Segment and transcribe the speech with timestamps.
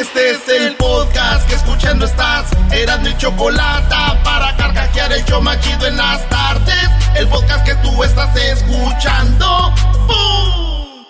[0.00, 2.46] Este es el podcast que escuchando estás.
[2.70, 6.88] Eran mi chocolate para carcajear el yo machido en las tardes.
[7.16, 9.74] El podcast que tú estás escuchando.
[10.06, 11.04] ¡Bum!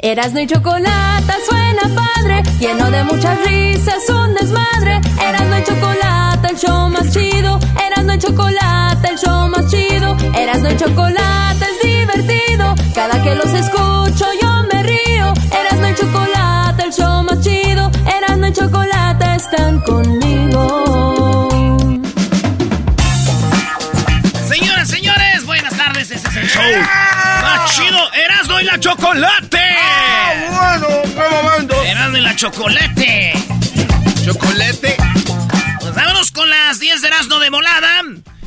[0.00, 5.00] Erasno y chocolate suena padre, lleno de muchas risas, un desmadre.
[5.22, 7.60] Erasno y chocolate, el show más chido.
[7.86, 10.16] Erasno y chocolate, el show más chido.
[10.34, 12.74] Erasno y chocolate es divertido.
[12.92, 14.55] Cada que los escucho yo
[19.36, 21.78] están conmigo.
[24.48, 26.10] Señoras, señores, buenas tardes.
[26.10, 26.62] Este es el show
[27.42, 28.12] más chido.
[28.14, 29.60] Erasmo y la chocolate.
[29.78, 30.86] ¡Ah, bueno!
[31.02, 31.82] ¡Qué momento!
[31.84, 33.32] Erasmo y la chocolate.
[34.24, 34.96] ¿Chocolate?
[35.80, 38.02] Pues vámonos con las 10 de Erasmo de volada.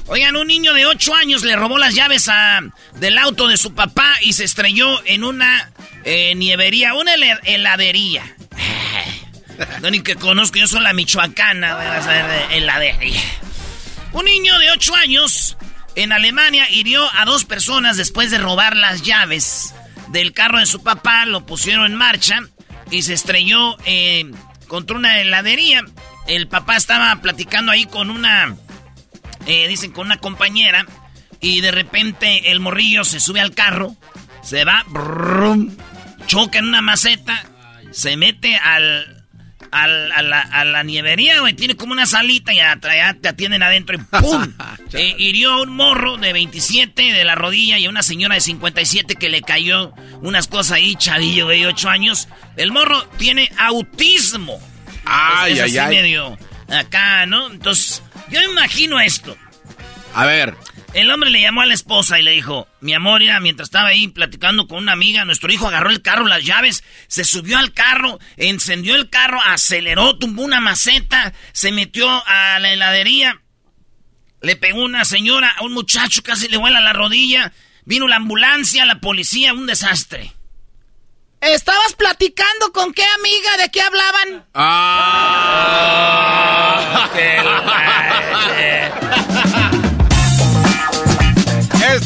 [0.07, 2.61] Oigan, un niño de 8 años le robó las llaves a,
[2.95, 5.69] del auto de su papá y se estrelló en una
[6.03, 8.23] eh, nievería, una hel- heladería.
[9.81, 13.21] No ni que conozco, yo soy la michoacana, voy a saber de heladería.
[14.13, 15.57] Un niño de 8 años
[15.95, 19.73] en Alemania hirió a dos personas después de robar las llaves
[20.09, 22.39] del carro de su papá, lo pusieron en marcha
[22.89, 24.31] y se estrelló eh,
[24.67, 25.83] contra una heladería.
[26.27, 28.55] El papá estaba platicando ahí con una,
[29.45, 30.85] eh, dicen, con una compañera
[31.39, 33.95] y de repente el morrillo se sube al carro,
[34.41, 34.85] se va,
[36.27, 37.43] choca en una maceta,
[37.91, 39.18] se mete al,
[39.71, 41.53] a, la, a la nievería, güey.
[41.53, 44.53] Tiene como una salita y atrás te atienden adentro y ¡pum!
[44.91, 48.41] Eh, hirió a un morro de 27 de la rodilla y a una señora de
[48.41, 52.27] 57 que le cayó unas cosas ahí, chavillo, güey, 8 años.
[52.57, 54.59] El morro tiene autismo.
[55.05, 55.95] Ay, ay, ay.
[55.95, 56.37] medio
[56.69, 57.51] acá, ¿no?
[57.51, 58.01] Entonces,
[58.31, 59.37] yo me imagino esto.
[60.15, 60.55] A ver.
[60.93, 63.89] El hombre le llamó a la esposa y le dijo, mi amor, mira, mientras estaba
[63.89, 67.73] ahí platicando con una amiga, nuestro hijo agarró el carro, las llaves, se subió al
[67.73, 73.39] carro, encendió el carro, aceleró, tumbó una maceta, se metió a la heladería,
[74.41, 77.53] le pegó una señora, a un muchacho casi le vuela la rodilla,
[77.85, 80.33] vino la ambulancia, la policía, un desastre.
[81.39, 83.57] ¿Estabas platicando con qué amiga?
[83.57, 84.45] ¿De qué hablaban?
[84.55, 85.49] Ah.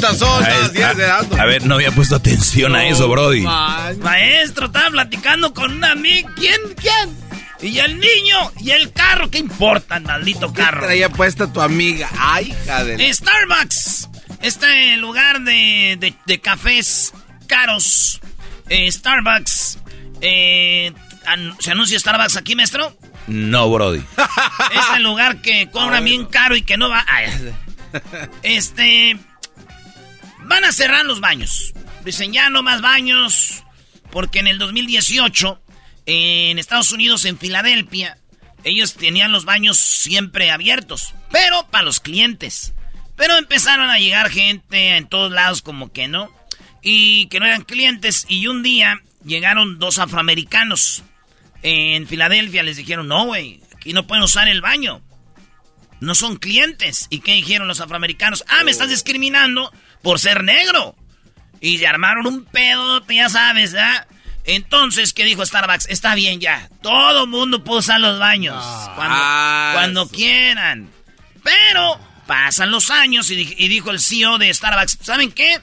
[0.03, 1.05] Estas son las 10 de.
[1.39, 3.41] A ver, no había puesto atención a eso, Brody.
[3.41, 6.29] Maestro, estaba platicando con una amiga.
[6.35, 6.59] ¿Quién?
[6.79, 7.23] ¿Quién?
[7.61, 9.29] Y el niño y el carro.
[9.31, 10.81] ¿Qué importa, maldito carro?
[10.85, 12.09] Traía puesta tu amiga.
[12.19, 13.13] Ay, hija de...
[13.13, 14.09] Starbucks.
[14.41, 17.13] Este lugar de, de- de cafés
[17.47, 18.19] caros.
[18.67, 19.77] Eh, Starbucks.
[20.19, 20.91] eh,
[21.25, 22.93] an- ¿Se anuncia Starbucks aquí, maestro?
[23.27, 24.03] No, Brody.
[24.75, 27.05] Este lugar que cobra bien caro y que no va.
[27.07, 27.53] Ay,
[28.43, 29.17] este.
[30.45, 31.73] Van a cerrar los baños.
[32.03, 33.63] Dicen ya no más baños.
[34.11, 35.61] Porque en el 2018,
[36.05, 38.17] en Estados Unidos, en Filadelfia,
[38.63, 41.13] ellos tenían los baños siempre abiertos.
[41.31, 42.73] Pero para los clientes.
[43.15, 46.31] Pero empezaron a llegar gente en todos lados, como que no.
[46.81, 48.25] Y que no eran clientes.
[48.27, 51.03] Y un día llegaron dos afroamericanos.
[51.61, 55.01] En Filadelfia les dijeron, no, güey, aquí no pueden usar el baño.
[56.01, 57.07] No son clientes.
[57.09, 58.43] ¿Y qué dijeron los afroamericanos?
[58.47, 59.71] Ah, me estás discriminando
[60.03, 60.95] por ser negro.
[61.59, 64.05] Y se armaron un pedo, ya sabes, ¿ah?
[64.45, 65.87] Entonces, ¿qué dijo Starbucks?
[65.89, 66.69] Está bien ya.
[66.81, 68.61] Todo mundo puede usar los baños.
[68.95, 70.11] cuando, Ah, cuando eso.
[70.11, 70.89] quieran.
[71.43, 75.61] Pero pasan los años y, y dijo el CEO de Starbucks, ¿saben qué?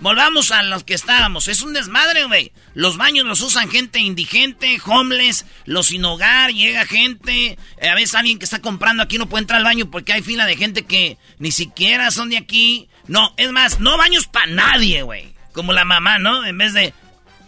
[0.00, 1.48] Volvamos a los que estábamos.
[1.48, 2.52] Es un desmadre, güey.
[2.74, 7.58] Los baños los usan gente indigente, homeless, los sin hogar, llega gente.
[7.80, 10.22] eh, a veces alguien que está comprando aquí no puede entrar al baño porque hay
[10.22, 12.88] fila de gente que ni siquiera son de aquí.
[13.08, 15.34] No, es más, no baños para nadie, güey.
[15.52, 16.44] Como la mamá, ¿no?
[16.46, 16.92] En vez de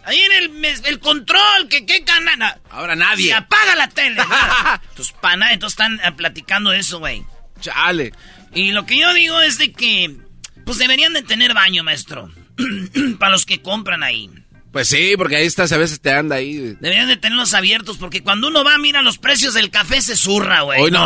[0.03, 2.57] Ahí en el, el control, que qué canana.
[2.71, 3.27] Ahora nadie.
[3.27, 4.21] Se apaga la tele.
[4.95, 7.23] Tus panas, entonces están eh, platicando eso, güey.
[7.59, 8.11] Chale.
[8.53, 10.17] Y lo que yo digo es de que,
[10.65, 12.31] pues deberían de tener baño, maestro.
[13.19, 14.29] Para los que compran ahí.
[14.71, 16.77] Pues sí, porque ahí estás, a veces te anda ahí.
[16.79, 20.61] Deberían de tenerlos abiertos, porque cuando uno va, mira los precios del café, se zurra,
[20.61, 20.81] güey.
[20.81, 21.01] Hoy no.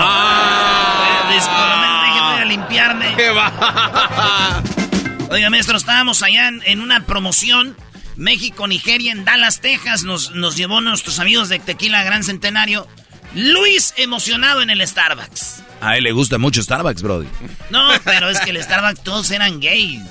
[1.30, 3.16] déjeme a limpiarme.
[3.16, 4.62] ¿Qué va?
[5.32, 7.76] Oiga, maestro, estábamos allá en, una promoción.
[8.16, 10.04] México, Nigeria, en Dallas, Texas.
[10.04, 12.88] Nos, nos llevó nuestros amigos de Tequila Gran Centenario.
[13.34, 15.64] Luis emocionado en el Starbucks.
[15.82, 17.28] A él le gusta mucho Starbucks, Brody.
[17.72, 20.04] No, pero es que el Starbucks todos eran gays.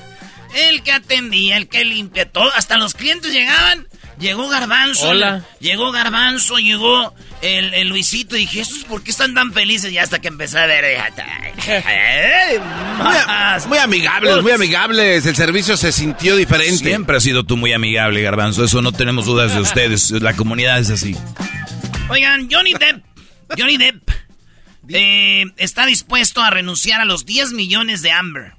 [0.55, 2.53] El que atendía, el que limpia, todo.
[2.55, 3.89] Hasta los clientes llegaban.
[4.19, 5.09] Llegó Garbanzo.
[5.09, 5.45] Hola.
[5.59, 7.13] Llegó Garbanzo, llegó
[7.43, 8.37] el, Luisito.
[8.37, 9.93] Y dije, ¿estos por qué están tan felices?
[9.93, 10.85] Y hasta que empecé a ver.
[12.99, 15.27] muy, muy amigables, muy amigables.
[15.27, 16.85] El servicio se sintió diferente.
[16.85, 18.65] Siempre has sido tú muy amigable, Garbanzo.
[18.65, 20.13] Eso no tenemos dudas de ustedes.
[20.13, 21.17] La comunidad es así.
[22.09, 23.05] Oigan, Johnny Depp.
[23.59, 24.09] Johnny Depp
[24.89, 28.53] eh, está dispuesto a renunciar a los 10 millones de Amber.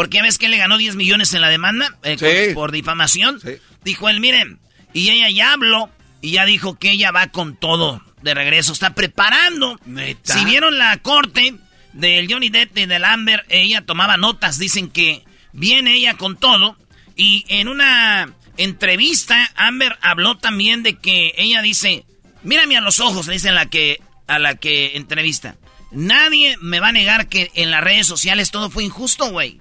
[0.00, 3.38] Porque ves que le ganó 10 millones en la demanda eh, por, difamación.
[3.84, 4.58] Dijo él, miren,
[4.94, 5.90] y ella ya habló
[6.22, 8.72] y ya dijo que ella va con todo de regreso.
[8.72, 9.78] Está preparando.
[10.22, 11.54] Si vieron la corte
[11.92, 14.58] del Johnny Depp y del Amber, ella tomaba notas.
[14.58, 16.78] Dicen que viene ella con todo.
[17.14, 22.06] Y en una entrevista, Amber habló también de que ella dice,
[22.42, 25.56] mírame a los ojos, le dice la que, a la que entrevista.
[25.90, 29.60] Nadie me va a negar que en las redes sociales todo fue injusto, güey.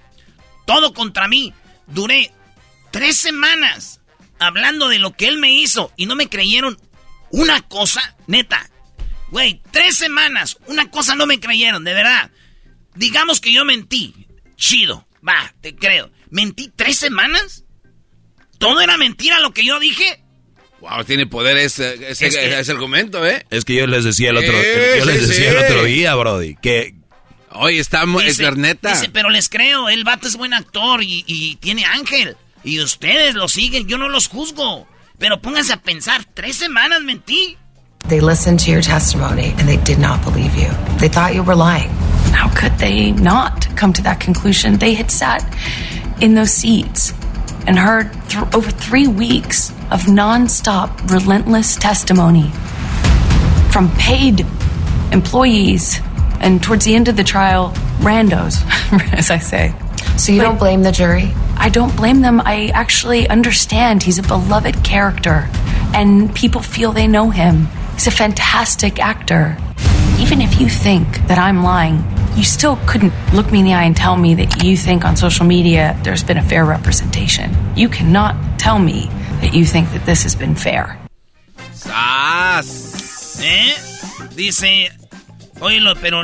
[0.69, 1.51] Todo contra mí.
[1.88, 2.31] Duré
[2.92, 4.01] tres semanas
[4.38, 6.77] hablando de lo que él me hizo y no me creyeron
[7.31, 8.69] una cosa, neta.
[9.31, 12.30] Güey, tres semanas, una cosa no me creyeron, de verdad.
[12.94, 14.27] Digamos que yo mentí.
[14.57, 16.12] Chido, va, te creo.
[16.30, 17.65] ¿Mentí tres semanas?
[18.60, 20.24] ¿Todo era mentira lo que yo dije?
[20.81, 23.44] Wow, tiene poder ese, ese, argumento, ¿eh?
[23.50, 26.99] Es que yo les decía el otro, yo les decía el otro día, Brody, que
[27.51, 28.90] Oye, está es neta.
[28.90, 32.38] Dice, pero les creo, el vato es buen actor y, y, tiene ángel.
[32.63, 34.88] Y ustedes lo siguen, yo no los juzgo.
[35.18, 37.57] Pero pónganse a pensar, tres semanas mentí.
[38.07, 40.69] They listened to your testimony and they did not believe you.
[41.00, 41.90] They thought you were lying.
[42.34, 44.78] How could they not come to that conclusion?
[44.78, 45.44] They had sat
[46.22, 47.13] in those seats
[47.68, 52.51] and heard th over three weeks of nonstop, relentless testimony
[53.72, 54.46] from paid
[55.12, 56.00] employees
[56.39, 58.62] and towards the end of the trial, randos,
[59.13, 59.74] as I say.
[60.18, 61.31] So you but don't blame the jury?
[61.57, 62.41] I don't blame them.
[62.41, 65.47] I actually understand he's a beloved character,
[65.94, 67.68] and people feel they know him.
[67.94, 69.57] He's a fantastic actor.
[70.19, 72.03] Even if you think that I'm lying,
[72.36, 75.15] you still couldn't look me in the eye and tell me that you think on
[75.15, 77.56] social media there's been a fair representation.
[77.75, 79.07] You cannot tell me
[79.41, 80.97] that you think that this has been fair.
[81.74, 83.41] Sas.
[83.41, 83.74] ¿Eh?
[84.36, 84.89] Dice,
[85.62, 86.24] Oye, pero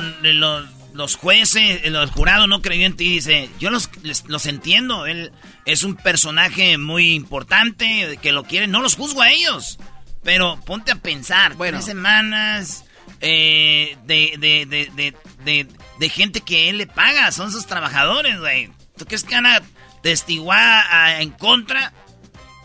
[0.94, 3.16] los jueces, el jurado no creyó en ti.
[3.16, 3.90] Dice, yo los,
[4.28, 5.06] los entiendo.
[5.06, 5.32] Él
[5.66, 8.72] es un personaje muy importante, que lo quieren.
[8.72, 9.78] No los juzgo a ellos.
[10.24, 11.56] Pero ponte a pensar.
[11.56, 11.78] Bueno.
[11.78, 12.86] Tres semanas
[13.22, 15.68] eh, de, de, de,
[16.00, 17.32] de, gente que él le paga.
[17.32, 18.72] Son sus trabajadores, güey.
[18.98, 19.62] ¿Tú crees que van a
[20.02, 21.94] testiguar en contra?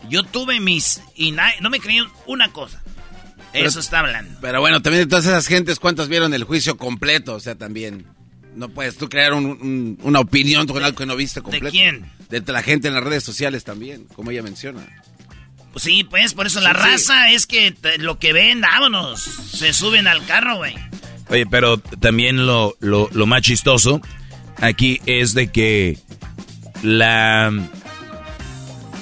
[0.09, 1.01] Yo tuve mis...
[1.15, 2.80] Y no me creyeron una cosa.
[3.53, 4.39] Eso está hablando.
[4.41, 7.35] Pero bueno, también de todas esas gentes, ¿cuántos vieron el juicio completo?
[7.35, 8.05] O sea, también.
[8.55, 11.65] No puedes tú crear una opinión con algo que no viste completo.
[11.65, 12.11] ¿De quién?
[12.29, 14.81] De la gente en las redes sociales también, como ella menciona.
[15.71, 19.21] Pues sí, pues por eso la raza es que lo que ven, vámonos.
[19.21, 20.75] Se suben al carro, güey.
[21.29, 24.01] Oye, pero también lo, lo, lo más chistoso
[24.57, 25.97] aquí es de que
[26.83, 27.53] la,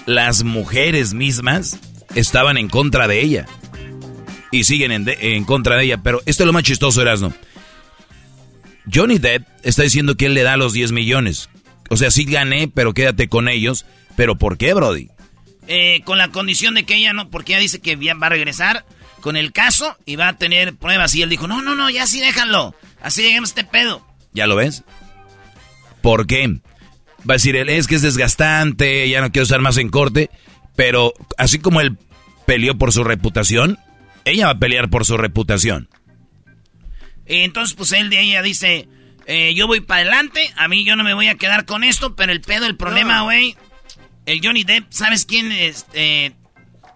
[0.06, 1.80] las mujeres mismas
[2.14, 3.48] estaban en contra de ella
[4.52, 5.98] y siguen en, contra de ella.
[6.04, 7.34] Pero esto es lo más chistoso, Erasno.
[8.92, 11.50] Johnny Depp está diciendo que él le da los 10 millones.
[11.90, 13.86] O sea, sí gané, pero quédate con ellos.
[14.16, 15.10] ¿Pero por qué, Brody?
[15.68, 18.86] Eh, con la condición de que ella no, porque ella dice que va a regresar
[19.22, 21.14] con el caso y va a tener pruebas.
[21.16, 22.76] Y él dijo, no, no, no, ya sí déjalo.
[23.02, 24.06] Así lleguemos a este pedo.
[24.34, 24.84] ¿Ya lo ves?
[26.02, 26.48] ¿Por qué?
[27.30, 30.30] Va a decir, él es que es desgastante, ya no quiero estar más en corte.
[30.76, 31.98] Pero así como él
[32.46, 33.78] peleó por su reputación,
[34.26, 35.90] ella va a pelear por su reputación.
[37.26, 38.88] Entonces, pues él de ella dice,
[39.26, 42.16] eh, yo voy para adelante, a mí yo no me voy a quedar con esto,
[42.16, 43.56] pero el pedo, el problema, güey,
[44.26, 45.86] el Johnny Depp, ¿sabes quién es?
[45.94, 46.32] Eh,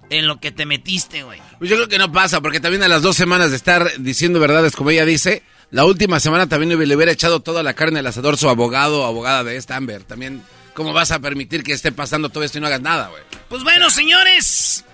[0.10, 1.40] en lo que te metiste, güey.
[1.60, 4.40] Pues yo creo que no pasa, porque también a las dos semanas de estar diciendo
[4.40, 8.08] verdades como ella dice, la última semana también le hubiera echado toda la carne al
[8.08, 10.04] asador su abogado o abogada de esta Amber.
[10.04, 13.24] También, ¿cómo vas a permitir que esté pasando todo esto y no hagas nada, güey?
[13.50, 14.86] Pues bueno, señores,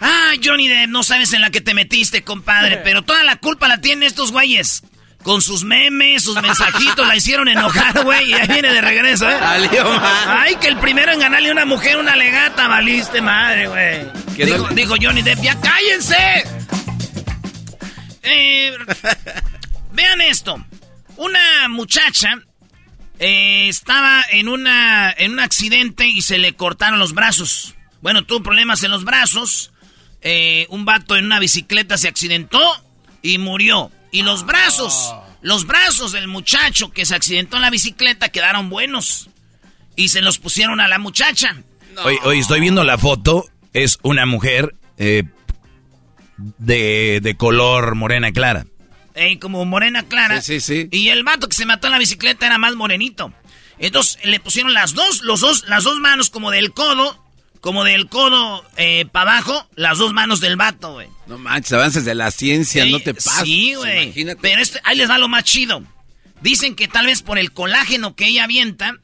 [0.00, 3.68] Ah, Johnny Depp, no sabes en la que te metiste, compadre, pero toda la culpa
[3.68, 4.82] la tienen estos güeyes.
[5.22, 9.38] Con sus memes, sus mensajitos, la hicieron enojar, güey, y ahí viene de regreso, ¿eh?
[9.40, 14.06] Ay, que el primero en ganarle a una mujer una legata, valiste madre, güey.
[14.36, 16.44] Dijo, dijo Johnny Depp, ya cállense.
[18.22, 18.76] Eh,
[19.92, 20.62] vean esto.
[21.16, 22.28] Una muchacha
[23.18, 27.74] eh, estaba en, una, en un accidente y se le cortaron los brazos.
[28.02, 29.72] Bueno, tuvo problemas en los brazos.
[30.26, 32.60] Eh, un vato en una bicicleta se accidentó
[33.20, 33.92] y murió.
[34.10, 39.28] Y los brazos, los brazos del muchacho que se accidentó en la bicicleta quedaron buenos.
[39.96, 41.56] Y se los pusieron a la muchacha.
[42.02, 43.44] Hoy, estoy viendo la foto.
[43.74, 45.24] Es una mujer eh,
[46.36, 48.66] de, de color morena clara.
[49.14, 50.40] Eh, como morena clara.
[50.40, 50.88] Sí, sí, sí.
[50.90, 53.32] Y el vato que se mató en la bicicleta era más morenito.
[53.78, 57.23] Entonces le pusieron las dos, los dos, las dos manos como del codo
[57.64, 61.08] como del codo eh, para abajo, las dos manos del vato, güey.
[61.26, 63.44] No manches, avances de la ciencia, no te pases.
[63.44, 64.12] Sí, güey.
[64.42, 65.82] Pero este, ahí les da lo más chido.
[66.42, 68.98] Dicen que tal vez por el colágeno que ella avienta,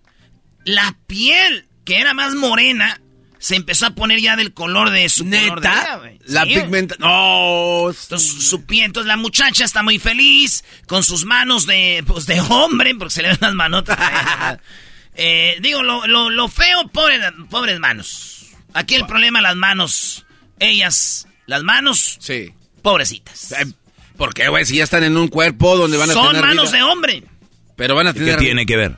[0.66, 3.00] la piel, que era más morena,
[3.38, 6.02] se empezó a poner ya del color de su ¿Neta?
[6.26, 6.96] la pigmenta...
[6.98, 7.88] No.
[7.88, 12.42] Entonces, su piel, entonces la muchacha está muy feliz, con sus manos de, pues, de
[12.42, 13.98] hombre, porque se le ven las manotas.
[15.14, 18.36] eh, digo, lo, lo, lo feo, pobre, pobres manos.
[18.74, 20.26] Aquí el problema, las manos.
[20.58, 22.18] Ellas, las manos.
[22.20, 22.52] Sí.
[22.82, 23.52] Pobrecitas.
[23.52, 23.66] Eh,
[24.16, 24.64] ¿Por qué, güey?
[24.66, 27.24] Si ya están en un cuerpo donde van a Son manos de hombre.
[27.76, 28.36] Pero van a tener.
[28.36, 28.96] ¿Qué tiene que ver?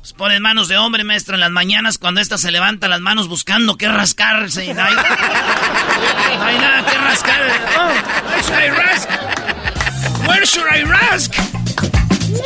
[0.00, 3.26] Pues ponen manos de hombre, maestro, en las mañanas cuando esta se levanta las manos
[3.26, 4.66] buscando qué rascarse.
[4.66, 7.40] Y no, hay, no hay nada que rascar.
[7.78, 7.88] Oh,
[8.28, 9.08] where should I rask?
[10.28, 11.32] Where should I rask?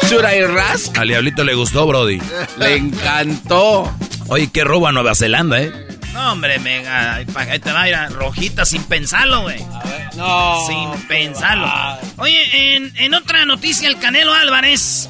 [0.07, 0.97] Should I rask?
[0.97, 2.21] Al diablito le gustó, Brody.
[2.59, 3.93] le encantó.
[4.29, 5.88] Oye, qué roba Nueva Zelanda, ¿eh?
[6.13, 7.15] No, hombre, mega.
[7.15, 7.27] Ahí
[7.59, 9.65] te va a ir a rojita sin pensarlo, güey.
[10.17, 10.67] No.
[10.67, 11.71] Sin pensarlo.
[12.17, 15.09] Oye, en, en, otra noticia, el Canelo Álvarez.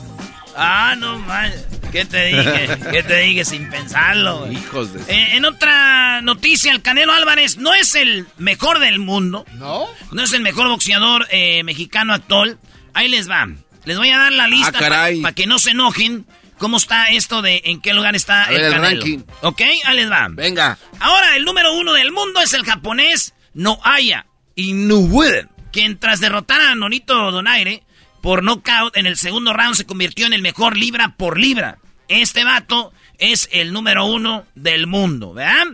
[0.56, 1.52] Ah, no man.
[1.92, 2.78] ¿Qué te dije?
[2.92, 4.40] ¿Qué te dije sin pensarlo?
[4.40, 4.54] Güey?
[4.54, 5.00] Hijos de.
[5.12, 9.46] Eh, en otra noticia, el Canelo Álvarez no es el mejor del mundo.
[9.54, 9.86] ¿No?
[10.12, 12.58] No es el mejor boxeador eh, mexicano actual.
[12.92, 13.48] Ahí les va.
[13.84, 14.80] Les voy a dar la lista ah,
[15.20, 16.26] para que no se enojen.
[16.58, 19.04] ¿Cómo está esto de en qué lugar está el, Canelo?
[19.42, 20.28] Ok, ahí les va.
[20.30, 20.78] Venga.
[20.98, 26.74] Ahora, el número uno del mundo es el japonés Noaya Inoue, quien tras derrotar a
[26.74, 27.84] Nonito Donaire
[28.20, 31.78] por knockout en el segundo round se convirtió en el mejor libra por libra.
[32.08, 35.66] Este vato es el número uno del mundo, ¿verdad?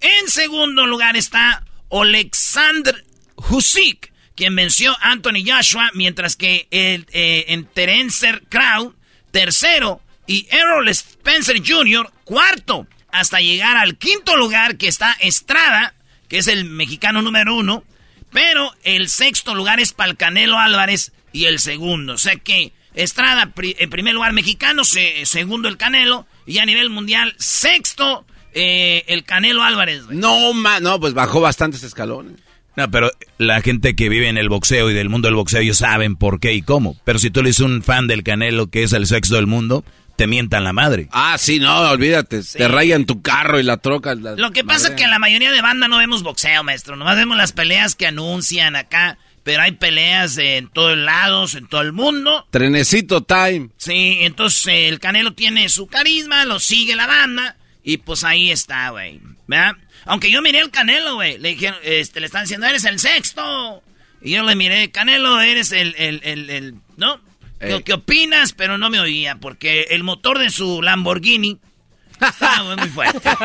[0.00, 3.04] En segundo lugar está Alexander
[3.36, 8.94] Husik, quien venció a Anthony Joshua, mientras que el, eh, en Terencer Crow,
[9.32, 15.94] tercero, y Errol Spencer Jr., cuarto, hasta llegar al quinto lugar que está Estrada,
[16.28, 17.82] que es el mexicano número uno,
[18.30, 22.12] pero el sexto lugar es Palcanelo Álvarez y el segundo.
[22.12, 27.34] O sea que Estrada, en primer lugar mexicano, segundo el Canelo, y a nivel mundial,
[27.38, 30.04] sexto eh, el Canelo Álvarez.
[30.10, 32.34] No, no, pues bajó bastantes escalones.
[32.76, 35.78] No, pero la gente que vive en el boxeo y del mundo del boxeo, ellos
[35.78, 36.96] saben por qué y cómo.
[37.04, 39.84] Pero si tú eres un fan del Canelo, que es el sexto del mundo,
[40.18, 41.06] te mientan la madre.
[41.12, 42.42] Ah, sí, no, olvídate.
[42.42, 44.16] Te rayan tu carro y la troca.
[44.16, 46.96] Lo que pasa es que en la mayoría de banda no vemos boxeo, maestro.
[46.96, 49.16] Nomás vemos las peleas que anuncian acá.
[49.44, 52.48] Pero hay peleas en todos lados, en todo el mundo.
[52.50, 53.68] Trenecito time.
[53.76, 57.56] Sí, entonces el Canelo tiene su carisma, lo sigue la banda.
[57.84, 59.20] Y pues ahí está, güey.
[59.46, 59.76] ¿Verdad?
[60.04, 61.38] Aunque yo miré al Canelo, güey.
[61.38, 63.84] Le dijeron, este, le están diciendo, eres el sexto.
[64.20, 67.20] Y yo le miré, Canelo, eres el, el, el, el ¿no?
[67.58, 68.52] ¿Qué, opinas?
[68.52, 71.58] Pero no me oía, porque el motor de su Lamborghini
[72.20, 73.28] estaba muy fuerte.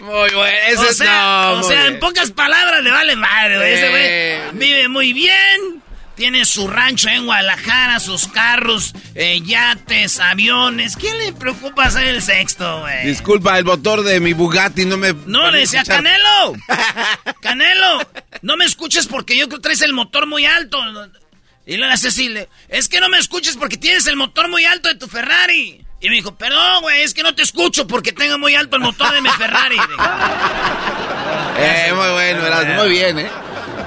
[0.00, 0.58] Muy bueno.
[0.68, 5.12] Ese o sea, o sea en pocas palabras le vale madre, Ese güey vive muy
[5.12, 5.82] bien.
[6.14, 10.96] Tiene su rancho en Guadalajara, sus carros, eh, yates, aviones.
[10.96, 13.06] ¿Quién le preocupa ser el sexto, güey?
[13.06, 15.14] Disculpa, el motor de mi Bugatti no me...
[15.26, 16.54] No, le decía, Canelo.
[17.40, 18.00] Canelo,
[18.42, 20.78] no me escuches porque yo creo que traes el motor muy alto.
[21.68, 22.34] Y le hace así,
[22.70, 25.84] es que no me escuches porque tienes el motor muy alto de tu Ferrari.
[26.00, 28.82] Y me dijo, perdón, güey, es que no te escucho porque tengo muy alto el
[28.82, 29.76] motor de mi Ferrari.
[31.58, 32.42] eh, muy bueno,
[32.74, 33.30] muy bien, ¿eh?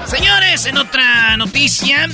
[0.05, 2.07] Señores, en otra noticia,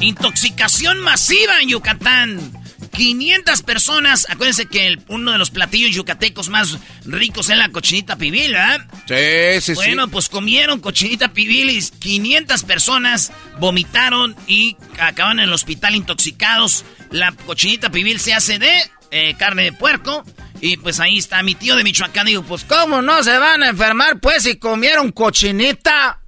[0.00, 2.59] intoxicación masiva en Yucatán.
[3.00, 6.76] 500 personas, acuérdense que uno de los platillos yucatecos más
[7.06, 8.86] ricos es la cochinita pibil, ¿verdad?
[9.08, 9.72] Sí, sí, sí.
[9.72, 16.84] Bueno, pues comieron cochinita pibil y 500 personas vomitaron y acaban en el hospital intoxicados.
[17.10, 18.70] La cochinita pibil se hace de
[19.10, 20.22] eh, carne de puerco
[20.60, 22.26] Y pues ahí está mi tío de Michoacán.
[22.26, 26.19] Digo, pues ¿cómo no se van a enfermar pues si comieron cochinita?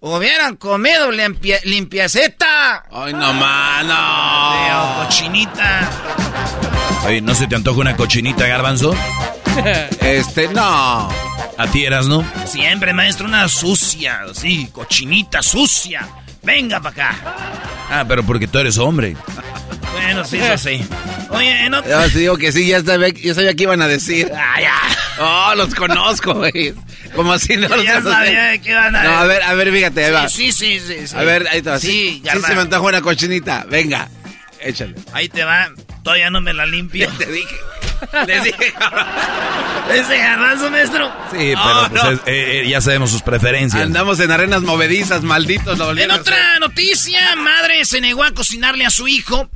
[0.00, 2.84] Hubieran comido limpia, limpiaceta.
[2.92, 5.04] Ay, no, mano.
[5.04, 5.90] cochinita.
[7.06, 8.94] Oye, ¿no se te antoja una cochinita, garbanzo?
[10.02, 11.08] Este, no.
[11.58, 12.22] ¿A ti eras, no?
[12.46, 14.20] Siempre, maestro, una sucia.
[14.34, 16.06] Sí, cochinita sucia.
[16.42, 17.16] Venga para acá.
[17.90, 19.16] Ah, pero porque tú eres hombre.
[20.02, 20.84] Bueno, sí, eso sí.
[21.30, 21.84] Oye, no...
[21.86, 24.30] Ya te digo que sí, ya sabía, ya sabía qué iban a decir.
[24.34, 24.74] Ah, ya.
[25.18, 26.74] Oh, los conozco, güey.
[27.14, 30.04] Como si no Ya los sabía que iban a No, a ver, a ver, fíjate,
[30.04, 30.28] ahí va.
[30.28, 31.16] Sí, sí, sí, sí.
[31.16, 31.78] A ver, ahí te va.
[31.78, 32.48] Sí, ya sí va.
[32.48, 33.64] se me antoja una cochinita.
[33.68, 34.08] Venga,
[34.60, 34.94] échale.
[35.12, 35.70] Ahí te va.
[36.02, 37.08] Todavía no me la limpio.
[37.18, 37.56] Te dije.
[38.26, 38.74] Les dije.
[39.92, 41.08] Ese garbanzo, maestro.
[41.30, 42.10] Sí, pero Oh, pues no.
[42.10, 43.82] es- eh, eh, ya sabemos sus preferencias.
[43.82, 45.78] Andamos en arenas movedizas, malditos.
[45.78, 49.48] Lo En otra noticia, madre se negó a cocinarle a su hijo.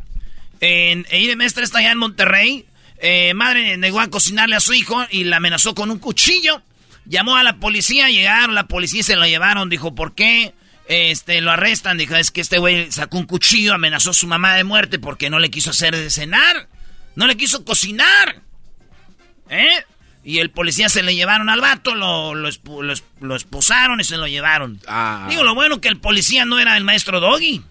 [0.60, 2.66] En Eide Mestre está allá en Monterrey.
[2.98, 6.62] Eh, madre negó a cocinarle a su hijo y la amenazó con un cuchillo.
[7.06, 9.70] Llamó a la policía, llegaron, la policía y se lo llevaron.
[9.70, 10.54] Dijo, ¿por qué?
[10.86, 11.96] Este, lo arrestan.
[11.96, 15.30] Dijo, es que este güey sacó un cuchillo, amenazó a su mamá de muerte porque
[15.30, 16.68] no le quiso hacer de cenar.
[17.16, 18.42] No le quiso cocinar.
[19.48, 19.84] ¿Eh?
[20.22, 24.78] Y el policía se le llevaron al vato, lo, lo, esposaron y se lo llevaron.
[24.86, 25.26] Ah.
[25.30, 27.62] Digo, lo bueno que el policía no era el maestro Doggy.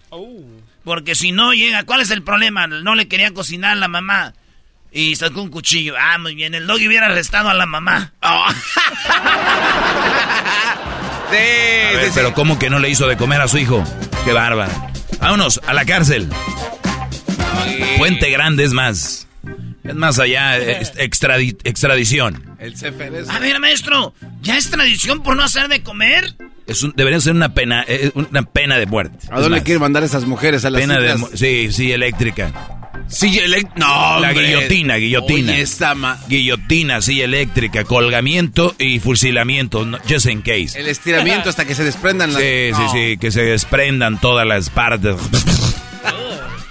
[0.84, 2.66] Porque si no llega, ¿cuál es el problema?
[2.66, 4.34] No le quería cocinar a la mamá.
[4.92, 5.94] Y sacó un cuchillo.
[5.98, 8.12] Ah, muy bien, el Doggy hubiera arrestado a la mamá.
[11.30, 12.12] Sí, ver, sí, sí.
[12.14, 13.84] pero ¿cómo que no le hizo de comer a su hijo?
[14.24, 14.72] Qué bárbaro.
[15.20, 16.28] Vámonos, a la cárcel.
[17.98, 19.28] Puente Grande es más.
[19.84, 22.56] Es más allá, es extradi- extradición.
[22.58, 22.82] El es...
[23.28, 26.34] A ver, maestro, ¿ya es tradición por no hacer de comer?
[26.70, 29.26] Es un- debería ser una pena, eh, una pena de muerte.
[29.30, 30.64] ¿A dónde quieren mandar esas mujeres?
[30.64, 32.52] A las Pena de Sí, sí, eléctrica.
[33.08, 34.46] Silla elect- No, La hombre.
[34.46, 35.52] guillotina, guillotina.
[35.52, 40.78] Oye, esta ma- Guillotina, silla eléctrica, colgamiento y fusilamiento, no- just in case.
[40.78, 42.40] El estiramiento hasta que se desprendan las...
[42.40, 45.16] Sí, sí, sí, que se desprendan todas las partes.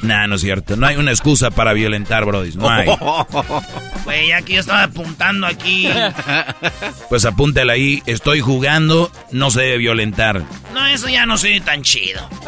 [0.02, 0.76] nah, no es cierto.
[0.76, 2.54] No hay una excusa para violentar, Brody.
[2.56, 2.88] No hay.
[4.06, 5.90] Güey, ya que yo estaba apuntando aquí.
[7.10, 8.04] Pues apúntale ahí.
[8.06, 10.44] Estoy jugando, no se debe violentar.
[10.74, 12.28] No, eso ya no soy tan chido.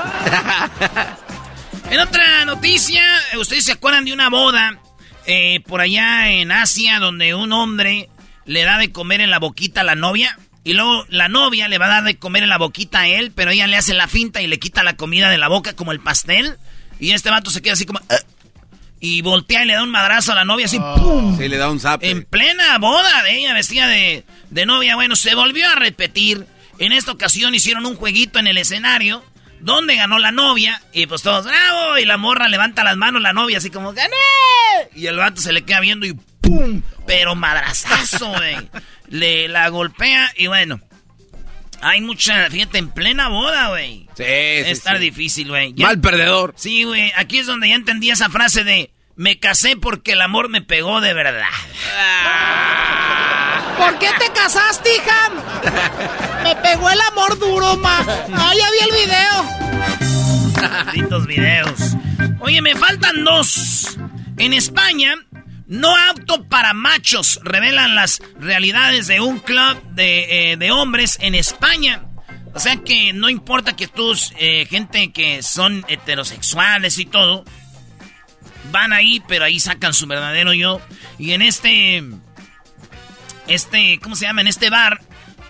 [1.90, 3.04] En otra noticia,
[3.38, 4.80] ¿ustedes se acuerdan de una boda
[5.26, 8.08] eh, por allá en Asia donde un hombre
[8.46, 10.40] le da de comer en la boquita a la novia?
[10.64, 13.34] Y luego la novia le va a dar de comer en la boquita a él,
[13.36, 15.92] pero ella le hace la finta y le quita la comida de la boca como
[15.92, 16.58] el pastel.
[17.02, 18.00] Y este vato se queda así como...
[18.10, 18.16] "Ah",
[19.02, 21.36] y voltea y le da un madrazo a la novia así, ¡pum!
[21.38, 22.04] Sí, le da un zap.
[22.04, 24.96] En plena boda de ella, vestida de, de novia.
[24.96, 26.46] Bueno, se volvió a repetir.
[26.78, 29.26] En esta ocasión hicieron un jueguito en el escenario
[29.60, 30.82] donde ganó la novia.
[30.94, 31.98] Y pues todos, ¡bravo!
[31.98, 34.16] Y la morra levanta las manos, la novia, así como, ¡gané!
[34.96, 36.84] Y el vato se le queda viendo y ¡pum!
[37.08, 38.56] Pero madrazazo, güey.
[39.10, 40.80] Le la golpea y bueno.
[41.82, 44.08] Hay mucha, fíjate, en plena boda, güey.
[44.16, 45.04] Sí, sí, Estar sí.
[45.04, 45.74] difícil, güey.
[45.74, 46.54] Ya- Mal perdedor.
[46.58, 50.50] Sí, güey, aquí es donde ya entendí esa frase de me casé porque el amor
[50.50, 51.48] me pegó de verdad.
[53.78, 55.30] ¿Por qué te casaste, hija?
[56.44, 58.00] Me pegó el amor duro, ma.
[58.34, 60.82] Ah, ya vi el video.
[60.86, 61.80] Malditos videos.
[62.40, 63.98] Oye, me faltan dos.
[64.38, 65.16] En España,
[65.72, 67.40] no apto para machos.
[67.44, 72.04] Revelan las realidades de un club de, eh, de hombres en España.
[72.54, 77.46] O sea que no importa que tú, eh, gente que son heterosexuales y todo,
[78.70, 80.82] van ahí, pero ahí sacan su verdadero yo.
[81.18, 82.04] Y en este,
[83.48, 84.42] este, ¿cómo se llama?
[84.42, 85.00] En este bar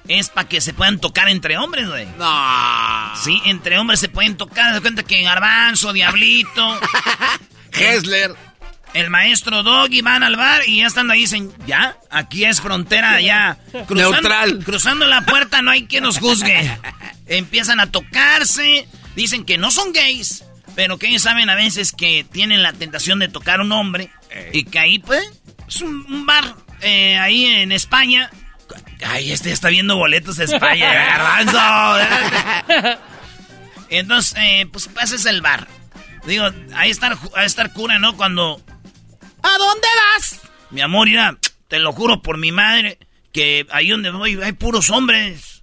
[0.07, 2.05] es para que se puedan tocar entre hombres, güey.
[2.19, 3.15] No.
[3.23, 4.71] Sí, entre hombres se pueden tocar.
[4.75, 6.79] De cuenta que Garbanzo, Diablito,
[7.71, 8.50] Hessler.
[8.93, 13.21] El maestro Doggy van al bar y ya estando ahí dicen, ya, aquí es frontera,
[13.21, 13.57] ya.
[13.89, 14.63] Neutral.
[14.63, 16.77] Cruzando la puerta no hay quien nos juzgue.
[17.27, 20.43] Empiezan a tocarse, dicen que no son gays,
[20.75, 24.09] pero que ellos saben a veces que tienen la tentación de tocar a un hombre
[24.53, 25.23] y que ahí, pues,
[25.67, 28.29] es un, un bar eh, ahí en España.
[29.05, 30.93] Ay, este ya está viendo boletos a España,
[31.47, 32.07] Garbanzo.
[33.89, 35.67] Entonces, eh, pues ese es el bar.
[36.25, 38.15] Digo, ahí estar, ahí estar cura, ¿no?
[38.15, 38.61] Cuando,
[39.43, 40.39] ¿A dónde vas?
[40.69, 42.97] mi amor, mira, te lo juro por mi madre,
[43.33, 45.61] que ahí donde voy hay puros hombres.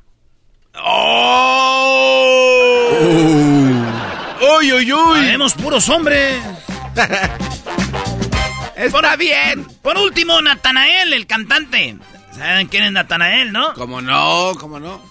[4.40, 5.20] Uy, uy, uy.
[5.20, 6.40] Vemos puros hombres.
[8.76, 9.64] Está bien.
[9.82, 11.96] Por último, Natanael, el cantante.
[12.32, 13.74] ¿Saben quién es Natanael, no?
[13.74, 14.52] ¿Cómo no?
[14.60, 15.02] ¿Cómo no?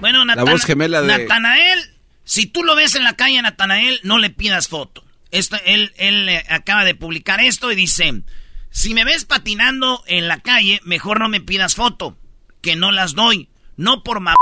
[0.00, 1.80] Bueno, Natana- voz gemela de- Natanael,
[2.24, 5.02] si tú lo ves en la calle, Natanael, no le pidas foto.
[5.30, 8.22] Esto, él él eh, acaba de publicar esto y dice,
[8.70, 12.16] Si me ves patinando en la calle, mejor no me pidas foto,
[12.62, 13.48] que no las doy.
[13.76, 14.34] No por ma...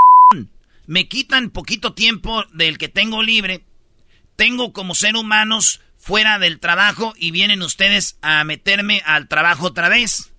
[0.87, 3.64] Me quitan poquito tiempo del que tengo libre.
[4.37, 9.88] Tengo como ser humanos fuera del trabajo y vienen ustedes a meterme al trabajo otra
[9.88, 10.33] vez.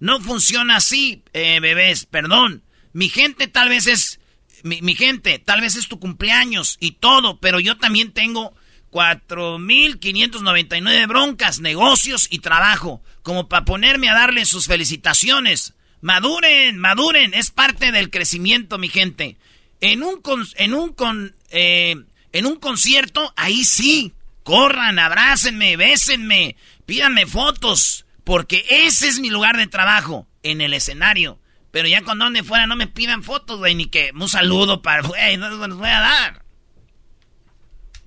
[0.00, 2.62] No funciona así, eh, bebés, perdón.
[2.92, 4.20] Mi gente tal vez es...
[4.62, 8.54] Mi, mi gente, tal vez es tu cumpleaños y todo, pero yo también tengo
[8.94, 15.74] 4.599 broncas, negocios y trabajo, como para ponerme a darle sus felicitaciones.
[16.00, 19.36] Maduren, maduren, es parte del crecimiento, mi gente.
[19.80, 20.22] En un,
[20.54, 21.96] en un, con, eh,
[22.32, 26.54] en un concierto, ahí sí, corran, abrácenme, bésenme,
[26.86, 31.40] pídanme fotos, porque ese es mi lugar de trabajo, en el escenario.
[31.72, 35.02] Pero ya cuando ande fuera no me pidan fotos, güey, ni que un saludo para,
[35.02, 36.43] güey, no los voy a dar.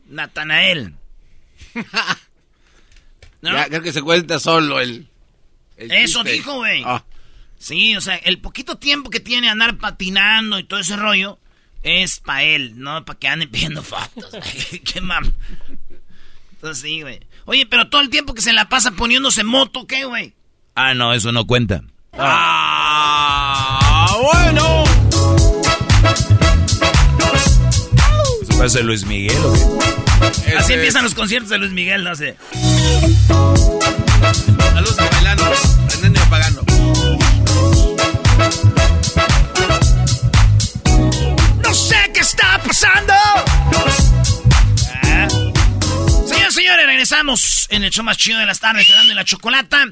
[0.10, 0.94] Natanael.
[3.42, 5.08] Ya, creo que se cuenta solo el.
[5.78, 6.82] Eso dijo, güey.
[6.86, 7.04] Ah.
[7.60, 11.40] Sí, o sea, el poquito tiempo que tiene andar patinando y todo ese rollo
[11.84, 14.32] es para él, no para que ande pidiendo fotos.
[14.84, 15.32] Qué mam.
[16.52, 17.20] Entonces sí, güey.
[17.46, 20.34] Oye, pero todo el tiempo que se la pasa poniéndose moto, ¿qué, güey?
[20.76, 21.84] Ah, no, eso no cuenta.
[22.14, 24.77] Ah, bueno.
[28.58, 30.58] Eso parece Luis Miguel, ¿o qué?
[30.58, 32.38] Así empiezan los conciertos de Luis Miguel, no sé.
[34.58, 35.44] Saludos a bailando,
[35.94, 36.64] andando y apagando.
[41.64, 43.14] No sé qué está pasando.
[45.04, 45.28] Ah.
[46.26, 49.86] Señores, señores, regresamos en el show más chido de las tardes, dando la chocolata.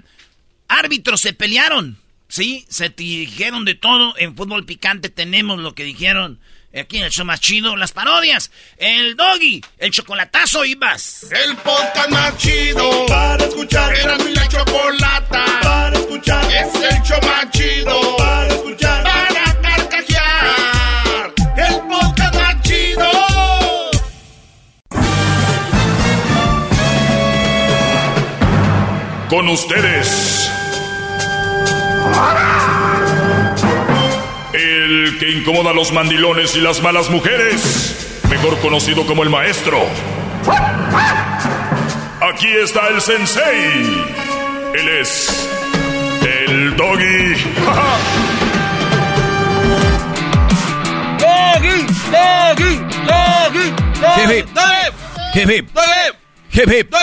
[0.67, 1.99] Árbitros se pelearon,
[2.29, 2.65] ¿sí?
[2.67, 4.15] Se dijeron de todo.
[4.17, 6.39] En fútbol picante tenemos lo que dijeron
[6.79, 11.27] aquí en el show más chido, las parodias, el doggy, el chocolatazo y más.
[11.31, 13.95] El podcast más chido para escuchar.
[13.95, 16.45] Era mi la chocolata para escuchar.
[16.51, 19.03] Es el show más chido para escuchar.
[19.03, 21.33] Para carcajear.
[21.57, 23.11] El podcast más chido.
[29.29, 30.51] Con ustedes.
[35.15, 39.77] El que incomoda a los mandilones y las malas mujeres, mejor conocido como el maestro.
[42.21, 44.03] Aquí está el sensei.
[44.73, 45.49] Él es
[46.21, 47.33] el doggy.
[51.19, 52.75] Doggy, doggy,
[53.07, 54.43] doggy, doggy.
[55.33, 55.65] Hip hip.
[56.51, 56.93] Hip hip.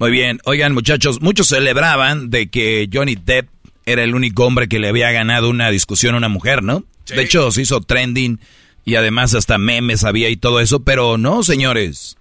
[0.00, 3.50] Muy bien, oigan muchachos, muchos celebraban de que Johnny Depp
[3.86, 6.82] era el único hombre que le había ganado una discusión a una mujer, ¿no?
[7.06, 8.40] De hecho, se hizo trending
[8.84, 12.16] y además hasta memes había y todo eso, pero no, señores.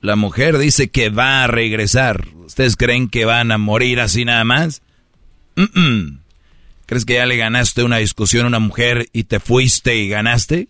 [0.00, 2.28] La mujer dice que va a regresar.
[2.44, 4.82] ¿Ustedes creen que van a morir así nada más?
[6.86, 10.68] ¿Crees que ya le ganaste una discusión a una mujer y te fuiste y ganaste?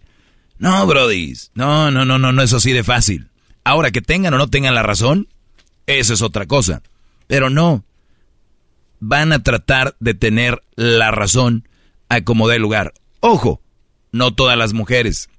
[0.59, 1.35] No, Brody.
[1.55, 3.29] No, no, no, no, no es así de fácil.
[3.65, 5.29] Ahora que tengan o no tengan la razón,
[5.87, 6.83] esa es otra cosa.
[7.27, 7.85] Pero no,
[9.01, 11.69] van a tratar de tener la razón
[12.09, 12.95] a como dé lugar.
[13.27, 13.63] Ojo,
[14.13, 15.31] no todas las mujeres.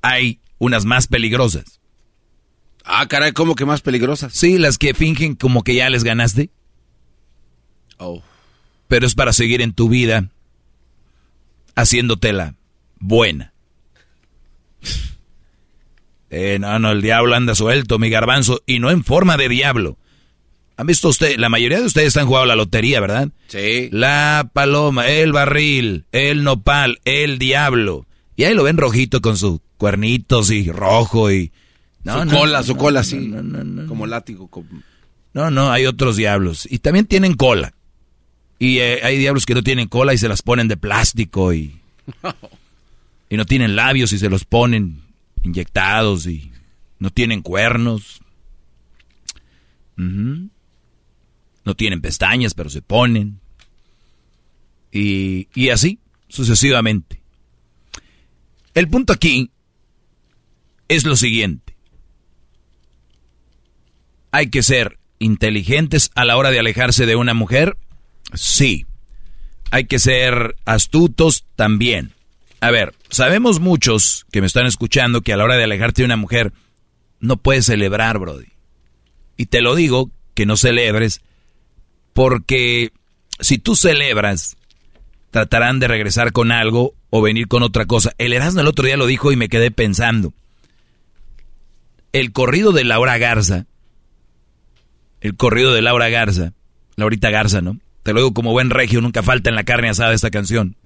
[0.00, 1.80] Hay unas más peligrosas.
[2.84, 4.32] Ah, caray, ¿cómo que más peligrosas?
[4.32, 6.50] Sí, las que fingen como que ya les ganaste.
[7.98, 8.22] Oh.
[8.86, 10.30] Pero es para seguir en tu vida
[11.74, 12.54] haciéndotela
[13.00, 13.52] buena.
[16.30, 19.98] Eh, no, no, el diablo anda suelto, mi garbanzo, y no en forma de diablo.
[20.82, 21.36] ¿Han visto usted?
[21.38, 23.28] La mayoría de ustedes han jugado la lotería, ¿verdad?
[23.46, 23.88] Sí.
[23.92, 28.04] La paloma, el barril, el nopal, el diablo.
[28.34, 31.52] Y ahí lo ven rojito con sus cuernitos y rojo y...
[32.02, 33.32] No, su cola, su cola, sí.
[33.86, 34.50] como látigo.
[35.32, 36.66] No, no, hay otros diablos.
[36.68, 37.74] Y también tienen cola.
[38.58, 41.76] Y eh, hay diablos que no tienen cola y se las ponen de plástico y...
[43.30, 45.00] y no tienen labios y se los ponen
[45.44, 46.50] inyectados y
[46.98, 48.20] no tienen cuernos.
[51.64, 53.40] No tienen pestañas, pero se ponen.
[54.90, 55.98] Y, y así,
[56.28, 57.22] sucesivamente.
[58.74, 59.50] El punto aquí
[60.88, 61.76] es lo siguiente.
[64.30, 67.76] ¿Hay que ser inteligentes a la hora de alejarse de una mujer?
[68.34, 68.86] Sí.
[69.70, 71.44] ¿Hay que ser astutos?
[71.54, 72.12] También.
[72.60, 76.06] A ver, sabemos muchos que me están escuchando que a la hora de alejarte de
[76.06, 76.52] una mujer
[77.20, 78.48] no puedes celebrar, Brody.
[79.36, 81.22] Y te lo digo que no celebres
[82.12, 82.92] porque
[83.40, 84.56] si tú celebras,
[85.30, 88.12] tratarán de regresar con algo o venir con otra cosa.
[88.18, 90.32] El Erasmo el otro día lo dijo y me quedé pensando.
[92.12, 93.66] El corrido de Laura Garza,
[95.20, 96.52] el corrido de Laura Garza,
[96.96, 97.78] Laurita Garza, ¿no?
[98.02, 100.76] te lo digo como buen regio, nunca falta en la carne asada esta canción.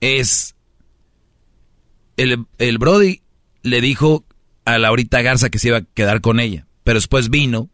[0.00, 0.54] Es.
[2.16, 3.22] El, el Brody
[3.62, 4.24] le dijo
[4.64, 7.70] a Laurita Garza que se iba a quedar con ella, pero después vino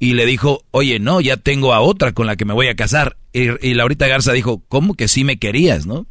[0.00, 2.74] y le dijo, oye, no, ya tengo a otra con la que me voy a
[2.74, 3.18] casar.
[3.34, 6.06] Y, y Laurita Garza dijo, ¿cómo que sí me querías, no?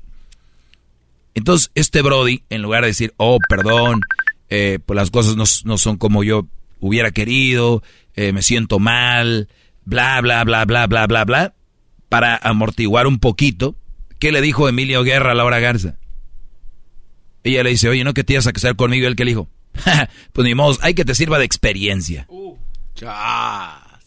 [1.33, 4.01] Entonces, este Brody, en lugar de decir, oh, perdón,
[4.49, 6.47] eh, pues las cosas no, son como yo
[6.79, 7.81] hubiera querido,
[8.15, 9.49] eh, me siento mal,
[9.85, 11.53] bla, bla, bla, bla, bla, bla, bla,
[12.09, 13.75] para amortiguar un poquito,
[14.19, 15.97] ¿qué le dijo Emilio Guerra a Laura Garza?
[17.43, 19.03] Ella le dice, oye, ¿no que te ibas a casar conmigo?
[19.03, 19.49] Y él que le dijo,
[20.33, 22.27] pues ni modo, hay que te sirva de experiencia.
[23.01, 23.97] Uh,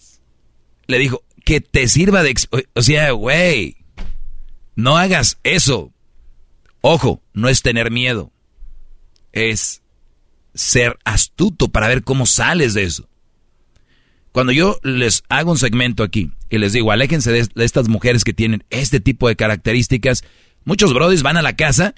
[0.87, 2.35] le dijo, que te sirva de...
[2.75, 3.77] O sea, güey,
[4.77, 5.93] no hagas eso.
[6.81, 8.33] Ojo, no es tener miedo.
[9.33, 9.83] Es
[10.55, 13.09] ser astuto para ver cómo sales de eso.
[14.33, 18.33] Cuando yo les hago un segmento aquí y les digo, aléjense de, estas mujeres que
[18.33, 20.25] tienen este tipo de características,
[20.65, 21.95] muchos brodis van a la casa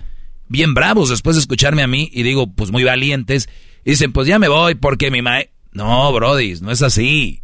[0.49, 3.49] bien bravos después de escucharme a mí y digo, pues muy valientes,
[3.85, 5.51] y dicen, pues ya me voy porque mi mae...
[5.75, 7.43] No, brodis, no es así.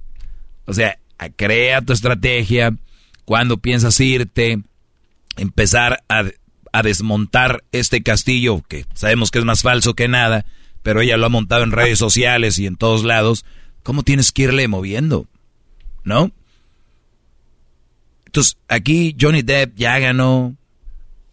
[0.64, 0.99] O sea,
[1.37, 2.75] crea tu estrategia,
[3.25, 4.62] cuando piensas irte,
[5.37, 6.25] empezar a,
[6.73, 10.47] a desmontar este castillo, que sabemos que es más falso que nada,
[10.83, 13.45] pero ella lo ha montado en redes sociales y en todos lados,
[13.83, 15.27] ¿cómo tienes que irle moviendo?
[16.05, 16.31] ¿No?
[18.27, 20.55] Entonces, aquí Johnny Depp ya ganó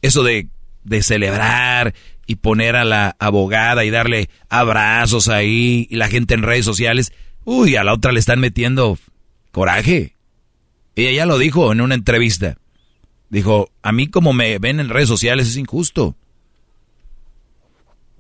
[0.02, 0.48] eso de,
[0.84, 1.94] de celebrar
[2.28, 7.14] y poner a la abogada y darle abrazos ahí y la gente en redes sociales.
[7.46, 9.00] Uy, a la otra le están metiendo
[9.52, 10.14] coraje.
[10.96, 12.58] Ella ya lo dijo en una entrevista.
[13.30, 16.16] Dijo, a mí como me ven en redes sociales es injusto.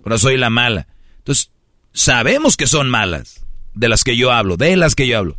[0.03, 0.87] Pero soy la mala.
[1.17, 1.51] Entonces,
[1.91, 5.37] sabemos que son malas, de las que yo hablo, de las que yo hablo.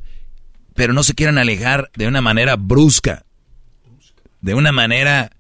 [0.75, 3.25] Pero no se quieran alejar de una manera brusca.
[4.43, 5.31] De una manera,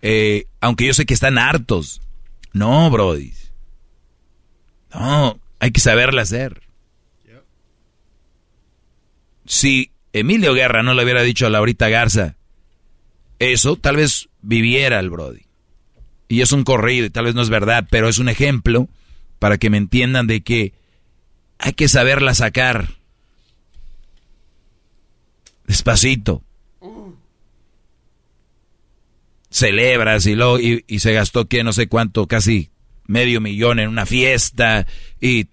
[0.00, 2.00] eh, aunque yo sé que están hartos.
[2.52, 3.32] No, Brody.
[4.92, 6.62] No, hay que saberla hacer.
[9.44, 12.36] Si Emilio Guerra no le hubiera dicho a Laurita Garza
[13.38, 15.46] eso, tal vez viviera el Brody.
[16.28, 18.88] Y es un corrido y tal vez no es verdad, pero es un ejemplo
[19.38, 20.74] para que me entiendan de que
[21.58, 22.96] hay que saberla sacar.
[25.66, 26.42] Despacito.
[29.50, 32.70] Celebras y, lo, y, se gastó que no sé cuánto, casi
[33.06, 34.86] medio millón en una fiesta.
[35.20, 35.48] Y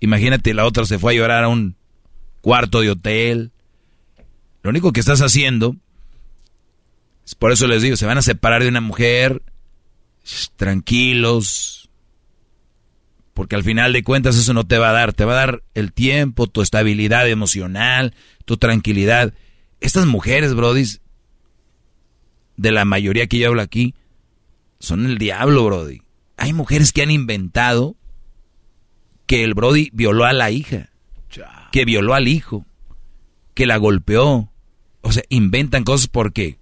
[0.00, 1.76] imagínate, la otra se fue a llorar a un
[2.40, 3.50] cuarto de hotel.
[4.62, 5.76] Lo único que estás haciendo,
[7.26, 9.42] es por eso les digo, se van a separar de una mujer,
[10.56, 11.82] tranquilos,
[13.34, 15.62] porque al final de cuentas eso no te va a dar, te va a dar
[15.74, 19.32] el tiempo, tu estabilidad emocional, tu tranquilidad.
[19.80, 20.84] Estas mujeres, Brody,
[22.56, 23.94] de la mayoría que yo hablo aquí,
[24.78, 26.02] son el diablo, Brody.
[26.36, 27.96] Hay mujeres que han inventado
[29.26, 30.90] que el Brody violó a la hija,
[31.70, 32.66] que violó al hijo,
[33.54, 34.50] que la golpeó.
[35.00, 36.58] O sea, inventan cosas porque,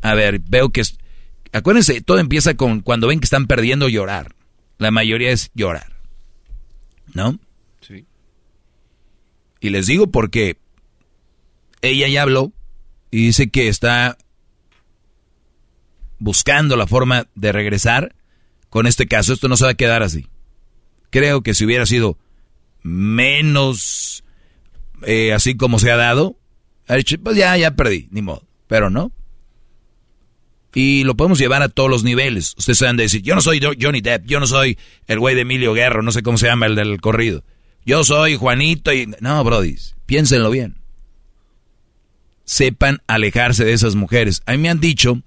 [0.00, 0.82] a ver, veo que...
[1.52, 4.34] Acuérdense, todo empieza con cuando ven que están perdiendo llorar.
[4.78, 5.92] La mayoría es llorar.
[7.12, 7.38] ¿No?
[7.80, 8.06] Sí.
[9.60, 10.56] Y les digo porque
[11.82, 12.52] ella ya habló
[13.10, 14.16] y dice que está
[16.20, 18.14] buscando la forma de regresar
[18.68, 19.32] con este caso.
[19.32, 20.28] Esto no se va a quedar así.
[21.10, 22.16] Creo que si hubiera sido
[22.82, 24.22] menos
[25.02, 26.36] eh, así como se ha dado,
[27.22, 28.44] pues ya, ya perdí, ni modo.
[28.68, 29.12] Pero no.
[30.72, 32.54] Y lo podemos llevar a todos los niveles.
[32.56, 34.78] Ustedes saben decir, yo no soy Johnny Depp, yo no soy
[35.08, 37.42] el güey de Emilio Guerro, no sé cómo se llama el del corrido.
[37.84, 39.12] Yo soy Juanito y...
[39.20, 40.76] No, Brody, piénsenlo bien.
[42.44, 44.42] Sepan alejarse de esas mujeres.
[44.46, 45.22] A mí me han dicho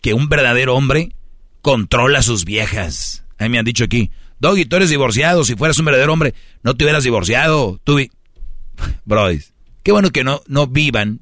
[0.00, 1.14] que un verdadero hombre
[1.62, 3.24] controla a sus viejas.
[3.38, 6.34] A mí me han dicho aquí, Doggy, tú eres divorciado, si fueras un verdadero hombre,
[6.62, 7.80] no te hubieras divorciado.
[7.84, 8.10] Tú vi...
[9.04, 9.40] Brody,
[9.82, 11.20] qué bueno que no, no vivan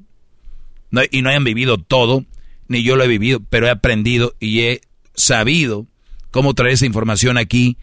[1.11, 2.25] y no hayan vivido todo
[2.69, 4.81] ni yo lo he vivido, pero he aprendido y he
[5.15, 5.87] sabido
[6.31, 7.77] cómo traer esa información aquí.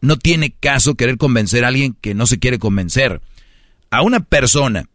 [0.00, 3.20] No tiene caso querer convencer a alguien que no se quiere convencer.
[3.90, 4.88] A una persona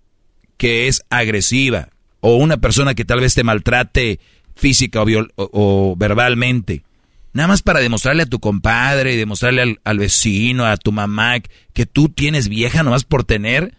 [0.57, 4.19] que es agresiva o una persona que tal vez te maltrate
[4.55, 5.03] física
[5.35, 6.83] o, verbalmente,
[7.33, 11.35] nada más para demostrarle a tu compadre y demostrarle al, vecino, a tu mamá,
[11.73, 13.75] que tú tienes vieja nomás por tener,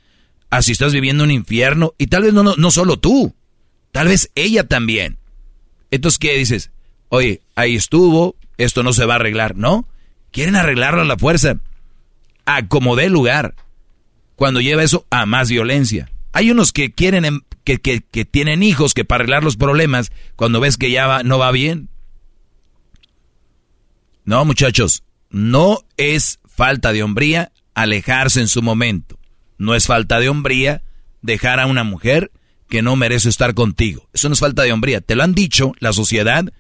[0.50, 3.34] así estás viviendo un infierno y tal vez no, solo tú,
[3.92, 5.18] Tal vez ella también.
[5.90, 6.70] Entonces, ¿qué dices?
[7.10, 9.86] Oye, ahí estuvo, esto no se va a arreglar, ¿no?
[10.30, 11.58] Quieren arreglarlo a la fuerza.
[12.46, 13.54] A como dé lugar.
[14.34, 16.10] Cuando lleva eso a más violencia.
[16.32, 20.12] Hay unos que quieren, em, que, que, que tienen hijos, que para arreglar los problemas,
[20.36, 21.88] cuando ves que ya va, no va bien.
[24.24, 29.18] No, muchachos, no es falta de hombría alejarse en su momento.
[29.58, 30.82] No es falta de hombría
[31.22, 32.30] dejar a una mujer
[32.68, 34.08] que no merece estar contigo.
[34.12, 35.00] Eso no es falta de hombría.
[35.00, 36.52] Te lo han dicho la sociedad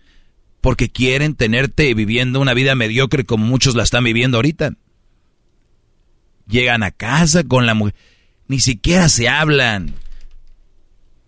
[0.60, 4.74] porque quieren tenerte viviendo una vida mediocre como muchos la están viviendo ahorita.
[6.46, 7.94] Llegan a casa con la mujer.
[8.46, 9.94] Ni siquiera se hablan.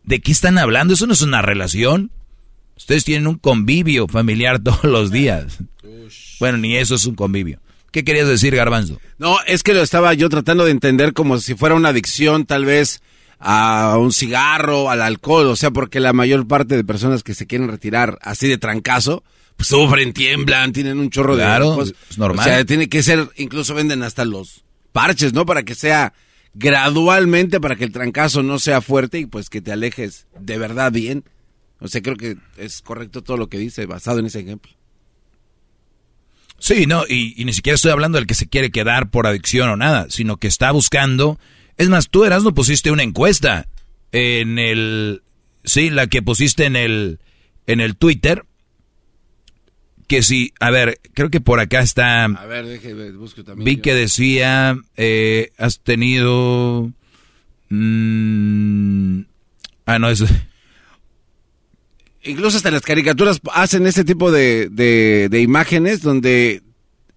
[0.04, 0.94] ¿De qué están hablando?
[0.94, 2.10] Eso no es una relación.
[2.76, 5.58] Ustedes tienen un convivio familiar todos los días.
[6.40, 7.60] Bueno, ni eso es un convivio.
[7.90, 9.00] ¿Qué querías decir, Garbanzo?
[9.18, 12.64] No, es que lo estaba yo tratando de entender como si fuera una adicción, tal
[12.64, 13.00] vez
[13.38, 17.46] a un cigarro, al alcohol, o sea, porque la mayor parte de personas que se
[17.46, 19.22] quieren retirar así de trancazo,
[19.56, 21.44] pues sufren, tiemblan, tienen un chorro de...
[21.44, 22.40] Claro, es normal.
[22.40, 25.46] O sea, tiene que ser, incluso venden hasta los parches, ¿no?
[25.46, 26.14] Para que sea
[26.54, 30.92] gradualmente, para que el trancazo no sea fuerte y pues que te alejes de verdad
[30.92, 31.24] bien.
[31.80, 34.72] O sea, creo que es correcto todo lo que dice, basado en ese ejemplo.
[36.58, 39.76] Sí, no, y, ni siquiera estoy hablando del que se quiere quedar por adicción o
[39.76, 41.38] nada, sino que está buscando.
[41.76, 43.68] Es más, tú eras no pusiste una encuesta
[44.12, 45.22] en el,
[45.64, 47.18] sí, la que pusiste en el,
[47.66, 48.46] en el Twitter,
[50.06, 52.24] que sí, a ver, creo que por acá está.
[52.24, 53.64] A ver, déjeme, busco también.
[53.64, 56.90] Vi que decía, eh, has tenido.
[57.70, 59.20] Mm,
[59.86, 60.26] ah, no, eso.
[62.22, 66.62] Incluso hasta las caricaturas hacen este tipo de, de, imágenes donde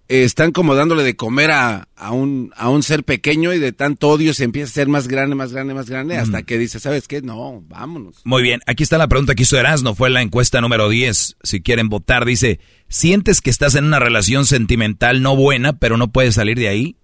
[0.08, 4.08] están como dándole de comer a, a, un, a un ser pequeño y de tanto
[4.08, 7.06] odio se empieza a ser más grande, más grande, más grande, hasta que dice, ¿sabes
[7.06, 7.20] qué?
[7.20, 8.22] No, vámonos.
[8.24, 11.60] Muy bien, aquí está la pregunta que hizo Erasmo, fue la encuesta número 10, si
[11.60, 16.36] quieren votar, dice, ¿sientes que estás en una relación sentimental no buena, pero no puedes
[16.36, 16.96] salir de ahí?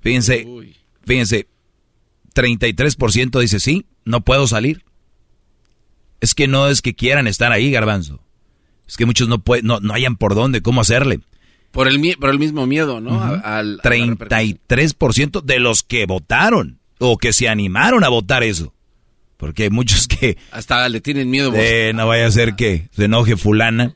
[0.00, 0.46] Fíjense,
[1.06, 1.48] fíjense,
[2.34, 4.84] 33% dice sí, no puedo salir.
[6.20, 8.22] Es que no es que quieran estar ahí, garbanzo.
[8.86, 11.20] Es que muchos no pueden, no, no hayan por dónde, cómo hacerle.
[11.70, 13.22] Por el, por el mismo miedo, ¿no?
[13.22, 18.74] Al, 33% de los que votaron o que se animaron a votar eso.
[19.36, 20.36] Porque hay muchos que...
[20.50, 21.52] Hasta le tienen miedo.
[21.54, 23.94] Eh, no vaya a ser que se enoje fulana.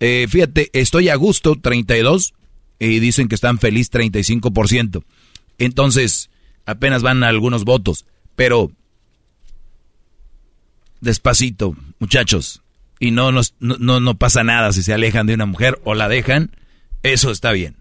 [0.00, 2.34] Eh, fíjate, estoy a gusto, 32,
[2.78, 5.04] y dicen que están feliz, 35%.
[5.58, 6.30] Entonces,
[6.66, 8.06] apenas van algunos votos.
[8.36, 8.70] Pero
[11.00, 12.62] despacito, muchachos.
[12.98, 16.50] Y no, no, no, pasa nada si se alejan de una mujer o la dejan.
[17.02, 17.76] Eso está bien.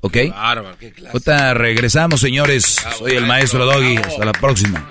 [0.00, 0.12] ¿Ok?
[0.12, 2.76] Qué regresamos, señores.
[2.98, 3.96] Soy el maestro Doggy.
[3.96, 4.88] Hasta la próxima.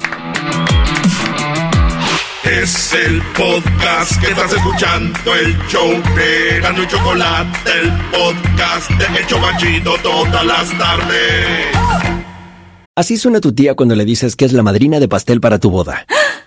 [2.45, 9.21] Es el podcast que estás escuchando, el show de Gano y Chocolate, el podcast de
[9.21, 11.67] Hecho Banchito todas las tardes.
[12.95, 15.69] Así suena tu tía cuando le dices que es la madrina de pastel para tu
[15.69, 16.05] boda.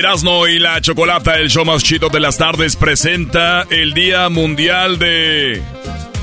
[0.00, 4.98] Erasno y la Chocolata, el show más chido de las tardes, presenta el Día Mundial
[4.98, 5.62] de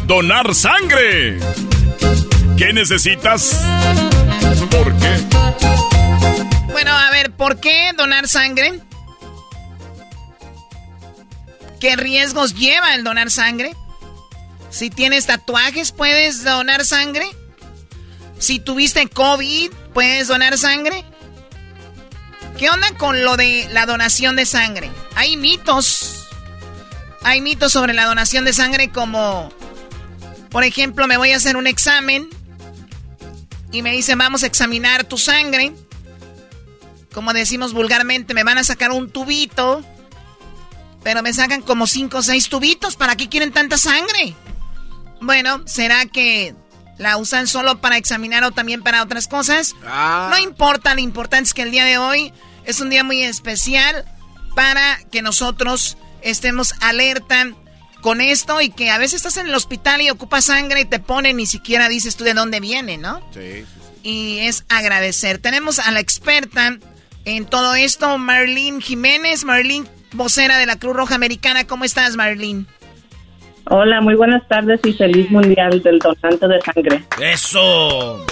[0.07, 1.37] Donar Sangre.
[2.57, 3.63] ¿Qué necesitas?
[4.71, 5.19] ¿Por qué?
[6.71, 8.79] Bueno, a ver, ¿por qué donar sangre?
[11.79, 13.75] ¿Qué riesgos lleva el donar sangre?
[14.71, 17.27] Si tienes tatuajes, ¿puedes donar sangre?
[18.39, 21.05] Si tuviste COVID, ¿puedes donar sangre?
[22.57, 24.89] ¿Qué onda con lo de la donación de sangre?
[25.15, 26.27] Hay mitos.
[27.21, 29.51] Hay mitos sobre la donación de sangre como,
[30.49, 32.27] por ejemplo, me voy a hacer un examen
[33.71, 35.71] y me dicen, vamos a examinar tu sangre.
[37.13, 39.83] Como decimos vulgarmente, me van a sacar un tubito,
[41.03, 42.95] pero me sacan como cinco o seis tubitos.
[42.95, 44.35] ¿Para qué quieren tanta sangre?
[45.21, 46.55] Bueno, ¿será que
[46.97, 49.75] la usan solo para examinar o también para otras cosas?
[49.85, 50.29] Ah.
[50.31, 52.33] No importa, lo importante es que el día de hoy
[52.67, 54.05] es un día muy especial
[54.53, 57.47] para que nosotros estemos alerta
[58.01, 60.99] con esto y que a veces estás en el hospital y ocupas sangre y te
[60.99, 63.21] ponen, ni siquiera dices tú de dónde viene, ¿no?
[63.33, 63.65] Sí.
[64.03, 65.39] Y es agradecer.
[65.39, 66.77] Tenemos a la experta
[67.25, 69.45] en todo esto, Marlene Jiménez.
[69.45, 71.65] Marlene, vocera de la Cruz Roja Americana.
[71.65, 72.65] ¿Cómo estás, Marlene?
[73.69, 77.03] Hola, muy buenas tardes y feliz mundial del donante de sangre.
[77.21, 78.25] ¡Eso!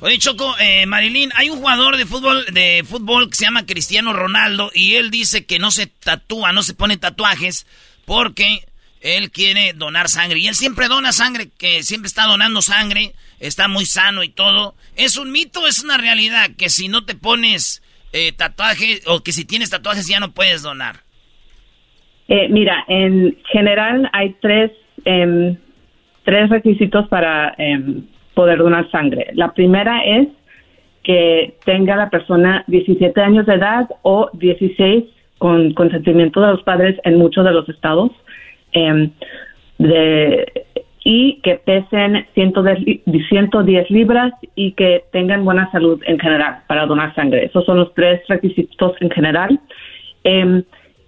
[0.00, 4.12] Oye, Choco, eh, Marilyn, hay un jugador de fútbol, de fútbol que se llama Cristiano
[4.12, 7.66] Ronaldo y él dice que no se tatúa, no se pone tatuajes
[8.06, 8.60] porque
[9.00, 10.38] él quiere donar sangre.
[10.38, 14.74] Y él siempre dona sangre, que siempre está donando sangre, está muy sano y todo.
[14.96, 17.82] ¿Es un mito es una realidad que si no te pones
[18.12, 20.96] eh, tatuajes o que si tienes tatuajes ya no puedes donar?
[22.28, 24.70] Eh, mira, en general hay tres,
[25.04, 25.56] em,
[26.24, 28.04] tres requisitos para em,
[28.38, 29.32] poder donar sangre.
[29.34, 30.28] La primera es
[31.02, 35.06] que tenga la persona 17 años de edad o 16
[35.38, 38.12] con consentimiento de los padres en muchos de los estados.
[38.70, 39.10] Em,
[41.04, 42.78] y que pesen 110,
[43.28, 47.46] 110 libras y que tengan buena salud en general para donar sangre.
[47.46, 49.58] Esos son los tres requisitos en general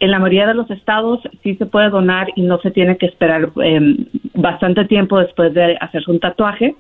[0.01, 3.07] en la mayoría de los estados sí se puede donar y no se tiene que
[3.07, 6.75] esperar em, bastante tiempo después de hacerse un tatuaje.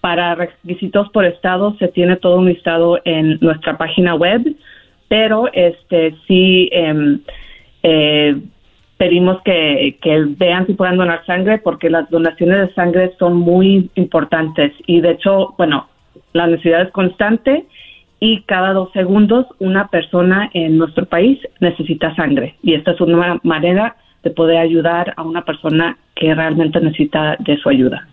[0.00, 4.56] Para requisitos por estado se tiene todo un listado en nuestra página web,
[5.08, 7.20] pero este sí em,
[7.82, 8.40] eh,
[8.96, 13.90] pedimos que, que, vean si pueden donar sangre porque las donaciones de sangre son muy
[13.94, 15.88] importantes y de hecho, bueno,
[16.32, 17.66] la necesidad es constante
[18.20, 22.54] y cada dos segundos una persona en nuestro país necesita sangre.
[22.62, 27.56] Y esta es una manera de poder ayudar a una persona que realmente necesita de
[27.56, 28.06] su ayuda.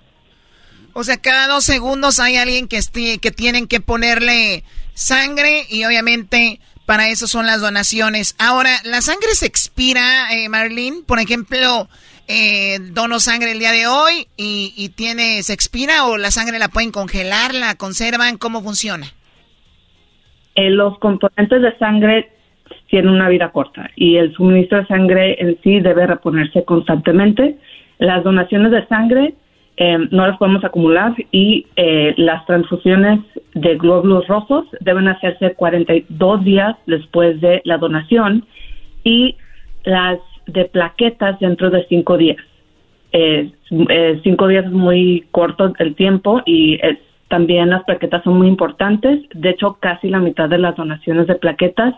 [0.99, 2.79] O sea, cada dos segundos hay alguien que,
[3.21, 4.63] que tienen que ponerle
[4.95, 8.35] sangre y obviamente para eso son las donaciones.
[8.39, 11.03] Ahora, ¿la sangre se expira, eh, Marlene?
[11.05, 11.87] Por ejemplo,
[12.27, 16.57] eh, dono sangre el día de hoy y, y tiene, ¿se expira o la sangre
[16.57, 18.39] la pueden congelar, la conservan?
[18.39, 19.05] ¿Cómo funciona?
[20.55, 22.31] Eh, los componentes de sangre
[22.89, 27.55] tienen una vida corta y el suministro de sangre en sí debe reponerse constantemente.
[27.99, 29.35] Las donaciones de sangre
[29.78, 33.19] eh, no las podemos acumular y eh, las transfusiones
[33.53, 38.45] de glóbulos rojos deben hacerse 42 días después de la donación
[39.03, 39.36] y
[39.84, 42.38] las de plaquetas dentro de 5 días.
[44.23, 46.97] cinco días es muy corto el tiempo y es
[47.30, 49.19] también las plaquetas son muy importantes.
[49.34, 51.93] De hecho, casi la mitad de las donaciones de plaquetas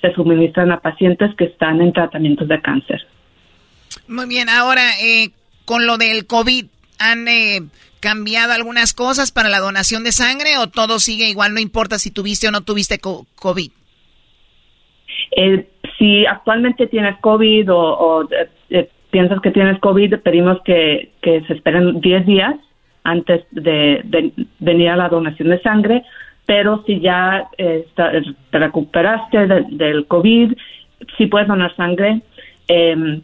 [0.00, 3.06] se suministran a pacientes que están en tratamientos de cáncer.
[4.08, 5.30] Muy bien, ahora eh,
[5.64, 6.66] con lo del COVID,
[6.98, 7.62] ¿han eh,
[8.00, 12.10] cambiado algunas cosas para la donación de sangre o todo sigue igual, no importa si
[12.10, 13.70] tuviste o no tuviste COVID?
[15.36, 15.66] Eh,
[15.98, 18.28] si actualmente tienes COVID o,
[19.10, 22.54] piensas que tienes COVID, pedimos que, se esperen 10 días
[23.04, 24.02] antes de,
[24.58, 26.02] venir a la donación de sangre,
[26.46, 30.52] pero si ya eh, te recuperaste del COVID,
[31.16, 32.22] sí puedes donar sangre.
[32.66, 33.22] Em,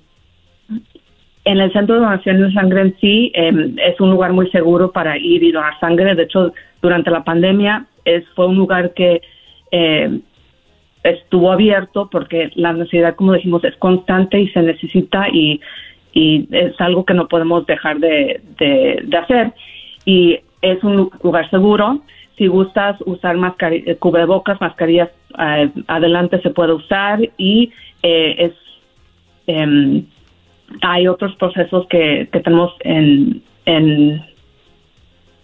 [1.44, 4.92] en el centro de donación de sangre en sí em, es un lugar muy seguro
[4.92, 6.14] para ir y donar sangre.
[6.14, 9.22] De hecho, durante la pandemia es, fue un lugar que
[9.70, 10.20] em,
[11.02, 15.60] estuvo abierto porque la necesidad, como dijimos, es constante y se necesita y
[16.12, 19.52] y es algo que no podemos dejar de, de, hacer.
[20.04, 22.00] Y es un lugar seguro.
[22.36, 23.36] Si gustas usar
[23.70, 27.72] eh, cubrebocas, mascarillas, eh, adelante se puede usar y
[28.02, 28.52] eh, es
[29.46, 30.06] em,
[30.82, 34.24] hay otros procesos que, que tenemos en, en,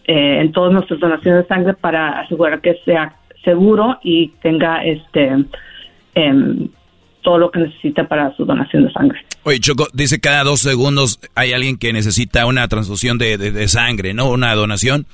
[0.06, 5.30] en todas nuestras donaciones de sangre para asegurar que sea seguro y tenga este
[6.14, 6.68] em,
[7.26, 9.18] todo lo que necesita para su donación de sangre.
[9.42, 14.30] Oye, Choco, dice cada dos segundos hay alguien que necesita una transfusión de, sangre, ¿no?
[14.30, 15.06] Una donación.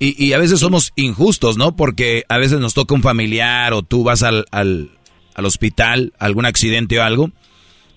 [0.00, 1.76] Y, a veces somos injustos, ¿no?
[1.76, 4.90] Porque a veces nos toca un familiar o tú vas al, al,
[5.36, 7.30] hospital, algún accidente o algo,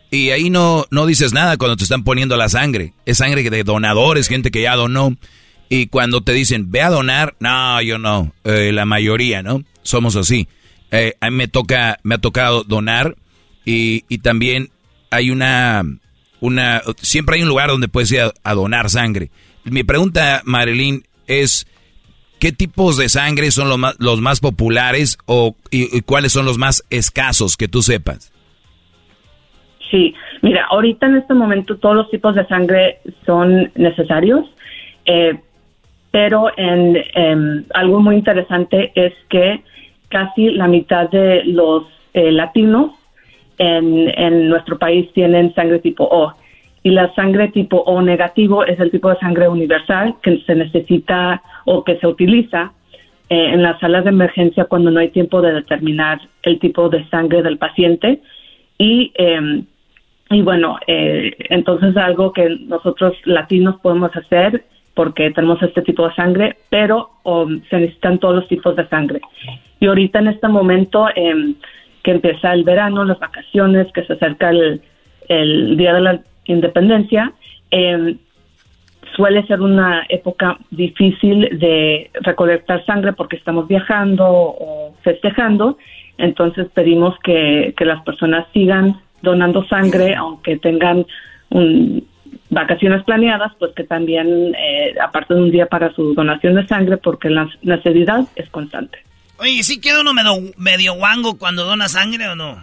[0.10, 2.94] y ahí no, no dices nada cuando te están poniendo la sangre.
[3.06, 5.16] Es sangre de donadores, gente que ya donó.
[5.70, 9.64] Y cuando te dicen, ve a donar, no, yo no, eh, la mayoría, ¿no?
[9.84, 10.48] Somos así.
[10.92, 13.18] Eh, a mí me toca, me ha tocado donar
[13.66, 14.72] y, y también
[15.12, 15.84] hay una,
[16.40, 19.30] una, siempre hay un lugar donde puedes ir a, donar sangre.
[19.66, 21.68] Mi pregunta, Marilyn, es
[22.40, 26.58] ¿qué tipos de sangre son los más, los más populares o y, cuáles son los
[26.58, 28.32] más escasos que tú sepas?
[29.90, 34.46] Sí, mira, ahorita en este momento todos los tipos de sangre son necesarios,
[35.06, 35.40] eh,
[36.12, 39.62] pero en, em, algo muy interesante es que
[40.10, 41.84] casi la mitad de los
[42.14, 42.92] eh, latinos
[43.58, 46.34] en, en nuestro país tienen sangre tipo O.
[46.84, 51.42] Y la sangre tipo O negativo es el tipo de sangre universal que se necesita
[51.66, 52.72] o que se utiliza
[53.30, 57.08] eh, en las salas de emergencia cuando no hay tiempo de determinar el tipo de
[57.10, 58.22] sangre del paciente.
[58.78, 59.64] Y, eh,
[60.30, 66.16] y bueno, eh, entonces algo que nosotros latinos podemos hacer porque tenemos este tipo de
[66.16, 67.12] sangre, pero
[67.70, 69.22] se necesitan todos los tipos de sangre.
[69.80, 71.54] Y ahorita en este momento eh,
[72.04, 74.82] que empieza el verano, las vacaciones, que se acerca el,
[75.78, 77.32] Día de la Independencia,
[77.70, 78.16] eh,
[79.16, 85.78] suele ser una época difícil de recolectar sangre porque estamos viajando o festejando.
[86.18, 91.06] Entonces pedimos que, las personas sigan donando sangre, aunque tengan
[92.50, 96.98] vacaciones planeadas, pues que también eh, aparte de un día para su donación de sangre,
[96.98, 99.00] porque la necesidad es constante.
[99.40, 102.58] Oye, ¿sí queda uno medio, medio guango cuando dona sangre o no?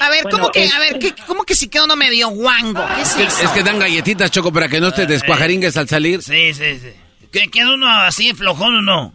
[0.00, 2.84] A ver, ¿cómo que, a ver, ¿cómo que si queda uno medio guango?
[2.96, 6.22] ¿Qué es, es, que dan galletitas, Choco, para que no te eh, descuajaringues al salir.
[6.22, 6.88] Sí, sí, sí.
[7.30, 9.12] ¿Que queda uno así flojón o no?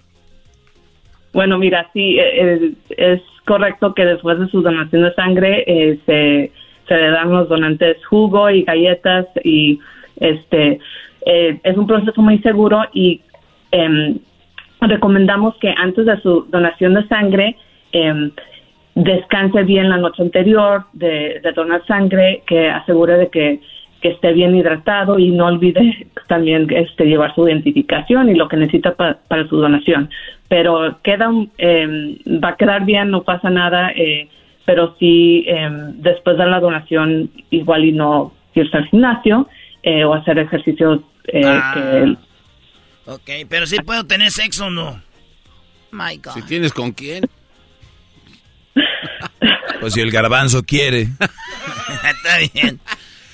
[1.34, 5.64] Bueno, mira, sí, eh, eh, es correcto que después de su donación de sangre
[6.06, 6.52] se,
[6.88, 9.80] se le dan los donantes jugo y galletas y
[10.18, 10.80] este
[11.26, 13.22] es un proceso muy seguro y
[13.72, 14.20] em,
[14.82, 17.56] recomendamos que antes de su donación de sangre
[17.92, 18.32] eh,
[18.96, 23.60] descanse bien la noche anterior de, donar sangre, que asegure de que,
[24.02, 28.96] esté bien hidratado y no olvide también este, llevar su identificación y lo que necesita
[28.96, 30.10] para su donación.
[30.48, 34.30] Pero queda, eh, va a quedar bien, no pasa nada, eh,
[34.66, 39.48] pero sí em, después de la donación igual y no irse al gimnasio
[39.84, 41.02] eh, o hacer ejercicios
[41.44, 41.72] ah.
[41.74, 42.18] que
[43.08, 45.02] Ok, pero si puedo tener sexo o no.
[45.92, 46.34] My God.
[46.34, 47.26] Si tienes con quién.
[49.80, 51.02] Pues si el garbanzo quiere.
[51.10, 52.80] Está bien.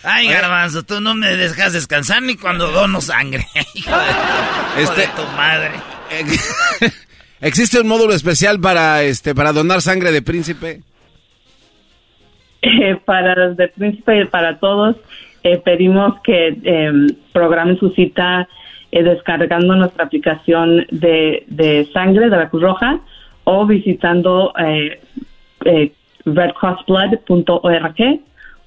[0.04, 3.46] Ay, garbanzo, tú no me dejas descansar ni cuando dono sangre.
[3.74, 5.72] Hijo de, este, tu madre.
[7.42, 10.82] ¿Existe un módulo especial para este para donar sangre de príncipe?
[12.62, 14.96] Eh, para los de príncipe y para todos,
[15.44, 16.92] eh, pedimos que eh,
[17.34, 18.48] programen su cita
[18.96, 23.00] eh, descargando nuestra aplicación de, sangre de la Cruz Roja
[23.44, 25.02] o visitando eh,
[25.66, 25.92] eh,
[26.26, 28.20] redcrossblood.org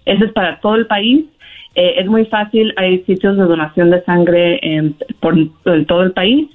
[0.04, 1.26] Eso es para todo el país.
[1.76, 6.10] Eh, es muy fácil, hay sitios de donación de sangre en, por en todo el
[6.10, 6.48] país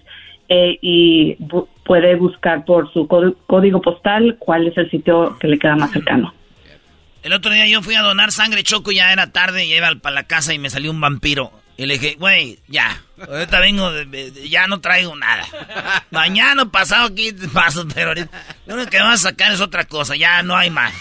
[0.50, 1.38] eh, y
[1.86, 6.34] puede buscar por su código postal cuál es el sitio que le queda más cercano.
[7.24, 10.16] El otro día yo fui a donar sangre choco, ya era tarde, y iba para
[10.16, 11.63] la casa y me salió un vampiro.
[11.76, 13.92] Y le dije, güey, ya, ahorita vengo,
[14.48, 15.44] ya no traigo nada.
[16.12, 20.44] Mañana pasado aquí paso, pero lo único que vas a sacar es otra cosa, ya
[20.44, 20.94] no hay más.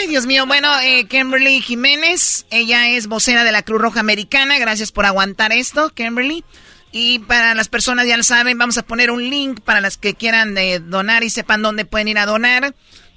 [0.00, 0.46] Ay, Dios mío.
[0.46, 4.58] Bueno, eh, Kimberly Jiménez, ella es vocera de la Cruz Roja Americana.
[4.58, 6.42] Gracias por aguantar esto, Kimberly.
[6.90, 10.14] Y para las personas ya lo saben, vamos a poner un link para las que
[10.14, 12.74] quieran eh, donar y sepan dónde pueden ir a donar.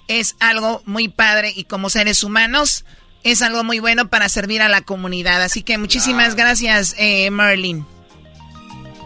[0.08, 2.86] Es algo muy padre y como seres humanos
[3.24, 5.42] es algo muy bueno para servir a la comunidad.
[5.42, 7.86] Así que muchísimas gracias, eh, Merlin.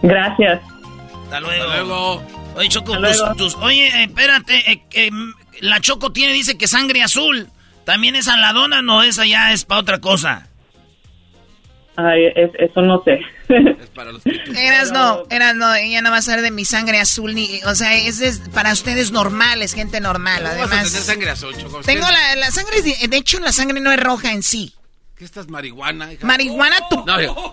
[0.02, 0.62] Gracias.
[1.24, 2.22] Hasta luego.
[2.56, 2.94] Oye, Choco,
[3.62, 7.50] oye, espérate, eh, em, la Choco tiene, dice que sangre azul.
[7.86, 10.51] ¿También es a la dona no esa ya es para otra cosa?
[12.04, 13.20] Ay, eso no sé.
[13.50, 17.00] Es para los Eras no, eras no, ella no va a ser de mi sangre
[17.00, 20.70] azul ni, o sea, es, para ustedes normales, gente normal, además.
[20.70, 21.54] Vas a tener sangre azul,
[21.86, 24.74] Tengo la, la sangre, de hecho la sangre no es roja en sí.
[25.22, 26.10] ¿Qué estás marihuana?
[26.22, 27.04] Marihuana tú.
[27.06, 27.16] No,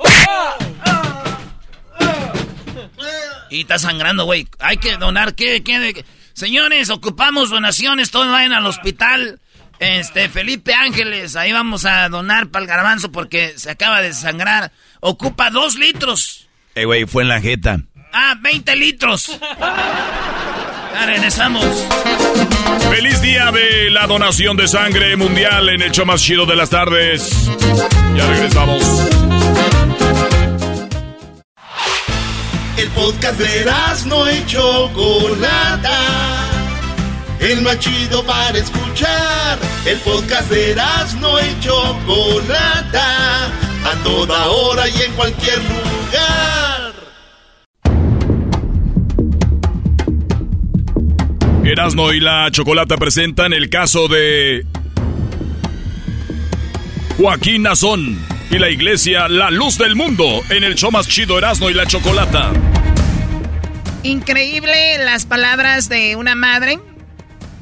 [3.50, 4.48] Y está sangrando, güey.
[4.58, 6.04] Hay que donar, ¿qué, qué?
[6.32, 9.38] Señores, ocupamos donaciones, todos vayan al hospital.
[9.80, 14.72] Este, Felipe Ángeles, ahí vamos a donar para el garbanzo porque se acaba de sangrar.
[15.00, 16.48] Ocupa dos litros.
[16.74, 17.78] Eh, güey, fue en la jeta.
[18.12, 19.38] Ah, 20 litros.
[20.94, 21.64] Ya regresamos.
[22.90, 23.52] ¡Feliz día!
[23.52, 27.48] de la donación de sangre mundial en el show más chido de las tardes.
[28.16, 28.82] Ya regresamos.
[32.76, 33.70] El podcast de
[34.06, 36.37] no y Chocolata.
[37.40, 39.58] El más chido para escuchar.
[39.86, 40.74] El podcast de
[41.20, 43.46] no y Chocolata.
[43.84, 46.92] A toda hora y en cualquier lugar.
[51.64, 54.64] Erasmo y la Chocolata presentan el caso de
[57.18, 58.18] Joaquín Nazón
[58.50, 61.86] y la iglesia La Luz del Mundo en el show más chido Erasmo y la
[61.86, 62.52] Chocolata.
[64.02, 66.78] Increíble las palabras de una madre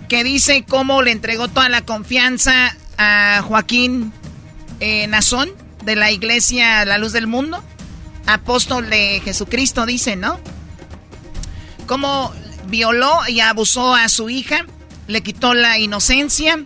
[0.08, 4.12] que dice cómo le entregó toda la confianza a Joaquín
[4.80, 5.50] eh, Nazón
[5.84, 7.62] de la iglesia La Luz del Mundo,
[8.26, 10.40] apóstol de Jesucristo, dice, ¿no?
[11.86, 12.32] Cómo
[12.66, 14.66] violó y abusó a su hija,
[15.06, 16.64] le quitó la inocencia.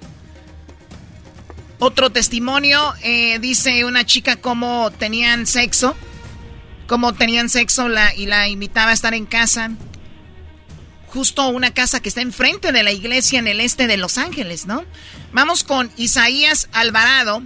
[1.78, 5.94] Otro testimonio, eh, dice una chica cómo tenían sexo,
[6.86, 9.70] cómo tenían sexo la, y la invitaba a estar en casa.
[11.12, 14.66] Justo una casa que está enfrente de la iglesia en el este de Los Ángeles,
[14.66, 14.84] ¿no?
[15.32, 17.42] Vamos con Isaías Alvarado.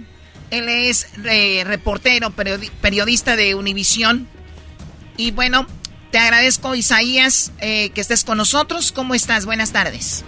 [0.51, 4.27] Él es eh, reportero, periodista de Univisión.
[5.17, 5.65] Y bueno,
[6.11, 8.91] te agradezco, Isaías, eh, que estés con nosotros.
[8.91, 9.47] ¿Cómo estás?
[9.47, 10.23] Buenas tardes.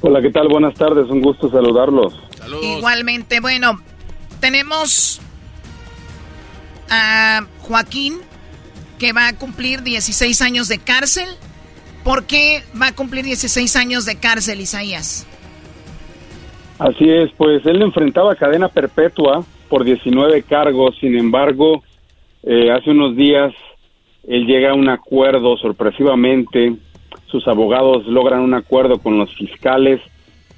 [0.00, 0.48] Hola, ¿qué tal?
[0.48, 1.08] Buenas tardes.
[1.08, 2.14] Un gusto saludarlos.
[2.62, 3.80] Igualmente, bueno,
[4.40, 5.20] tenemos
[6.88, 8.18] a Joaquín,
[8.98, 11.28] que va a cumplir 16 años de cárcel.
[12.04, 15.26] ¿Por qué va a cumplir 16 años de cárcel, Isaías?
[16.78, 21.82] Así es, pues él enfrentaba cadena perpetua por 19 cargos, sin embargo,
[22.42, 23.52] eh, hace unos días
[24.26, 26.74] él llega a un acuerdo sorpresivamente,
[27.26, 30.00] sus abogados logran un acuerdo con los fiscales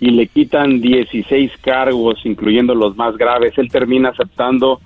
[0.01, 3.57] y le quitan 16 cargos, incluyendo los más graves.
[3.57, 4.80] Él termina aceptando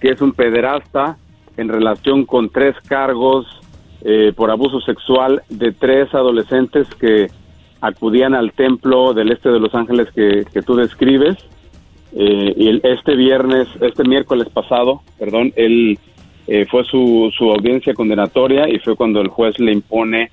[0.00, 1.16] que es un pederasta
[1.56, 3.46] en relación con tres cargos
[4.04, 7.28] eh, por abuso sexual de tres adolescentes que
[7.80, 11.36] acudían al templo del este de Los Ángeles que, tú describes.
[12.14, 15.98] Eh, y este viernes, este miércoles pasado, perdón, él
[16.46, 20.30] eh, fue su, su audiencia condenatoria y fue cuando el juez le impone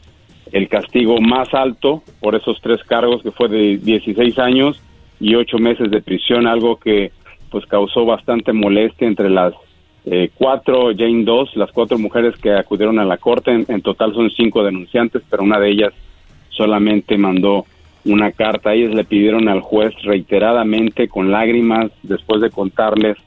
[0.51, 4.82] el castigo más alto por esos tres cargos que fue de 16 años
[5.20, 7.11] y ocho meses de prisión, algo que
[7.51, 9.53] pues causó bastante molestia entre las
[10.05, 14.29] eh, cuatro Jane dos, las cuatro mujeres que acudieron a la corte, en, total son
[14.31, 15.93] cinco denunciantes, pero una de ellas
[16.49, 17.65] solamente mandó
[18.05, 18.73] una carta.
[18.73, 23.17] Ellos le pidieron al juez reiteradamente con lágrimas después de contarles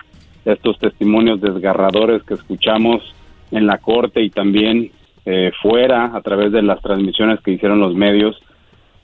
[0.45, 3.15] estos testimonios desgarradores que escuchamos
[3.51, 4.91] en la corte y también
[5.25, 8.41] eh, fuera a través de las transmisiones que hicieron los medios,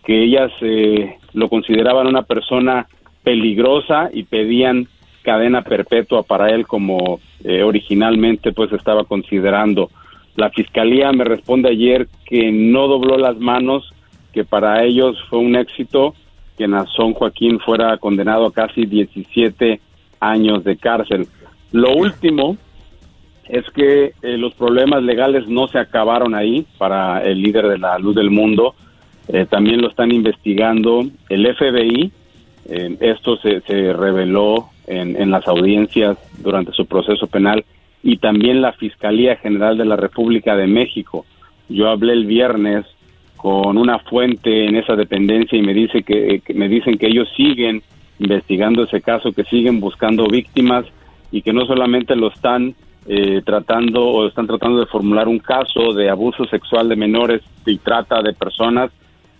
[0.04, 2.88] que ellas eh, lo consideraban una persona
[3.22, 4.88] peligrosa y pedían
[5.28, 9.90] cadena perpetua para él como eh, originalmente pues estaba considerando.
[10.36, 13.92] La fiscalía me responde ayer que no dobló las manos,
[14.32, 16.14] que para ellos fue un éxito
[16.56, 19.82] que Nazón Joaquín fuera condenado a casi 17
[20.18, 21.26] años de cárcel.
[21.72, 22.56] Lo último
[23.50, 27.98] es que eh, los problemas legales no se acabaron ahí para el líder de la
[27.98, 28.74] luz del mundo.
[29.28, 32.12] Eh, también lo están investigando el FBI.
[33.00, 37.64] Esto se, se reveló en, en, las audiencias durante su proceso penal
[38.02, 41.26] y también la Fiscalía General de la República de México.
[41.68, 42.86] Yo hablé el viernes
[43.36, 47.82] con una fuente en esa dependencia y me dice que me dicen que ellos siguen
[48.18, 50.84] investigando ese caso, que siguen buscando víctimas
[51.30, 52.74] y que no solamente lo están
[53.06, 57.78] eh, tratando o están tratando de formular un caso de abuso sexual de menores y
[57.78, 58.90] trata de personas,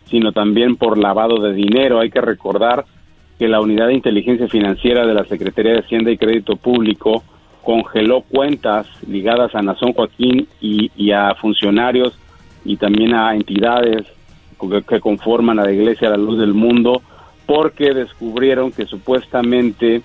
[0.04, 2.00] sino también por lavado de dinero.
[2.00, 2.84] Hay que recordar
[3.38, 7.22] que la Unidad de Inteligencia Financiera de la Secretaría de Hacienda y Crédito Público
[7.62, 12.18] congeló cuentas ligadas a Nazón Joaquín y, a funcionarios
[12.64, 14.06] y también a entidades
[14.88, 17.02] que conforman a la Iglesia a la Luz del Mundo
[17.46, 20.02] porque descubrieron que supuestamente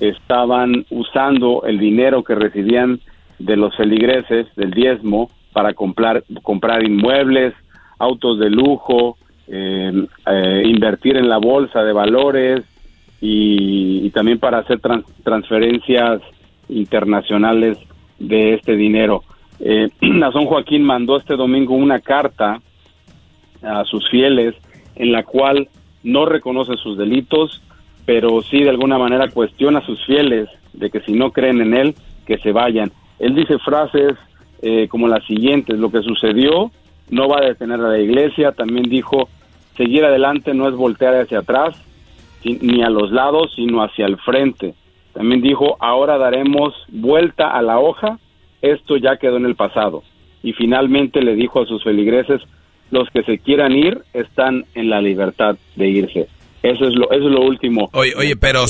[0.00, 3.00] estaban usando el dinero que recibían
[3.38, 7.54] de los feligreses, del diezmo, para comprar, comprar inmuebles,
[7.98, 9.16] autos de lujo,
[9.46, 12.64] em, eh, invertir en la bolsa de valores
[13.26, 14.80] y, también para hacer
[15.24, 16.20] transferencias
[16.68, 17.78] internacionales
[18.18, 19.24] de este dinero.
[19.60, 22.60] Eh, Nazón Joaquín mandó este domingo una carta
[23.62, 24.54] a sus fieles
[24.96, 25.68] en la cual
[26.02, 27.62] no reconoce sus delitos,
[28.04, 31.74] pero sí de alguna manera cuestiona a sus fieles de que si no creen en
[31.74, 31.94] él,
[32.26, 32.92] que se vayan.
[33.18, 34.12] Él dice frases
[34.60, 36.70] eh, como las siguientes, lo que sucedió
[37.08, 39.30] no va a detener a la iglesia, también dijo
[39.78, 41.74] seguir adelante no es voltear hacia atrás,
[42.44, 44.74] ni a los lados, sino hacia el frente.
[45.12, 48.18] También dijo, ahora daremos vuelta a la hoja,
[48.62, 50.02] esto ya quedó en el pasado.
[50.42, 52.40] Y finalmente le dijo a sus feligreses,
[52.90, 56.28] los que se quieran ir están en la libertad de irse.
[56.62, 57.90] Eso es lo, eso es lo último.
[57.92, 58.64] Oye, oye pero,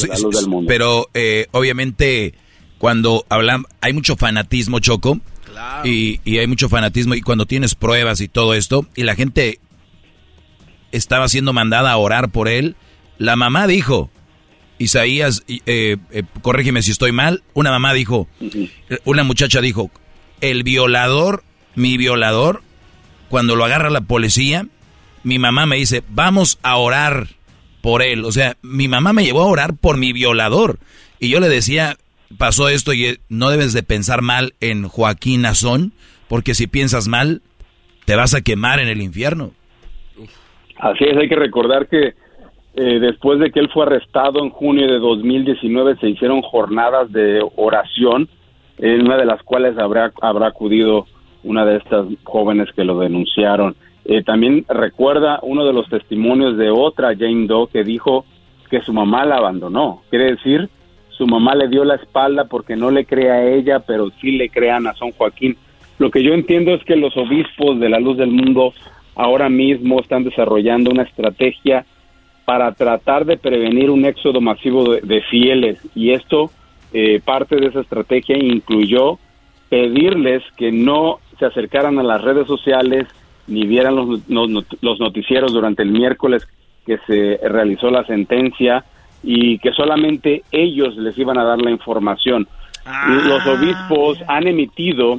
[0.66, 2.34] pero eh, obviamente
[2.78, 5.18] cuando hablan, hay mucho fanatismo, Choco,
[5.84, 9.58] y, y hay mucho fanatismo, y cuando tienes pruebas y todo esto, y la gente
[10.92, 12.76] estaba siendo mandada a orar por él,
[13.18, 14.10] la mamá dijo,
[14.78, 18.28] Isaías, eh, eh, corrígeme si estoy mal, una mamá dijo,
[19.04, 19.90] una muchacha dijo,
[20.40, 21.44] el violador,
[21.74, 22.62] mi violador,
[23.28, 24.66] cuando lo agarra la policía,
[25.22, 27.28] mi mamá me dice, vamos a orar
[27.80, 28.24] por él.
[28.24, 30.78] O sea, mi mamá me llevó a orar por mi violador.
[31.18, 31.96] Y yo le decía,
[32.38, 35.92] pasó esto y no debes de pensar mal en Joaquín Nazón,
[36.28, 37.42] porque si piensas mal,
[38.04, 39.52] te vas a quemar en el infierno.
[40.78, 42.14] Así es, hay que recordar que
[42.76, 47.40] eh, después de que él fue arrestado en junio de 2019 se hicieron jornadas de
[47.56, 48.28] oración,
[48.78, 51.06] en una de las cuales habrá, habrá acudido
[51.44, 53.76] una de estas jóvenes que lo denunciaron.
[54.04, 58.24] Eh, también recuerda uno de los testimonios de otra Jane Doe que dijo
[58.68, 60.02] que su mamá la abandonó.
[60.10, 60.68] Quiere decir,
[61.10, 64.48] su mamá le dio la espalda porque no le cree a ella, pero sí le
[64.48, 65.56] crean a San Joaquín.
[65.98, 68.72] Lo que yo entiendo es que los obispos de la luz del mundo
[69.14, 71.86] ahora mismo están desarrollando una estrategia
[72.44, 76.50] para tratar de prevenir un éxodo masivo de, fieles y esto
[76.92, 79.18] eh, parte de esa estrategia incluyó
[79.68, 83.06] pedirles que no se acercaran a las redes sociales
[83.46, 86.46] ni vieran los, los, noticieros durante el miércoles
[86.86, 88.84] que se realizó la sentencia
[89.22, 92.46] y que solamente ellos les iban a dar la información.
[93.26, 93.52] Los ah.
[93.52, 95.18] obispos han emitido,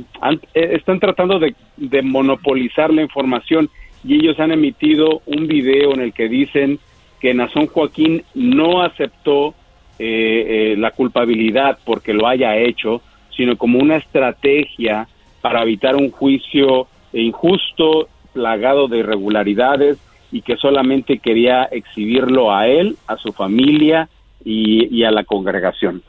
[0.54, 3.70] eh, están tratando de, de, monopolizar la información
[4.04, 6.80] y ellos han emitido un video en el que dicen
[7.20, 9.56] que Nazón Joaquín no aceptó
[9.98, 13.02] eh, eh, la culpabilidad porque lo haya hecho,
[13.36, 15.08] sino como una estrategia
[15.42, 19.98] para evitar un juicio injusto, plagado de irregularidades
[20.32, 24.10] y que solamente quería exhibirlo a él, a su familia
[24.44, 26.04] y, a la congregación.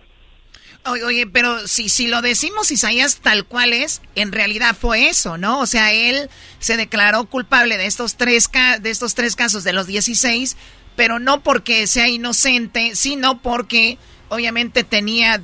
[1.05, 5.61] Oye, pero si, si lo decimos Isaías tal cual es, en realidad fue eso, ¿no?
[5.61, 6.29] O sea, él
[6.59, 8.51] se declaró culpable de estos tres,
[8.81, 10.57] de estos tres casos de los 16,
[10.97, 15.41] pero no porque sea inocente, sino porque obviamente tenía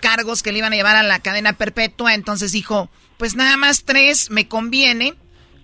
[0.00, 3.84] cargos que le iban a llevar a la cadena perpetua, entonces dijo, pues nada más
[3.84, 5.14] tres me conviene.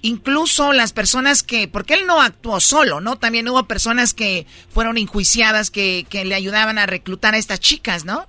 [0.01, 3.16] Incluso las personas que, porque él no actuó solo, ¿no?
[3.16, 8.05] También hubo personas que fueron enjuiciadas que, que le ayudaban a reclutar a estas chicas,
[8.05, 8.21] ¿no?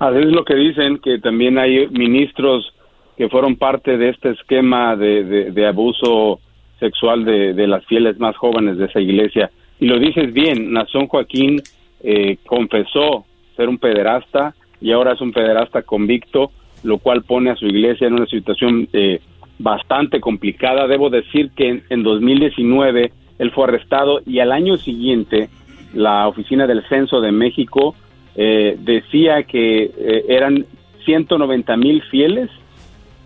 [0.00, 2.74] Así es lo que dicen, que también hay ministros
[3.16, 6.40] que fueron parte de este esquema de, de, abuso
[6.86, 9.50] sexual de, las fieles más jóvenes de esa iglesia.
[9.80, 11.60] Y lo dices bien, Nazón Joaquín
[12.02, 13.24] eh, confesó
[13.56, 16.50] ser un pederasta y ahora es un pederasta convicto
[16.84, 19.20] lo cual pone a su iglesia en una situación eh,
[19.58, 20.86] bastante complicada.
[20.86, 25.48] Debo decir que en, 2019 él fue arrestado y al año siguiente
[25.94, 27.94] la oficina del censo de México
[28.36, 30.66] eh, decía que eh, eran
[31.04, 32.50] 190 mil fieles,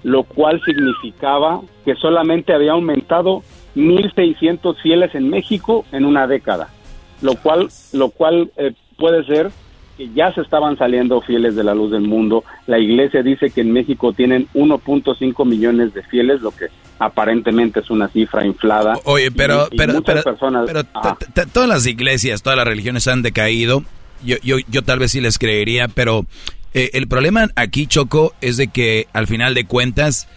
[0.02, 3.42] lo cual significaba que solamente había aumentado
[3.76, 6.68] 1.600 fieles en México en una década,
[7.22, 8.50] lo cual, lo cual
[8.96, 9.50] puede ser
[9.98, 12.44] que ya se estaban saliendo fieles de la luz del mundo.
[12.68, 16.66] La iglesia dice que en México tienen 1.5 millones de fieles, lo que
[17.00, 18.94] aparentemente es una cifra inflada.
[19.04, 20.70] Oye, pero, pero, personas,
[21.52, 23.82] todas las iglesias, todas las religiones han decaído.
[24.24, 26.26] Yo, yo, yo tal vez sí les creería, pero
[26.74, 30.28] eh, el problema aquí, Choco, es de que al final de cuentas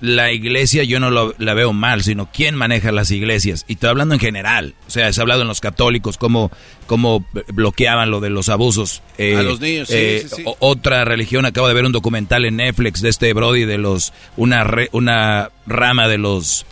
[0.00, 3.64] la iglesia yo no la veo mal, sino quién maneja las iglesias.
[3.66, 4.74] Y estoy hablando en general.
[4.86, 6.52] O sea, se ha hablado en los católicos, cómo,
[6.86, 9.02] cómo bloqueaban lo de los abusos.
[9.18, 10.26] Eh, a los niños, sí, eh,
[10.60, 14.66] Otra religión, acabo de ver un documental en Netflix de este Brody de los, una,
[14.92, 16.64] una rama de los,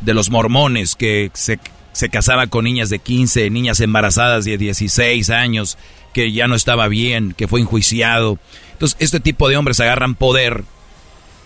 [0.00, 1.58] de los mormones que se,
[1.92, 5.78] se casaba con niñas de 15, niñas embarazadas de 16 años,
[6.12, 8.38] que ya no estaba bien, que fue enjuiciado.
[8.72, 10.64] Entonces, este tipo de hombres agarran poder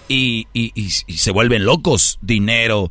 [0.08, 2.18] y, y, se vuelven locos.
[2.20, 2.90] Dinero.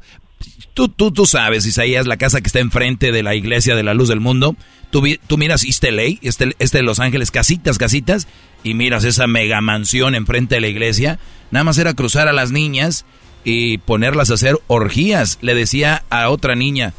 [0.74, 3.94] Tú, tú, tú sabes, Isaías, la casa que está enfrente de la iglesia de la
[3.94, 4.56] luz del mundo.
[4.90, 8.28] Tú, tú miras East LA, este, este de Los Ángeles, casitas, casitas,
[8.64, 11.20] y miras esa mega mansión enfrente de la iglesia.
[11.52, 13.06] Nada más era cruzar a las niñas
[13.44, 15.38] y ponerlas a hacer orgías.
[15.42, 16.94] Le decía a otra niña,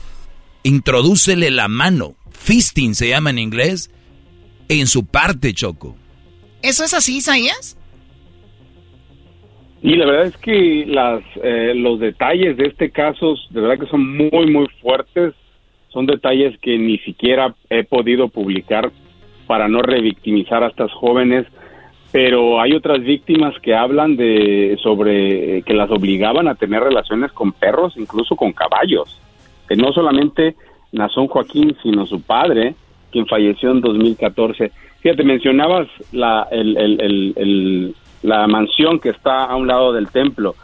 [0.63, 2.15] introdúcele la mano.
[2.31, 3.91] Fisting se llama en inglés.
[4.73, 5.95] En su parte, Choco.
[6.63, 7.77] ¿Eso es así, Isaías?
[9.83, 13.91] Y la verdad es que las, eh, los detalles de este caso de verdad que
[13.91, 15.35] son muy, muy fuertes.
[15.89, 18.91] son detalles que ni siquiera he podido publicar
[19.47, 21.47] para no revictimizar a estas jóvenes,
[22.11, 27.53] pero hay otras víctimas que hablan de sobre que las obligaban a tener relaciones con
[27.53, 29.21] perros, incluso con caballos.
[29.69, 30.57] Que no solamente
[30.93, 32.75] Nazón Joaquín, sino su padre,
[33.13, 34.73] quien falleció en 2014.
[35.01, 36.49] Fíjate, mencionabas la,
[38.23, 40.55] la mansión que está a un lado del templo.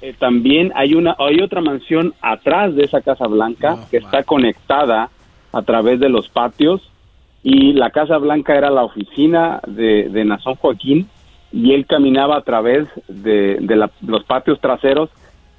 [0.00, 5.10] Eh, también hay una hay otra mansión atrás de esa Casa Blanca que está conectada
[5.52, 6.80] a través de los patios
[7.44, 11.08] y la Casa Blanca era la oficina de, de Nazón Joaquín
[11.52, 13.58] y él caminaba a través de,
[14.00, 15.10] los patios traseros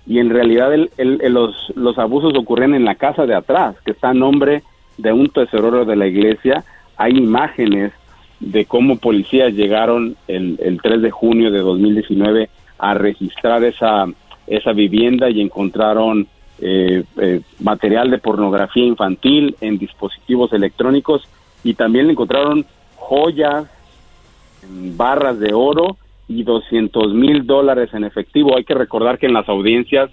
[0.05, 4.13] y en realidad los, los abusos ocurren en la casa de atrás, que está a
[4.13, 4.63] nombre
[4.97, 6.63] de un tesorero de la iglesia.
[6.97, 7.91] Hay imágenes
[8.39, 14.05] de cómo policías llegaron el, el 3 de junio de 2019 a registrar esa,
[14.47, 16.27] esa vivienda y encontraron
[16.59, 21.23] eh, eh, material de pornografía infantil en dispositivos electrónicos
[21.63, 22.65] y también encontraron
[22.95, 23.65] joyas,
[24.95, 28.55] barras de oro y 200 mil dólares en efectivo.
[28.55, 30.09] Hay que recordar que en las audiencias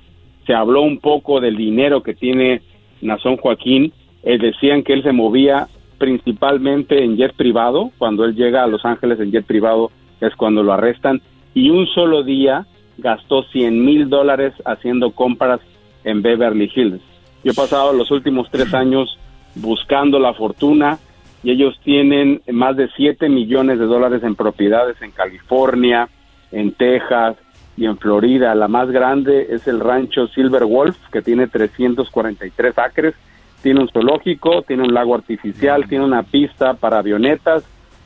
[0.47, 2.62] se habló un poco del dinero que tiene
[3.01, 3.93] Nazón Joaquín.
[4.23, 5.68] Eh, decían que él se movía
[5.99, 7.91] principalmente en jet privado.
[7.99, 9.91] Cuando él llega a Los Ángeles en jet privado
[10.21, 11.21] es cuando lo arrestan.
[11.55, 12.66] Y un solo día
[12.99, 15.61] gastó 100 mil dólares haciendo compras
[16.05, 17.03] en Beverly Hills.
[17.43, 19.18] Yo he pasado los últimos tres años
[19.55, 20.99] buscando la fortuna
[21.43, 26.09] y ellos tienen más de 7 millones de dólares en propiedades en California,
[26.53, 27.37] en Texas
[27.77, 28.55] y en Florida.
[28.55, 33.14] La más grande es el rancho Silver Wolf, que tiene 343 acres.
[33.62, 37.64] Tiene un zoológico, tiene un lago artificial, tiene una pista para avionetas,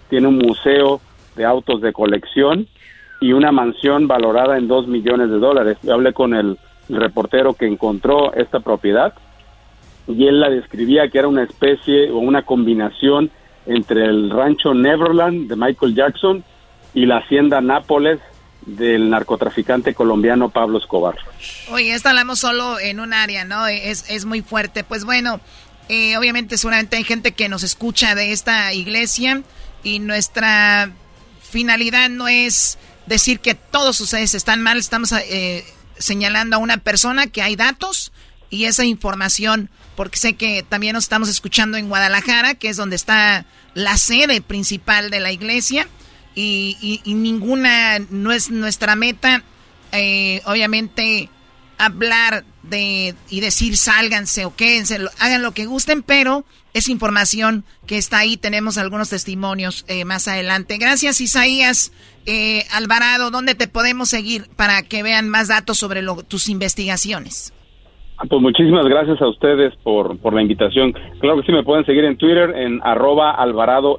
[0.08, 1.00] tiene un museo
[1.36, 2.66] de autos de colección
[3.20, 5.78] y una mansión valorada en 2 millones de dólares.
[5.82, 9.14] Yo hablé con el reportero que encontró esta propiedad
[10.06, 13.30] y él la describía que era una especie o una combinación
[13.66, 16.44] entre el rancho Neverland de Michael Jackson
[16.92, 18.20] y la hacienda Nápoles
[18.66, 21.16] del narcotraficante colombiano Pablo Escobar.
[21.70, 23.66] Oye, esto hablamos solo en un área, ¿no?
[23.66, 24.84] Es, es muy fuerte.
[24.84, 25.40] Pues bueno,
[25.88, 29.42] eh, obviamente seguramente hay gente que nos escucha de esta iglesia
[29.82, 30.90] y nuestra
[31.42, 35.64] finalidad no es decir que todos ustedes están mal, estamos eh,
[35.98, 38.12] señalando a una persona que hay datos
[38.48, 42.96] y esa información porque sé que también nos estamos escuchando en Guadalajara, que es donde
[42.96, 43.44] está
[43.74, 45.86] la sede principal de la iglesia,
[46.34, 49.42] y, ninguna, no es nuestra meta,
[49.92, 51.28] eh, obviamente,
[51.78, 57.98] hablar de y decir sálganse o quédense, hagan lo que gusten, pero es información que
[57.98, 60.78] está ahí, tenemos algunos testimonios eh, más adelante.
[60.78, 61.92] Gracias Isaías
[62.26, 67.52] eh, Alvarado, ¿dónde te podemos seguir para que vean más datos sobre tus investigaciones?
[68.16, 70.92] Ah, pues muchísimas gracias a ustedes por, por la invitación.
[71.20, 73.98] Claro que sí, me pueden seguir en Twitter en arroba Alvarado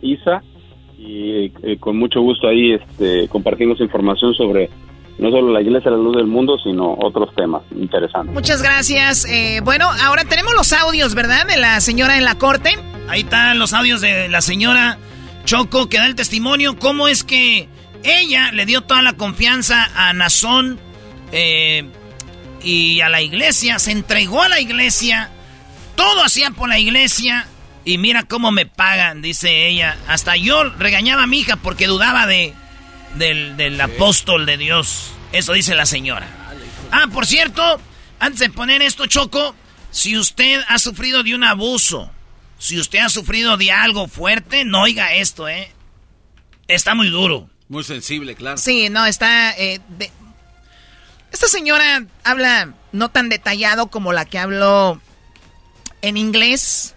[1.06, 4.70] y eh, con mucho gusto ahí este, compartimos información sobre
[5.18, 8.34] no solo la Iglesia de la Luz del Mundo, sino otros temas interesantes.
[8.34, 9.26] Muchas gracias.
[9.26, 11.48] Eh, bueno, ahora tenemos los audios, ¿verdad?
[11.48, 12.72] De la señora en la corte.
[13.08, 14.98] Ahí están los audios de la señora
[15.46, 16.78] Choco que da el testimonio.
[16.78, 17.70] ¿Cómo es que
[18.04, 20.80] ella le dio toda la confianza a Nazón?
[21.32, 21.86] Eh,
[22.62, 25.30] y a la iglesia, se entregó a la iglesia,
[25.96, 27.48] todo hacía por la iglesia
[27.86, 29.98] y mira cómo me pagan, dice ella.
[30.08, 32.54] Hasta yo regañaba a mi hija porque dudaba de
[33.16, 35.12] del, apóstol de Dios.
[35.32, 36.28] Eso dice la señora.
[36.92, 37.80] Ah, por cierto,
[38.20, 39.56] antes de poner esto, Choco,
[39.92, 42.12] si usted ha sufrido de un abuso,
[42.58, 45.72] si usted ha sufrido de algo fuerte, no oiga esto, ¿eh?
[46.68, 47.50] Está muy duro.
[47.70, 48.58] Muy sensible, claro.
[48.58, 49.52] Sí, no, está...
[49.58, 49.80] Eh,
[51.32, 55.02] esta señora habla no tan detallado como la que habló
[56.02, 56.95] en inglés,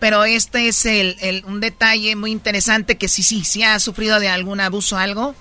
[0.00, 4.28] pero este es el, un detalle muy interesante que sí, sí, sí ha sufrido de
[4.28, 5.34] algún abuso o algo,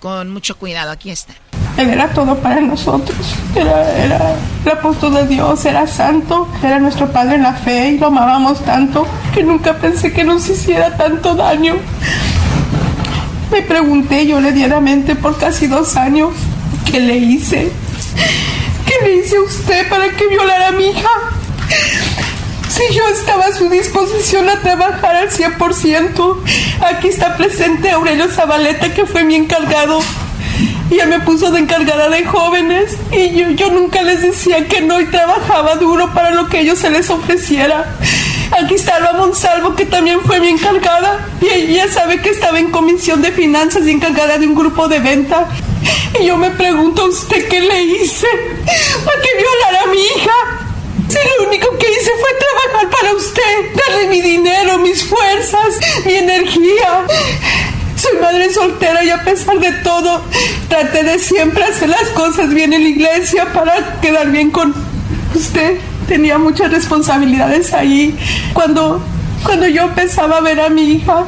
[0.00, 0.90] con mucho cuidado.
[0.90, 1.34] Aquí está.
[1.76, 3.18] Él era todo para nosotros.
[3.54, 7.98] Era, era el apóstol de Dios, era santo, era nuestro padre en la fe y
[7.98, 11.76] lo amábamos tanto que nunca pensé que nos hiciera tanto daño.
[13.52, 16.32] Me pregunté yo le mente por casi dos años
[16.90, 17.70] ¿Qué le hice?
[18.86, 21.10] ¿Qué le hice a usted para que violara a mi hija?
[22.68, 26.36] Si yo estaba a su disposición a trabajar al 100%,
[26.80, 30.00] aquí está presente Aurelio Zabaleta, que fue mi encargado.
[30.90, 35.00] Y me puso de encargada de jóvenes y yo, yo nunca les decía que no
[35.00, 37.96] y trabajaba duro para lo que ellos se les ofreciera.
[38.52, 41.26] Aquí está Alba Monsalvo, que también fue mi encargada.
[41.40, 45.00] Y ella sabe que estaba en comisión de finanzas y encargada de un grupo de
[45.00, 45.48] venta.
[46.20, 48.28] Y yo me pregunto a usted qué le hice
[49.04, 50.65] para que violara a mi hija.
[51.08, 53.42] Si lo único que hice fue trabajar para usted,
[53.74, 57.04] darle mi dinero, mis fuerzas, mi energía.
[57.96, 60.22] Soy madre soltera y a pesar de todo,
[60.68, 64.74] traté de siempre hacer las cosas bien en la iglesia para quedar bien con
[65.34, 65.78] usted.
[66.08, 68.16] Tenía muchas responsabilidades ahí.
[68.52, 69.02] Cuando,
[69.44, 71.24] cuando yo empezaba a ver a mi hija,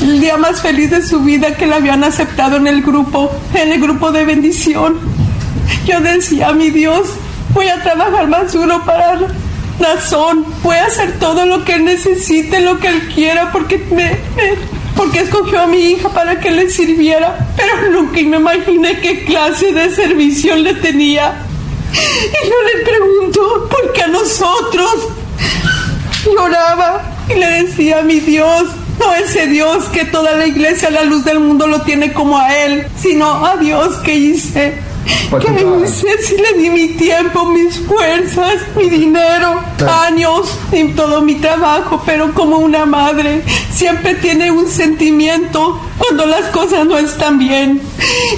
[0.00, 3.72] el día más feliz de su vida que la habían aceptado en el grupo, en
[3.72, 4.98] el grupo de bendición,
[5.86, 7.08] yo decía, mi Dios,
[7.54, 9.18] voy a trabajar más duro para
[9.78, 14.18] razón, voy a hacer todo lo que él necesite, lo que él quiera, porque me,
[14.96, 19.72] porque escogió a mi hija para que le sirviera, pero nunca me imaginé qué clase
[19.72, 21.46] de servicio le tenía.
[21.92, 25.08] Y yo le pregunto, ¿por qué a nosotros?
[26.24, 28.64] Lloraba y le decía a mi Dios,
[28.98, 32.56] no ese Dios que toda la iglesia la luz del mundo lo tiene como a
[32.56, 34.74] Él, sino a Dios que hice
[35.40, 39.62] ¿Qué hice si le di mi tiempo, mis fuerzas, mi dinero,
[40.06, 42.02] años y todo mi trabajo?
[42.04, 43.42] Pero como una madre
[43.72, 47.80] siempre tiene un sentimiento cuando las cosas no están bien.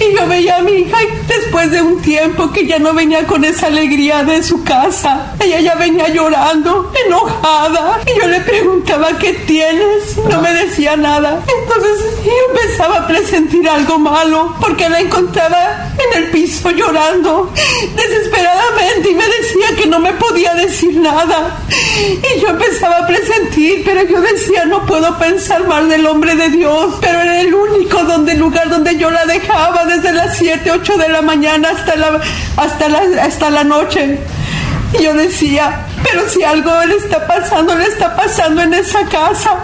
[0.01, 3.45] Y yo veía a mi hija después de un tiempo que ya no venía con
[3.45, 5.35] esa alegría de su casa.
[5.41, 8.01] Ella ya venía llorando, enojada.
[8.07, 10.17] Y yo le preguntaba, ¿qué tienes?
[10.31, 11.43] No me decía nada.
[11.62, 17.53] Entonces yo empezaba a presentir algo malo porque la encontraba en el piso llorando
[17.97, 21.59] desesperadamente y me decía que no me podía decir nada.
[21.99, 26.49] Y yo empezaba a presentir, pero yo decía, no puedo pensar mal del hombre de
[26.51, 30.97] Dios, pero era el único donde, lugar donde yo la dejaba desde las 7, 8
[30.97, 32.21] de la mañana hasta la,
[32.57, 34.19] hasta la, hasta la noche.
[34.99, 39.57] Y yo decía, pero si algo le está pasando, le está pasando en esa casa.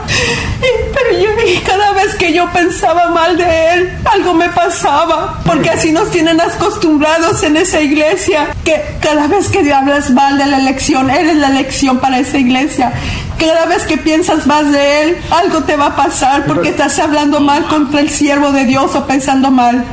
[0.61, 1.29] pero yo
[1.65, 5.41] cada vez que yo pensaba mal de él, algo me pasaba.
[5.45, 8.49] Porque así nos tienen acostumbrados en esa iglesia.
[8.65, 12.93] Que cada vez que hablas mal de la elección, eres la elección para esa iglesia.
[13.39, 17.41] Cada vez que piensas más de él, algo te va a pasar porque estás hablando
[17.41, 19.85] mal contra el siervo de Dios o pensando mal.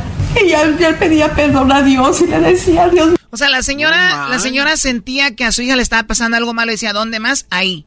[0.42, 4.30] Y ya, ya pedía perdón a Dios y le decía, Dios o sea, la señora,
[4.30, 7.20] la señora sentía que a su hija le estaba pasando algo malo y decía, ¿dónde
[7.20, 7.46] más?
[7.50, 7.86] Ahí.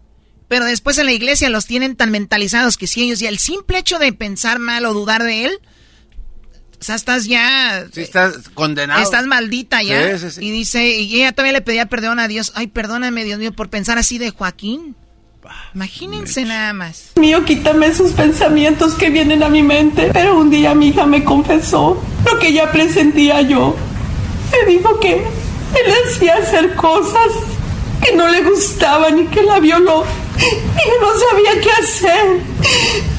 [0.49, 3.79] Pero después en la iglesia los tienen tan mentalizados que si ellos, y el simple
[3.79, 5.61] hecho de pensar mal o dudar de él,
[6.81, 7.87] o sea, estás ya.
[7.93, 9.03] Sí, estás condenado.
[9.03, 10.17] Estás maldita ya.
[10.41, 12.53] Y dice, y ella todavía le pedía perdón a Dios.
[12.55, 14.97] Ay, perdóname, Dios mío, por pensar así de Joaquín.
[15.75, 17.13] Imagínense nada más.
[17.17, 20.11] Mío, quítame esos pensamientos que vienen a mi mente.
[20.13, 23.77] Pero un día mi hija me confesó lo que ya presentía yo.
[24.53, 27.29] Me dijo que él hacía hacer cosas
[28.03, 30.05] que no le gustaban y que la violó.
[30.39, 32.41] Y yo no sabía qué hacer.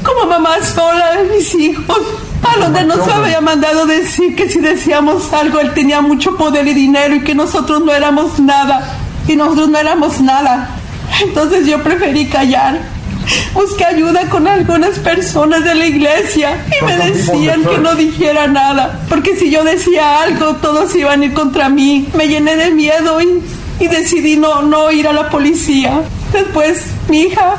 [0.04, 2.00] Como mamá sola de mis hijos.
[2.44, 6.74] A donde nos había mandado decir que si decíamos algo, él tenía mucho poder y
[6.74, 8.98] dinero y que nosotros no éramos nada.
[9.28, 10.76] Y nosotros no éramos nada.
[11.22, 12.80] Entonces yo preferí callar.
[13.54, 19.02] Busqué ayuda con algunas personas de la iglesia y me decían que no dijera nada,
[19.10, 22.08] porque si yo decía algo, todos iban a ir contra mí.
[22.16, 23.42] Me llené de miedo y,
[23.80, 26.02] y decidí no, no ir a la policía.
[26.32, 27.58] Después, mi hija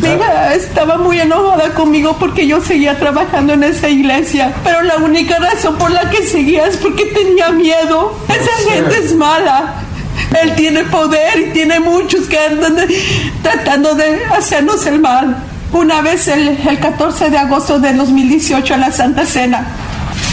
[0.00, 4.96] mi hija estaba muy enojada conmigo porque yo seguía trabajando en esa iglesia, pero la
[4.98, 8.14] única razón por la que seguía es porque tenía miedo.
[8.28, 9.74] Esa gente es mala.
[10.42, 12.76] Él tiene poder y tiene muchos que andan
[13.42, 15.36] tratando de hacernos el mal.
[15.72, 19.66] Una vez, el, 14 de agosto de 2018, en la Santa Cena,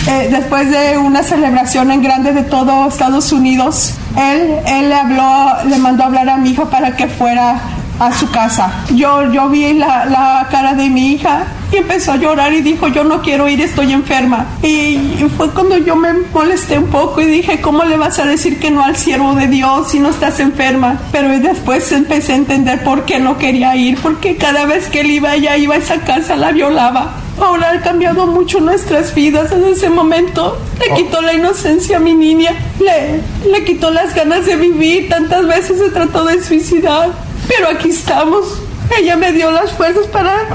[0.08, 5.48] eh, después de una celebración en grande de todo Estados Unidos, él, él le habló,
[5.68, 7.60] le mandó a hablar a mi hija para que fuera
[8.00, 8.72] a su casa.
[8.94, 12.88] Yo, yo vi la, la, cara de mi hija y empezó a llorar y dijo,
[12.88, 14.46] yo no quiero ir, estoy enferma.
[14.62, 18.60] Y, fue cuando yo me molesté un poco y dije, ¿cómo le vas a decir
[18.60, 21.00] que no al siervo de Dios si no estás enferma?
[21.12, 25.12] Pero después empecé a entender por qué no quería ir, porque cada vez que él
[25.12, 27.25] iba, ella iba a esa casa, la violaba.
[27.40, 30.58] Ahora ha cambiado mucho nuestras vidas en ese momento.
[30.80, 30.96] Le oh.
[30.96, 33.22] quitó la inocencia a mi niña, le,
[33.52, 35.10] le quitó las ganas de vivir.
[35.10, 37.12] Tantas veces se trató de suicidar
[37.48, 38.62] pero aquí estamos.
[38.98, 40.48] Ella me dio las fuerzas para,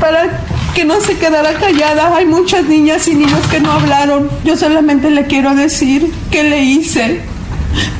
[0.00, 0.40] para
[0.74, 2.16] que no se quedara callada.
[2.16, 4.30] Hay muchas niñas y niños que no hablaron.
[4.44, 7.20] Yo solamente le quiero decir que le hice.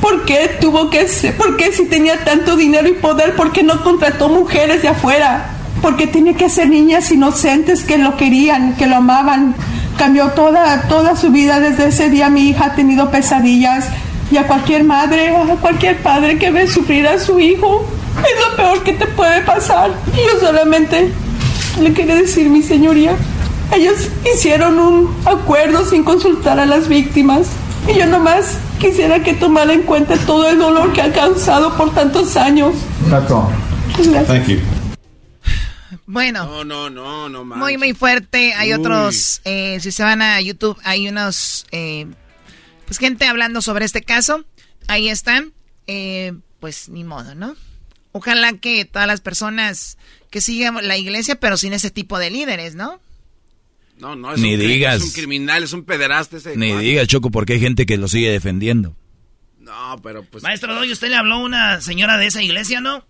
[0.01, 1.35] ¿Por qué tuvo que ser?
[1.37, 3.35] ¿Por qué si tenía tanto dinero y poder?
[3.35, 5.56] ¿Por qué no contrató mujeres de afuera?
[5.81, 9.55] Porque tiene que ser niñas inocentes que lo querían, que lo amaban.
[9.97, 12.29] Cambió toda, toda su vida desde ese día.
[12.29, 13.85] Mi hija ha tenido pesadillas.
[14.31, 17.85] Y a cualquier madre, a cualquier padre que ve sufrir a su hijo,
[18.17, 19.91] es lo peor que te puede pasar.
[20.13, 21.11] Y yo solamente
[21.81, 23.15] le quería decir, mi señoría,
[23.73, 27.47] ellos hicieron un acuerdo sin consultar a las víctimas.
[27.87, 31.93] Y yo nomás Quisiera que tomara en cuenta todo el dolor que ha causado por
[31.93, 32.75] tantos años.
[33.09, 33.47] That's all.
[34.27, 34.76] Thank you.
[36.07, 36.45] Bueno.
[36.45, 38.53] No, no, no, no Muy, muy fuerte.
[38.53, 42.07] Hay otros, eh, si se van a YouTube, hay unos, eh,
[42.85, 44.45] pues gente hablando sobre este caso.
[44.87, 45.53] Ahí están.
[45.85, 47.55] Eh, pues ni modo, ¿no?
[48.13, 49.97] Ojalá que todas las personas
[50.31, 53.01] que sigan la iglesia, pero sin ese tipo de líderes, ¿no?
[53.99, 54.97] No, no, es, Ni un, digas.
[54.97, 56.55] es un criminal, es un pederasta ese.
[56.55, 58.95] Ni digas, Choco, porque hay gente que lo sigue defendiendo.
[59.59, 60.41] No, pero pues...
[60.43, 63.05] Maestro Doy, ¿usted le habló a una señora de esa iglesia, no?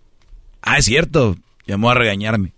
[0.62, 1.38] Ah, es cierto.
[1.68, 2.57] Llamó a regañarme.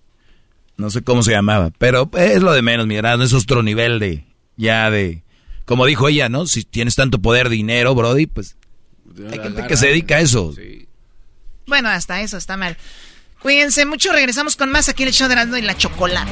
[0.80, 4.24] No sé cómo se llamaba, pero es lo de menos, mira, es otro nivel de,
[4.56, 5.24] ya de,
[5.66, 6.48] como dijo ella, ¿no?
[6.48, 8.56] Si tienes tanto poder, dinero, Brody, pues
[9.30, 10.56] hay gente que se dedica a eso.
[11.68, 12.78] Bueno, hasta eso está mal.
[13.42, 16.32] Cuídense mucho, regresamos con más aquí en el show de Erasmo y la Chocolata.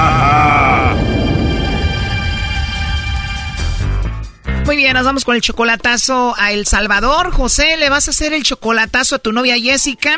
[4.71, 7.31] Muy bien, nos vamos con el chocolatazo a El Salvador.
[7.31, 10.15] José, le vas a hacer el chocolatazo a tu novia Jessica.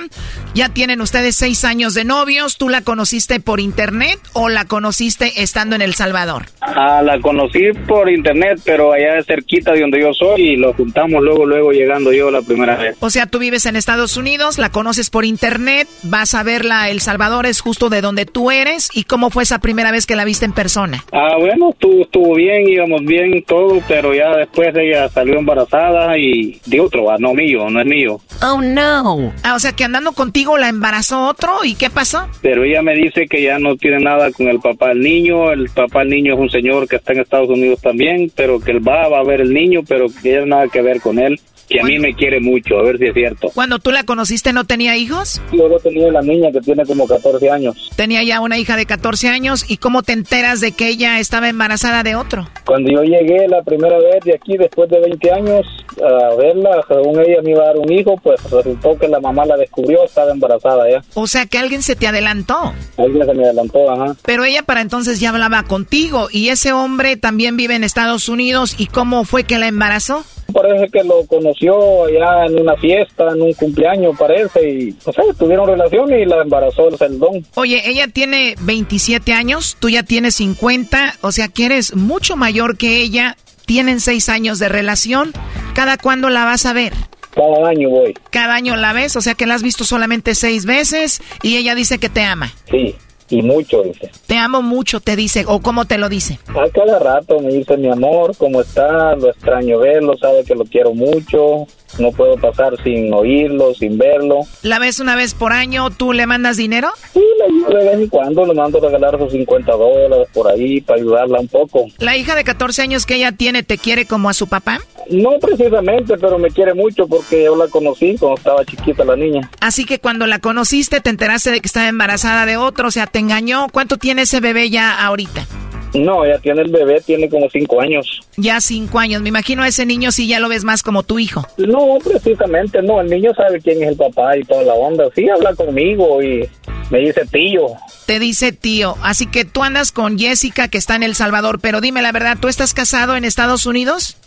[0.53, 2.60] Ya tienen ustedes seis años de novios.
[2.60, 6.45] ¿Tú la conociste por internet o la conociste estando en El Salvador?
[6.61, 11.23] Ah, la conocí por internet, pero allá cerquita de donde yo soy y lo juntamos
[11.23, 12.95] luego, luego llegando yo la primera vez.
[12.99, 17.02] O sea, tú vives en Estados Unidos, la conoces por internet, vas a verla El
[17.02, 18.91] Salvador, es justo de donde tú eres.
[18.94, 21.03] ¿Y cómo fue esa primera vez que la viste en persona?
[21.11, 26.60] Ah, bueno, estuvo, estuvo bien, íbamos bien todo, pero ya después ella salió embarazada y
[26.65, 28.22] de otro, ah, no mío, no es mío.
[28.41, 29.34] Oh, no.
[29.44, 32.28] Ah, o sea, que andando contigo la embarazó otro y ¿qué pasó?
[32.41, 35.70] Pero ella me dice que ya no tiene nada con el papá del niño, el
[35.70, 38.88] papá del niño es un señor que está en Estados Unidos también, pero que él
[38.88, 41.40] va, va a ver el niño, pero que tiene nada que ver con él.
[41.69, 43.49] Que a mí me quiere mucho, a ver si es cierto.
[43.53, 45.41] Cuando tú la conociste, ¿no tenía hijos?
[45.52, 47.91] Yo no tenía la niña que tiene como 14 años.
[47.95, 49.65] Tenía ya una hija de 14 años.
[49.69, 52.48] ¿Y cómo te enteras de que ella estaba embarazada de otro?
[52.65, 55.65] Cuando yo llegué la primera vez de aquí, después de 20 años,
[56.02, 59.45] a verla, según ella me iba a dar un hijo, pues resultó que la mamá
[59.45, 61.02] la descubrió, estaba embarazada ya.
[61.14, 62.73] O sea, que alguien se te adelantó.
[62.98, 64.15] Alguien se me adelantó, ajá.
[64.26, 66.27] Pero ella para entonces ya hablaba contigo.
[66.31, 68.76] ¿Y ese hombre también vive en Estados Unidos?
[68.77, 70.23] ¿Y cómo fue que la embarazó?
[70.53, 75.13] Parece que lo conoció conoció ya en una fiesta, en un cumpleaños, parece, y, no
[75.13, 77.45] sé, tuvieron relación y la embarazó el celdón.
[77.55, 82.77] Oye, ella tiene 27 años, tú ya tienes 50, o sea que eres mucho mayor
[82.77, 85.31] que ella, tienen 6 años de relación,
[85.73, 86.93] ¿cada cuándo la vas a ver?
[87.34, 88.13] Cada año voy.
[88.30, 91.73] Cada año la ves, o sea que la has visto solamente seis veces y ella
[91.73, 92.53] dice que te ama.
[92.69, 92.95] Sí,
[93.34, 94.11] y mucho, dice.
[94.27, 96.38] Te amo mucho, te dice, o cómo te lo dice.
[96.49, 99.15] A cada rato me dice mi amor, ¿cómo está?
[99.15, 101.65] Lo extraño verlo, sabe que lo quiero mucho.
[101.99, 104.41] No puedo pasar sin oírlo, sin verlo.
[104.61, 105.89] ¿La ves una vez por año?
[105.91, 106.89] ¿Tú le mandas dinero?
[107.14, 110.99] Sí, de vez en cuando le mando a regalar sus 50 dólares por ahí para
[110.99, 111.86] ayudarla un poco.
[111.99, 114.80] ¿La hija de 14 años que ella tiene te quiere como a su papá?
[115.10, 119.49] No precisamente, pero me quiere mucho porque yo la conocí cuando estaba chiquita la niña.
[119.60, 123.07] Así que cuando la conociste te enteraste de que estaba embarazada de otro, o sea,
[123.07, 123.68] te engañó.
[123.72, 125.45] ¿Cuánto tiene ese bebé ya ahorita?
[125.94, 128.22] No, ya tiene el bebé, tiene como cinco años.
[128.36, 129.22] Ya cinco años.
[129.22, 131.48] Me imagino a ese niño si ya lo ves más como tu hijo.
[131.57, 133.02] No, precisamente no.
[133.02, 135.06] El niño sabe quién es el papá y toda la onda.
[135.14, 136.49] Sí, habla conmigo y
[136.90, 137.68] me dice tío.
[138.07, 138.95] Te dice tío.
[139.03, 141.60] Así que tú andas con Jessica que está en El Salvador.
[141.61, 144.18] Pero dime la verdad, ¿tú estás casado en Estados Unidos?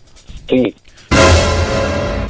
[0.49, 0.75] Sí.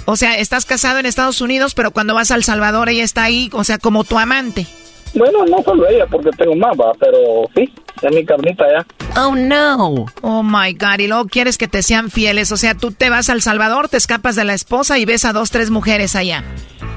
[0.07, 3.25] O sea, estás casado en Estados Unidos, pero cuando vas a El Salvador ella está
[3.25, 4.67] ahí, o sea, como tu amante.
[5.15, 7.19] Bueno, no solo ella, porque tengo más, pero
[7.55, 7.69] sí,
[8.03, 8.87] es mi carnita ya.
[9.21, 10.07] Oh, no.
[10.23, 10.99] Oh, my God.
[10.99, 12.53] Y luego quieres que te sean fieles.
[12.53, 15.33] O sea, tú te vas al Salvador, te escapas de la esposa y ves a
[15.33, 16.45] dos, tres mujeres allá.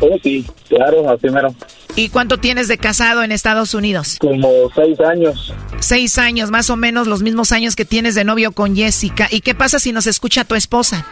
[0.01, 1.53] Oh, sí, claro, así mero.
[1.95, 4.17] ¿Y cuánto tienes de casado en Estados Unidos?
[4.19, 5.53] Como seis años.
[5.79, 9.27] Seis años, más o menos los mismos años que tienes de novio con Jessica.
[9.29, 11.05] ¿Y qué pasa si nos escucha tu esposa?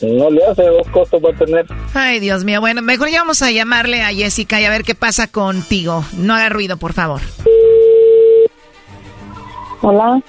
[0.00, 1.66] No le hace dos costos para tener.
[1.94, 2.60] Ay, Dios mío.
[2.60, 6.04] Bueno, mejor ya vamos a llamarle a Jessica y a ver qué pasa contigo.
[6.12, 7.20] No haga ruido, por favor.
[9.80, 10.20] Hola.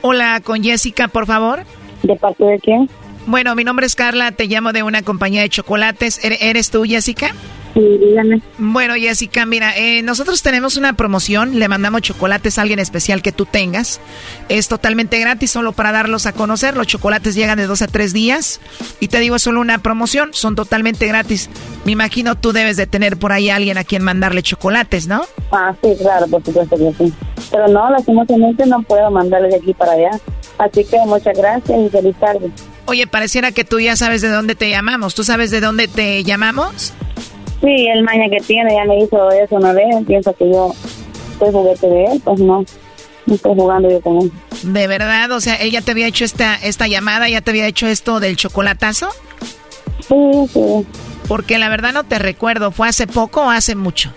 [0.00, 1.64] Hola, con Jessica, por favor.
[2.02, 2.90] ¿De parte de quién?
[3.26, 6.20] Bueno, mi nombre es Carla, te llamo de una compañía de chocolates.
[6.24, 7.32] ¿Eres tú, Jessica?
[7.74, 8.42] Sí, dígame.
[8.58, 13.32] Bueno, Jessica, mira, eh, nosotros tenemos una promoción, le mandamos chocolates a alguien especial que
[13.32, 14.00] tú tengas.
[14.48, 16.76] Es totalmente gratis, solo para darlos a conocer.
[16.76, 18.60] Los chocolates llegan de dos a tres días.
[19.00, 21.48] Y te digo, es solo una promoción, son totalmente gratis.
[21.84, 25.22] Me imagino tú debes de tener por ahí a alguien a quien mandarle chocolates, ¿no?
[25.50, 27.12] Ah, sí, claro, por supuesto que sí.
[27.50, 30.10] Pero no, lastimosamente no puedo mandarle de aquí para allá.
[30.58, 32.50] Así que muchas gracias y feliz tarde.
[32.86, 35.14] Oye, pareciera que tú ya sabes de dónde te llamamos.
[35.14, 36.92] ¿Tú sabes de dónde te llamamos?
[37.62, 39.86] Sí, el maña que tiene ya me hizo eso una vez.
[40.06, 40.74] Piensa que yo
[41.38, 42.64] soy juguete de él, pues no.
[43.24, 44.32] No estoy jugando yo con él.
[44.64, 45.30] ¿De verdad?
[45.30, 47.28] O sea, ¿ella te había hecho esta, esta llamada?
[47.28, 49.10] ¿Ya te había hecho esto del chocolatazo?
[50.00, 50.16] Sí,
[50.52, 50.86] sí.
[51.28, 52.72] Porque la verdad no te recuerdo.
[52.72, 54.12] ¿Fue hace poco o hace mucho?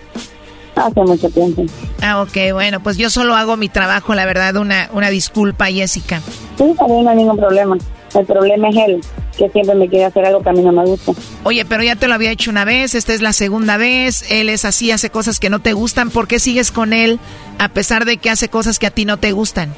[0.74, 1.64] Hace mucho tiempo.
[2.02, 6.20] Ah, ok, bueno, pues yo solo hago mi trabajo, la verdad, una, una disculpa, Jessica.
[6.58, 7.78] Sí, también no hay ningún problema.
[8.16, 9.00] El problema es él,
[9.36, 11.12] que siempre me quiere hacer algo que a mí no me gusta.
[11.44, 14.48] Oye, pero ya te lo había hecho una vez, esta es la segunda vez, él
[14.48, 17.18] es así, hace cosas que no te gustan, ¿por qué sigues con él
[17.58, 19.74] a pesar de que hace cosas que a ti no te gustan?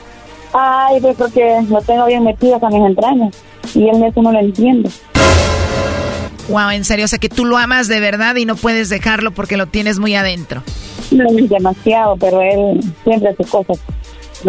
[0.53, 3.35] Ay, pues porque lo tengo bien metido a mis entrañas
[3.75, 4.91] y él eso no lo entiende.
[6.49, 9.33] Wow, en serio, o sea que tú lo amas de verdad y no puedes dejarlo
[9.33, 10.63] porque lo tienes muy adentro.
[11.11, 13.79] No, demasiado, pero él siempre hace cosas,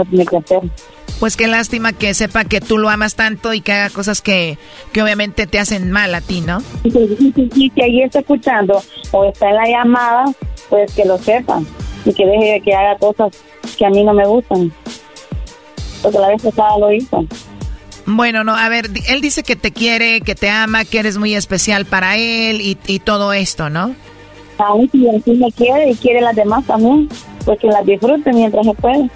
[0.05, 0.61] tiene que hacer.
[1.19, 4.57] Pues qué lástima que sepa que tú lo amas tanto y que haga cosas que,
[4.93, 6.63] que obviamente te hacen mal a ti, ¿no?
[6.83, 10.25] Y si, que ahí está escuchando o está en la llamada,
[10.69, 11.61] pues que lo sepa
[12.05, 13.33] y que deje de que haga cosas
[13.77, 14.71] que a mí no me gustan.
[16.01, 17.25] Porque la vez pasada lo hizo.
[18.05, 21.35] Bueno, no, a ver, él dice que te quiere, que te ama, que eres muy
[21.35, 23.93] especial para él y, y todo esto, ¿no?
[24.57, 27.09] Aún si así me quiere y quiere las demás también,
[27.45, 29.09] pues que las disfrute mientras se puede.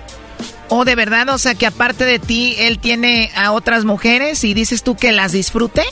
[0.75, 4.55] ¿O de verdad, o sea, que aparte de ti, él tiene a otras mujeres y
[4.55, 5.83] dices tú que las disfrute?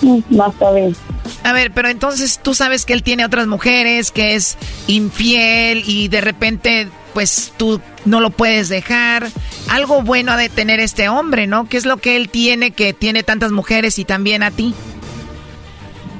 [0.00, 0.96] No está bien.
[1.42, 4.56] A ver, pero entonces tú sabes que él tiene otras mujeres, que es
[4.86, 9.28] infiel y de repente, pues tú no lo puedes dejar.
[9.68, 11.68] Algo bueno ha de tener este hombre, ¿no?
[11.68, 14.74] ¿Qué es lo que él tiene que tiene tantas mujeres y también a ti?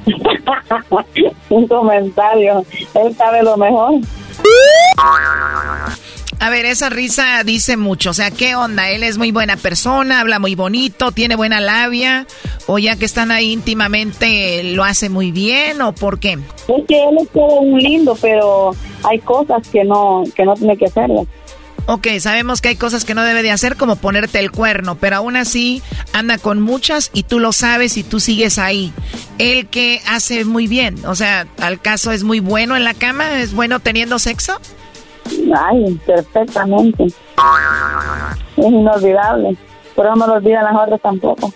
[1.49, 2.67] Un comentario.
[2.97, 3.95] Él sabe lo mejor.
[6.41, 8.11] A ver, esa risa dice mucho.
[8.11, 8.91] O sea, ¿qué onda?
[8.91, 12.27] Él es muy buena persona, habla muy bonito, tiene buena labia.
[12.67, 16.33] O ya que están ahí íntimamente, ¿lo hace muy bien o por qué?
[16.33, 20.77] Es que él es todo un lindo, pero hay cosas que no, que no tiene
[20.77, 21.27] que hacerlas.
[21.87, 25.17] Ok, sabemos que hay cosas que no debe de hacer como ponerte el cuerno, pero
[25.17, 25.83] aún así
[26.15, 28.91] anda con muchas y tú lo sabes y tú sigues ahí.
[29.37, 33.41] Él que hace muy bien, o sea, al caso es muy bueno en la cama,
[33.41, 34.59] es bueno teniendo sexo.
[35.57, 37.05] Ay, perfectamente.
[37.07, 37.17] Es
[38.57, 39.57] inolvidable.
[39.97, 41.53] Pero no me lo olvidan las otras tampoco.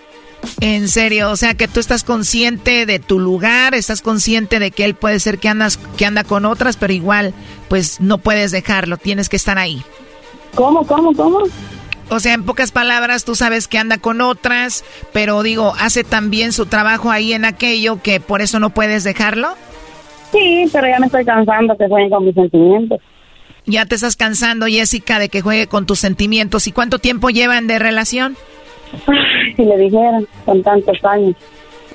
[0.61, 4.85] En serio, o sea que tú estás consciente de tu lugar, estás consciente de que
[4.85, 7.35] él puede ser que andas que anda con otras, pero igual
[7.69, 9.83] pues no puedes dejarlo, tienes que estar ahí.
[10.55, 11.41] ¿Cómo, cómo, cómo?
[12.11, 16.53] O sea, en pocas palabras, tú sabes que anda con otras, pero digo, hace también
[16.53, 19.49] su trabajo ahí en aquello que por eso no puedes dejarlo.
[20.33, 23.01] Sí, pero ya me estoy cansando que jueguen con mis sentimientos.
[23.69, 26.67] Ya te estás cansando, Jessica, de que juegue con tus sentimientos.
[26.67, 28.35] ¿Y cuánto tiempo llevan de relación?
[29.57, 31.37] si le dijeran, con tantos años.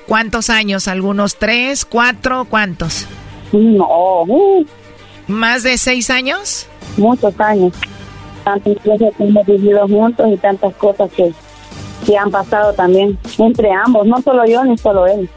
[0.06, 0.86] ¿Cuántos años?
[0.86, 3.08] ¿Algunos tres, cuatro, cuántos?
[3.50, 4.22] No.
[4.22, 4.64] Uh.
[5.26, 6.68] ¿Más de seis años?
[6.96, 7.72] Muchos años.
[8.44, 11.32] Tantas cosas que hemos vivido juntos y tantas cosas que,
[12.06, 15.28] que han pasado también entre ambos, no solo yo ni solo él.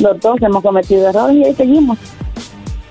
[0.00, 1.96] Los dos hemos cometido errores y ahí seguimos.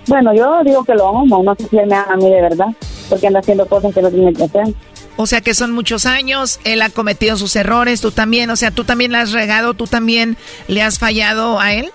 [0.07, 2.41] Bueno, yo digo que lo amo, no sé si él me ama a mí de
[2.41, 2.67] verdad,
[3.09, 4.73] porque anda haciendo cosas que no tiene que hacer.
[5.17, 8.71] O sea que son muchos años, él ha cometido sus errores, tú también, o sea,
[8.71, 10.35] tú también le has regado, tú también
[10.67, 11.89] le has fallado a él.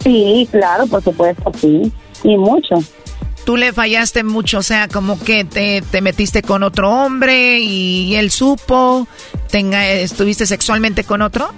[0.00, 1.92] Sí, claro, por supuesto, sí,
[2.22, 2.76] y mucho.
[3.44, 8.14] Tú le fallaste mucho, o sea, como que te, te metiste con otro hombre y
[8.14, 9.08] él supo,
[9.50, 11.50] tenga, estuviste sexualmente con otro.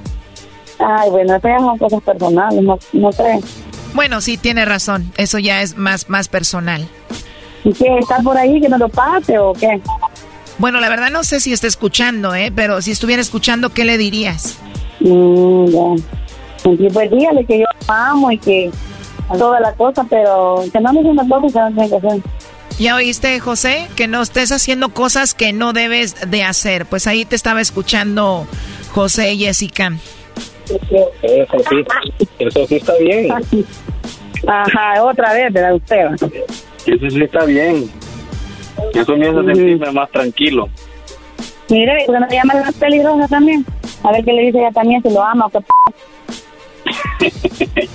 [0.78, 3.40] Ay, bueno, eso ya son cosas personales, no, no sé.
[3.94, 6.88] Bueno, sí, tiene razón, eso ya es más, más personal.
[7.66, 7.98] ¿Y qué?
[7.98, 9.80] ¿Está por ahí que no lo pase o qué?
[10.58, 12.52] Bueno, la verdad no sé si está escuchando, ¿eh?
[12.54, 14.56] Pero si estuviera escuchando, ¿qué le dirías?
[15.00, 16.04] Mm, ya.
[16.62, 18.70] Pues dígale que yo amo y que
[19.36, 22.22] toda la cosa, pero que no me diga una cosa que no que hacer.
[22.78, 26.86] Ya oíste, José, que no estés haciendo cosas que no debes de hacer.
[26.86, 28.46] Pues ahí te estaba escuchando
[28.92, 29.92] José y Jessica.
[30.66, 31.84] Eso sí,
[32.38, 33.28] eso sí está bien.
[34.46, 36.06] Ajá, otra vez, ¿verdad usted?
[36.86, 37.90] Eso sí está bien.
[38.94, 40.68] Eso me hace sentirme más tranquilo.
[41.68, 43.66] Mire, ¿por qué no le llama la peligrosa también?
[44.04, 45.58] A ver qué le dice ella también, si lo ama o qué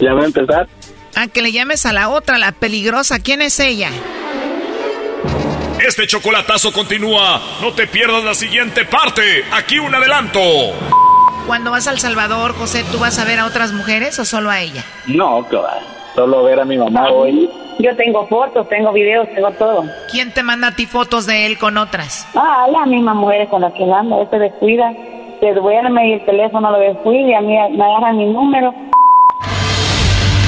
[0.00, 0.68] ¿Ya va a empezar?
[1.14, 3.20] Ah, que le llames a la otra, la peligrosa.
[3.20, 3.90] ¿Quién es ella?
[5.86, 7.40] Este chocolatazo continúa.
[7.60, 9.44] No te pierdas la siguiente parte.
[9.52, 10.40] Aquí un adelanto.
[11.46, 14.60] Cuando vas al Salvador, José, ¿tú vas a ver a otras mujeres o solo a
[14.60, 14.82] ella?
[15.06, 15.78] No, que va.
[16.14, 17.48] Solo ver a mi mamá hoy.
[17.78, 19.84] Yo tengo fotos, tengo videos, tengo todo.
[20.10, 22.26] ¿Quién te manda a ti fotos de él con otras?
[22.34, 24.20] Ah, las mismas mujeres con las que él anda.
[24.20, 24.92] Él se descuida,
[25.40, 28.74] se duerme y el teléfono lo descuida y a mí me agarran mi número.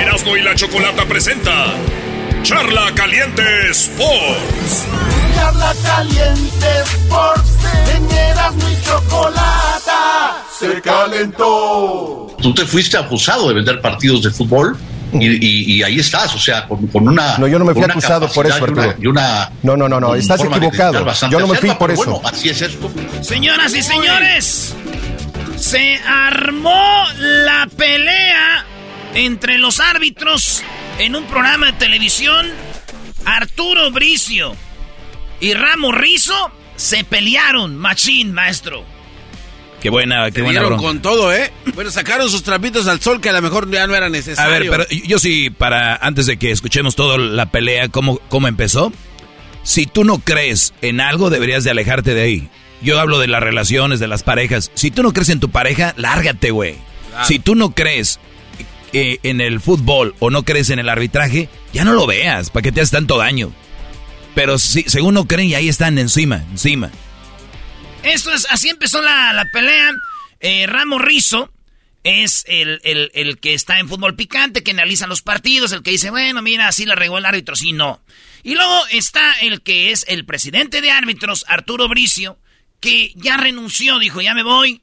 [0.00, 1.66] Erasmo y la chocolata presenta
[2.42, 4.84] Charla Caliente Sports.
[5.34, 7.50] Charla Caliente Sports.
[7.96, 10.42] En Erasmo y chocolata.
[10.58, 12.36] Se calentó.
[12.40, 14.76] Tú te fuiste acusado de vender partidos de fútbol
[15.12, 17.36] y, y- y ahí estás, o sea, con, con una.
[17.38, 19.02] No, yo no me fui acusado por eso, capacidad y una- Arturo.
[19.02, 21.06] y una- No, no, no, no, estás equivocado.
[21.30, 22.04] Yo no me fui acerba, por eso.
[22.04, 22.90] Bueno, así es esto.
[23.22, 24.74] Señoras y señores,
[25.56, 28.64] se armó la pelea
[29.18, 30.62] entre los árbitros
[30.98, 32.46] en un programa de televisión.
[33.24, 34.54] Arturo Bricio
[35.40, 38.84] y Ramos Rizo se pelearon, machín, maestro.
[39.80, 41.52] Qué buena, qué Se buena dieron con todo, ¿eh?
[41.74, 44.70] Bueno, sacaron sus trapitos al sol que a lo mejor ya no era A necesario.
[44.70, 48.92] ver, pero yo sí, para antes de que escuchemos toda la pelea, cómo, cómo empezó.
[49.62, 52.48] Si tú no crees en algo, deberías de alejarte de ahí.
[52.82, 54.70] Yo hablo de las relaciones, de las parejas.
[54.74, 56.76] Si tú no crees en tu pareja, lárgate, güey.
[57.24, 58.18] Si tú no crees
[58.92, 62.50] en el fútbol o no crees en el arbitraje, ya no lo veas.
[62.50, 63.52] ¿Para qué te haces tanto daño?
[64.34, 66.90] Pero si, según no creen, y ahí están encima, encima.
[68.02, 69.92] Esto es, así empezó la, la pelea.
[70.40, 71.50] Eh, Ramos Rizo
[72.04, 75.90] es el, el, el, que está en fútbol picante, que analiza los partidos, el que
[75.90, 78.00] dice, bueno, mira, así la regó el árbitro, sí, no.
[78.42, 82.38] Y luego está el que es el presidente de árbitros, Arturo Bricio,
[82.80, 84.80] que ya renunció, dijo, ya me voy.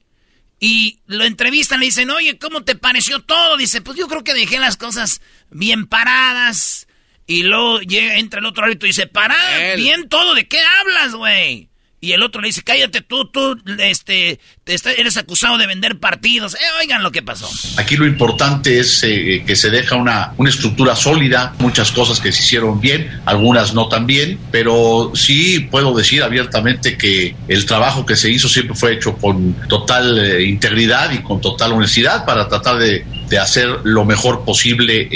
[0.58, 3.56] Y lo entrevistan, le dicen, oye, ¿cómo te pareció todo?
[3.56, 5.20] Dice, pues yo creo que dejé las cosas
[5.50, 6.88] bien paradas.
[7.26, 9.36] Y luego llega, entra el otro árbitro y dice, para,
[9.74, 11.68] bien todo, ¿de qué hablas, güey?
[12.06, 16.54] Y el otro le dice, cállate tú, tú, este, eres acusado de vender partidos.
[16.54, 17.50] Eh, oigan lo que pasó.
[17.78, 22.30] Aquí lo importante es eh, que se deja una, una estructura sólida, muchas cosas que
[22.30, 28.06] se hicieron bien, algunas no tan bien, pero sí puedo decir abiertamente que el trabajo
[28.06, 32.48] que se hizo siempre fue hecho con total eh, integridad y con total honestidad para
[32.48, 35.08] tratar de, de hacer lo mejor posible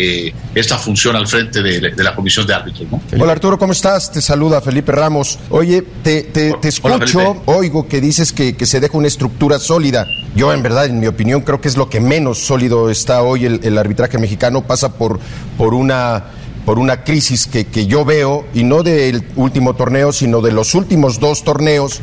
[0.55, 2.89] esta función al frente de, la comisión de árbitros.
[3.19, 4.11] Hola Arturo, ¿cómo estás?
[4.11, 5.39] Te saluda Felipe Ramos.
[5.51, 10.07] Oye, te, te escucho, oigo que dices que, se deja una estructura sólida.
[10.35, 13.47] Yo, en verdad, en mi opinión, creo que es lo que menos sólido está hoy
[13.47, 14.62] el, arbitraje mexicano.
[14.66, 15.19] Pasa por,
[15.57, 16.24] por una
[16.65, 20.74] por una crisis que, que yo veo, y no del último torneo, sino de los
[20.74, 22.01] últimos dos torneos,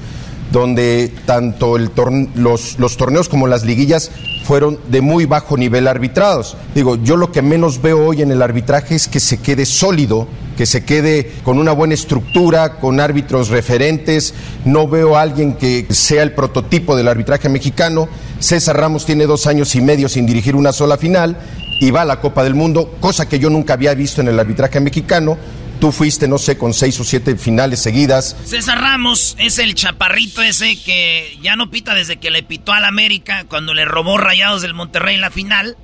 [0.52, 4.12] donde tanto los, torneos como las liguillas
[4.46, 6.56] fueron de muy bajo nivel arbitrados.
[6.74, 10.28] Digo, yo lo que menos veo hoy en el arbitraje es que se quede sólido,
[10.56, 14.34] que se quede con una buena estructura, con árbitros referentes.
[14.64, 18.08] No veo a alguien que sea el prototipo del arbitraje mexicano.
[18.40, 21.38] César Ramos tiene dos años y medio sin dirigir una sola final
[21.80, 24.40] y va a la Copa del Mundo, cosa que yo nunca había visto en el
[24.40, 25.38] arbitraje mexicano.
[25.80, 28.36] Tú fuiste, no sé, con seis o siete finales seguidas.
[28.46, 32.86] César Ramos es el chaparrito ese que ya no pita desde que le pitó al
[32.86, 35.78] América cuando le robó rayados del Monterrey en la final.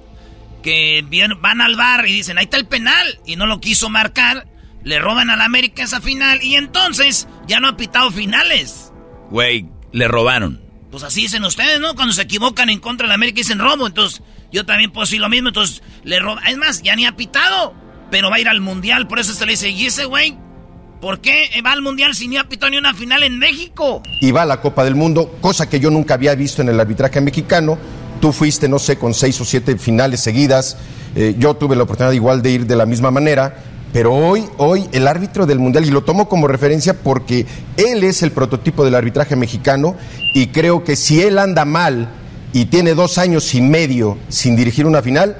[0.63, 1.05] Que
[1.41, 3.19] van al bar y dicen, ahí está el penal.
[3.25, 4.47] Y no lo quiso marcar.
[4.83, 6.41] Le roban al América esa final.
[6.41, 8.91] Y entonces ya no ha pitado finales.
[9.29, 10.61] Güey, le robaron.
[10.89, 11.95] Pues así dicen ustedes, ¿no?
[11.95, 13.85] Cuando se equivocan en contra del América dicen robo.
[13.85, 14.21] Entonces
[14.51, 15.49] yo también puedo decir lo mismo.
[15.49, 16.47] Entonces le roban.
[16.47, 17.75] Es más, ya ni ha pitado
[18.13, 19.07] pero va a ir al mundial.
[19.07, 20.37] Por eso se le dice, ¿y ese güey?
[21.01, 24.03] ¿Por qué va al mundial si ni ha pitado ni una final en México?
[24.21, 26.79] Y va a la Copa del Mundo, cosa que yo nunca había visto en el
[26.79, 27.75] arbitraje mexicano.
[28.21, 30.77] Tú fuiste, no sé, con seis o siete finales seguidas.
[31.15, 33.63] Eh, yo tuve la oportunidad igual de ir de la misma manera.
[33.91, 38.21] Pero hoy, hoy el árbitro del Mundial, y lo tomo como referencia porque él es
[38.21, 39.95] el prototipo del arbitraje mexicano
[40.35, 42.09] y creo que si él anda mal
[42.53, 45.35] y tiene dos años y medio sin dirigir una final,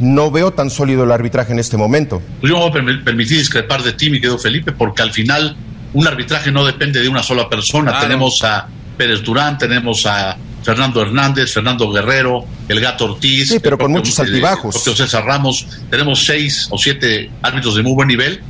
[0.00, 2.22] no veo tan sólido el arbitraje en este momento.
[2.42, 5.56] Yo me voy a permitir discrepar de ti, mi querido Felipe, porque al final
[5.92, 8.00] un arbitraje no depende de una sola persona.
[8.00, 8.66] Tenemos a
[8.96, 13.48] Pérez Durán, tenemos a Fernando Hernández, Fernando Guerrero, el Gato Ortiz.
[13.48, 14.82] Sí, pero con muchos altibajos.
[14.82, 15.66] César Ramos.
[15.90, 18.40] Tenemos seis o siete árbitros de muy buen nivel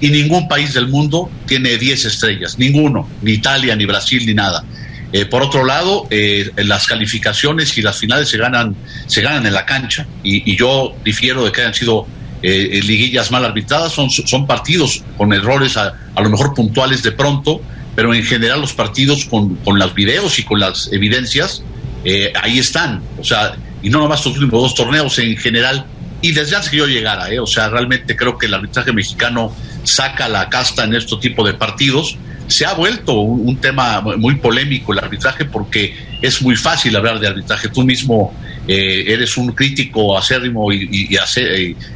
[0.00, 2.58] y ningún país del mundo tiene diez estrellas.
[2.58, 3.08] Ninguno.
[3.22, 4.64] Ni Italia, ni Brasil, ni nada.
[5.12, 8.74] Eh, por otro lado, eh, las calificaciones y las finales se ganan,
[9.06, 12.06] se ganan en la cancha y, yo difiero de que hayan sido
[12.42, 17.60] eh, liguillas mal arbitradas, son, son partidos con errores a, lo mejor puntuales de pronto,
[17.94, 21.62] pero en general los partidos con, con los videos y con las evidencias,
[22.42, 23.02] ahí están.
[23.18, 25.86] O sea, y no nomás los últimos dos torneos en general,
[26.22, 30.28] y desde antes que yo llegara, o sea, realmente creo que el arbitraje mexicano saca
[30.28, 32.16] la casta en este tipo de partidos
[32.52, 37.28] se ha vuelto un, tema muy polémico el arbitraje porque es muy fácil hablar de
[37.28, 37.68] arbitraje.
[37.68, 38.34] Tú mismo
[38.68, 41.08] eh, eres un crítico acérrimo y,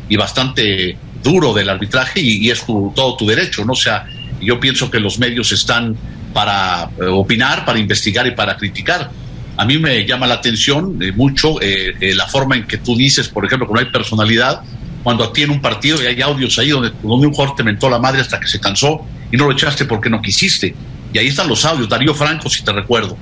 [0.09, 3.75] y, bastante duro del arbitraje y, es todo tu derecho, ¿no?
[3.75, 4.07] Sea,
[4.41, 5.97] yo pienso que los medios están
[6.33, 9.11] para eh, opinar, para investigar y para criticar.
[9.57, 13.45] A mí me llama la atención eh, mucho la forma en que tú dices, por
[13.45, 14.63] ejemplo, que no hay personalidad,
[15.07, 18.01] cuando tiene un partido y hay audios ahí donde, donde un jugador te mentó la
[18.01, 20.75] madre hasta que se cansó y no lo echaste porque no quisiste.
[21.13, 23.17] Y ahí están los audios, Darío Franco, si te recuerdo.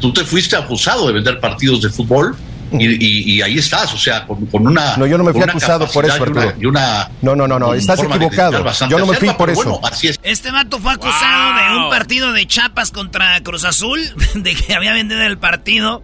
[0.00, 2.36] Tú te fuiste acusado de vender partidos de fútbol
[2.72, 4.96] y, ahí estás, o sea, con, una.
[4.96, 6.52] No, yo no me fui acusado por eso, Arturo.
[6.60, 8.64] Y una, no, no, no, no, estás equivocado.
[8.88, 9.80] Yo no me fui por eso.
[9.84, 10.18] así es.
[10.24, 14.00] Este vato fue acusado de un partido de Chapas contra Cruz Azul,
[14.34, 16.02] de que había vendido el partido.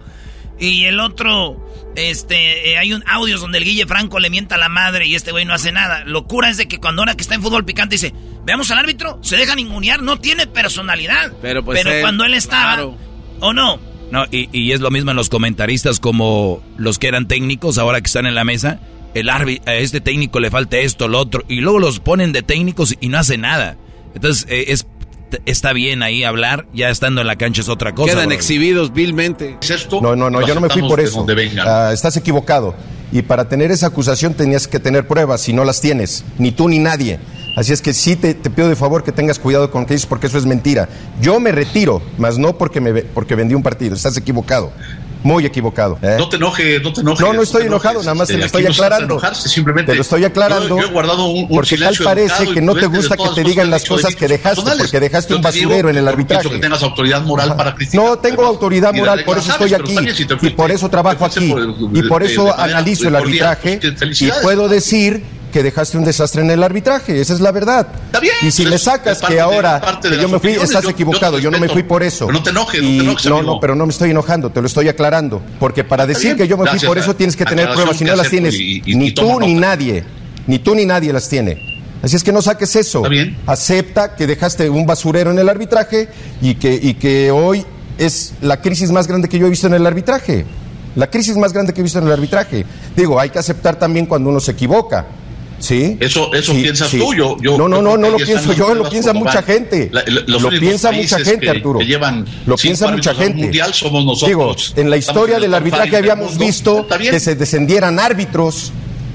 [0.59, 1.63] Y el otro,
[1.97, 5.15] este, eh, hay un audios donde el Guille Franco le mienta a la madre y
[5.15, 6.05] este güey no hace nada.
[6.05, 8.15] Locura es de que cuando ahora que está en fútbol picante dice,
[8.45, 11.33] veamos al árbitro, se deja ningunear, no tiene personalidad.
[11.43, 12.87] Pero, pues cuando él estaba,
[13.41, 13.79] ¿o no?
[14.11, 18.01] No, y, y, es lo mismo en los comentaristas como los que eran técnicos, ahora
[18.01, 18.81] que están en la mesa.
[19.15, 22.43] El árbitro, a este técnico le falta esto, lo otro, y luego los ponen de
[22.43, 23.77] técnicos y no hace nada.
[24.15, 24.87] Entonces, eh, es
[25.45, 28.13] está bien ahí hablar, ya estando en la cancha es otra cosa.
[28.13, 29.59] Quedan exhibidos vilmente.
[30.03, 31.27] No, no, no, yo no me fui por eso.
[31.65, 32.75] Ah, estás equivocado.
[33.13, 36.69] Y para tener esa acusación tenías que tener pruebas y no las tienes, ni tú
[36.69, 37.21] ni nadie.
[37.57, 40.07] Así es que sí te, pido de favor que tengas cuidado con lo que dices
[40.07, 40.89] porque eso es mentira.
[41.23, 43.95] Yo me retiro, mas no porque, me, porque vendí un partido.
[43.95, 44.73] Estás equivocado.
[45.27, 45.99] Muy equivocado.
[46.03, 46.17] ¿eh?
[46.19, 47.21] No te enojes, no te enojes.
[47.21, 49.15] No, no estoy enojado, nada más te este, lo estoy no aclarando.
[49.15, 49.93] enojarse, simplemente.
[49.93, 50.69] Te lo estoy aclarando.
[50.69, 53.45] Yo, yo he guardado un, un porque tal parece que no te gusta que te
[53.45, 56.49] digan las cosas que dejaste porque dejaste un basurero en el arbitraje.
[56.49, 58.05] que tengas autoridad moral para criticar.
[58.05, 59.97] No tengo autoridad moral, por eso estoy aquí
[60.43, 61.55] y por eso trabajo aquí
[61.93, 63.81] y por eso analizo el arbitraje
[64.21, 65.23] y puedo decir
[65.53, 67.87] que dejaste un desastre en el arbitraje, esa es la verdad.
[68.21, 70.83] bien, y si es sacas parte que ahora parte de que yo me fui, estás
[70.85, 72.27] yo- equivocado, yo no me fui por eso.
[72.27, 73.55] Pero no te enojes, no te enojes, No, amigo.
[73.55, 76.39] no, pero no me estoy enojando, te lo estoy aclarando, porque para Está decir bien,
[76.39, 78.83] que yo me fui por eso tienes que tener pruebas que no las tienes y-
[78.85, 80.05] y- ni y tú ni nadie,
[80.47, 81.75] ni tú ni nadie las tiene.
[82.03, 83.03] Así es que no saques eso.
[83.47, 86.09] Acepta que dejaste un basurero en el arbitraje
[86.43, 87.65] y que, y que hoy
[87.99, 90.45] es la crisis más grande que yo he visto en el arbitraje.
[90.95, 92.65] La crisis más grande que he visto en el arbitraje.
[92.97, 95.07] Digo, hay que aceptar también cuando uno se equivoca.
[95.59, 95.97] ¿Sí?
[96.01, 96.99] Eso, eso Sí, piensas sí.
[96.99, 99.89] tú, yo, yo no, no, no, no lo pienso yo, lo piensa mucha gente.
[99.91, 101.79] La- la- los lo piensa mucha gente, Arturo.
[101.79, 103.43] que llevan lo piensa mucha gente.
[103.45, 104.29] mundial somos nosotros.
[104.75, 106.45] Digo, en la historia del arbitraje habíamos mundo.
[106.45, 108.73] visto que se descendieran árbitros.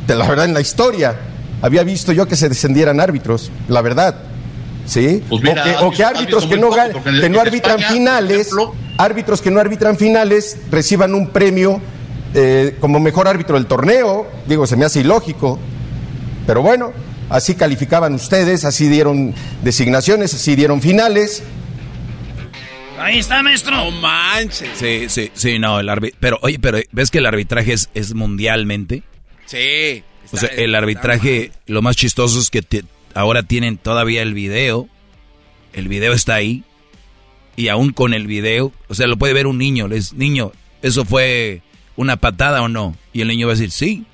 [0.07, 1.15] De la verdad, en la historia
[1.61, 4.15] había visto yo que se descendieran árbitros, la verdad.
[4.88, 5.22] ¿Sí?
[5.30, 8.49] Pues mira, o, que, o árbitros que no, poco, que no arbitran España, finales,
[8.97, 11.80] árbitros que no arbitran finales reciban un premio
[12.34, 14.26] eh, como mejor árbitro del torneo.
[14.47, 15.59] Digo, se me hace ilógico.
[16.47, 16.91] Pero bueno,
[17.30, 21.43] así calificaban ustedes, así dieron designaciones, así dieron finales.
[22.99, 23.76] Ahí está, maestro.
[23.76, 24.69] No manches.
[24.76, 29.03] Sí, sí, sí, no, el Pero, oye, pero ¿ves que el arbitraje es, es mundialmente?
[29.45, 30.03] Sí.
[30.31, 32.85] O sea, el arbitraje, lo más chistoso es que te-
[33.15, 34.88] ahora tienen todavía el video.
[35.73, 36.63] El video está ahí.
[37.57, 39.88] Y aún con el video, o sea, lo puede ver un niño.
[39.88, 40.51] Le dice, niño,
[40.81, 41.61] ¿eso fue
[41.97, 42.95] una patada o no?
[43.13, 44.05] Y el niño va a decir, sí.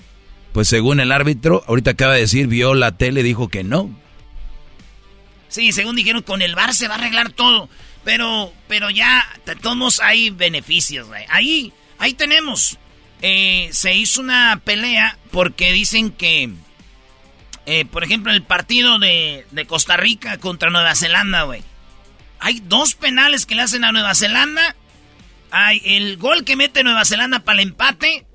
[0.57, 3.95] Pues según el árbitro, ahorita acaba de decir, vio la tele, dijo que no.
[5.49, 7.69] Sí, según dijeron, con el bar se va a arreglar todo.
[8.03, 9.23] Pero, pero ya,
[9.61, 11.09] todos hay beneficios.
[11.29, 12.79] Ahí, ahí tenemos.
[13.21, 16.49] Eh, se hizo una pelea porque dicen que,
[17.67, 21.61] eh, por ejemplo, el partido de, de Costa Rica contra Nueva Zelanda, güey.
[22.39, 24.75] Hay dos penales que le hacen a Nueva Zelanda.
[25.51, 28.25] Hay el gol que mete Nueva Zelanda para el empate.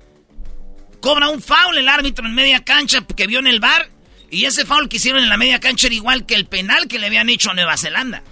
[1.03, 3.89] Cobra un foul el árbitro en media cancha que vio en el bar.
[4.31, 6.97] Y ese foul que hicieron en la media cancha era igual que el penal que
[6.97, 8.23] le habían hecho a Nueva Zelanda.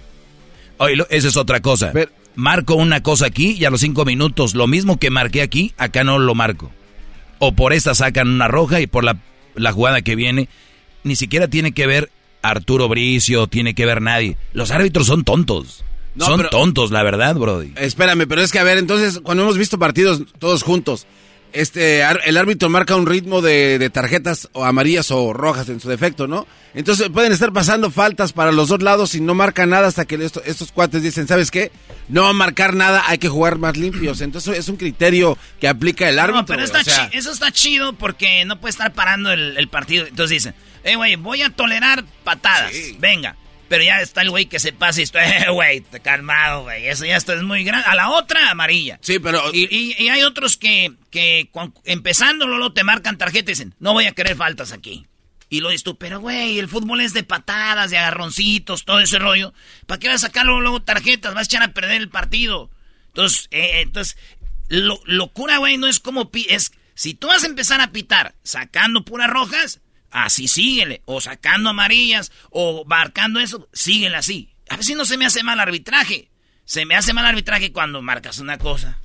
[0.78, 1.92] Oye, esa es otra cosa.
[2.34, 6.02] Marco una cosa aquí y a los cinco minutos, lo mismo que marqué aquí, acá
[6.02, 6.72] no lo marco.
[7.40, 9.18] O por esta sacan una roja y por la,
[9.54, 10.48] la jugada que viene,
[11.04, 14.38] ni siquiera tiene que ver Arturo Bricio, tiene que ver nadie.
[14.54, 15.84] Los árbitros son tontos.
[16.14, 17.74] No, son pero- tontos, la verdad, Brody.
[17.76, 21.06] Espérame, pero es que a ver, entonces, cuando hemos visto partidos todos juntos,
[21.52, 25.88] este, el árbitro marca un ritmo de, de tarjetas o amarillas o rojas en su
[25.88, 26.46] defecto, ¿no?
[26.74, 30.14] Entonces pueden estar pasando faltas para los dos lados y no marca nada hasta que
[30.16, 31.70] esto- estos cuates dicen, ¿sabes qué?
[32.08, 34.20] No va a marcar nada, hay que jugar más limpios.
[34.22, 36.40] Entonces es un criterio que aplica el árbitro.
[36.40, 39.30] No, pero güey, está o sea, chi- eso está chido porque no puede estar parando
[39.32, 40.06] el, el partido.
[40.06, 40.54] Entonces dicen,
[40.84, 42.72] eh, güey, voy a tolerar patadas.
[42.98, 43.36] Venga.
[43.72, 46.88] Pero ya está el güey que se pasa y esto, eh, güey, calmado, güey.
[46.88, 47.86] Eso ya esto es muy grande.
[47.88, 48.98] A la otra, amarilla.
[49.00, 49.42] Sí, pero.
[49.54, 51.48] Y, y- y hay otros que, que
[51.86, 55.06] empezando, Lolo, te marcan tarjeta y dicen, no voy a querer faltas aquí.
[55.48, 59.18] Y lo dices tú, pero güey, el fútbol es de patadas, de agarroncitos, todo ese
[59.18, 59.52] rollo.
[59.86, 61.34] ¿Para qué vas a sacar luego, luego tarjetas?
[61.34, 62.70] Vas a echar a perder el partido.
[63.08, 64.16] Entonces, eh, entonces,
[64.68, 68.34] lo, locura, güey, no es como pi- es si tú vas a empezar a pitar
[68.42, 69.80] sacando puras rojas,
[70.12, 74.54] así síguele, o sacando amarillas, o marcando eso, síguele así.
[74.68, 76.28] A ver si no se me hace mal arbitraje.
[76.64, 78.98] Se me hace mal arbitraje cuando marcas una cosa,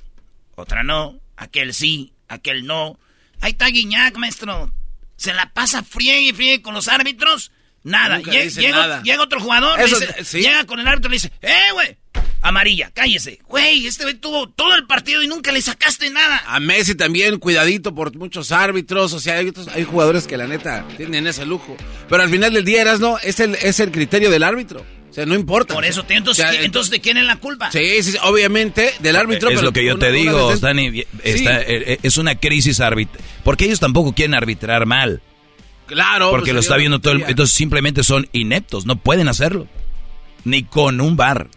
[0.54, 2.98] otra no, aquel sí, aquel no.
[3.40, 4.72] Ahí está Guiñac, maestro.
[5.16, 7.50] Se la pasa friegue y friegue con los árbitros.
[7.82, 8.18] Nada.
[8.20, 9.02] Llega, nada.
[9.02, 10.40] llega otro jugador, Eso- dice- sí.
[10.40, 11.96] llega con el árbitro y le dice, ¡eh, güey!
[12.48, 13.38] Amarilla, cállese.
[13.48, 16.42] Güey, este güey tuvo todo el partido y nunca le sacaste nada.
[16.46, 19.12] A Messi también, cuidadito por muchos árbitros.
[19.12, 21.76] O sea, hay, otros- hay jugadores que la neta tienen ese lujo.
[22.08, 24.84] Pero al final del día, eras no, es el, es el criterio del árbitro.
[25.10, 25.74] O sea, no importa.
[25.74, 27.72] Por eso, entonces, O sea, ¿qui- entonces ¿de quién es la culpa?
[27.72, 29.48] Sí, sí, sí, obviamente del árbitro.
[29.48, 31.04] es pero lo que yo una- te digo, vez- Dani.
[31.24, 33.22] está- eh, es una crisis arbitral.
[33.42, 35.22] Porque ellos tampoco quieren arbitrar mal.
[35.86, 36.30] Claro.
[36.30, 37.22] Porque pues, lo está viendo todo el...
[37.26, 39.66] Entonces simplemente son ineptos, no pueden hacerlo.
[40.44, 41.48] Ni con un bar.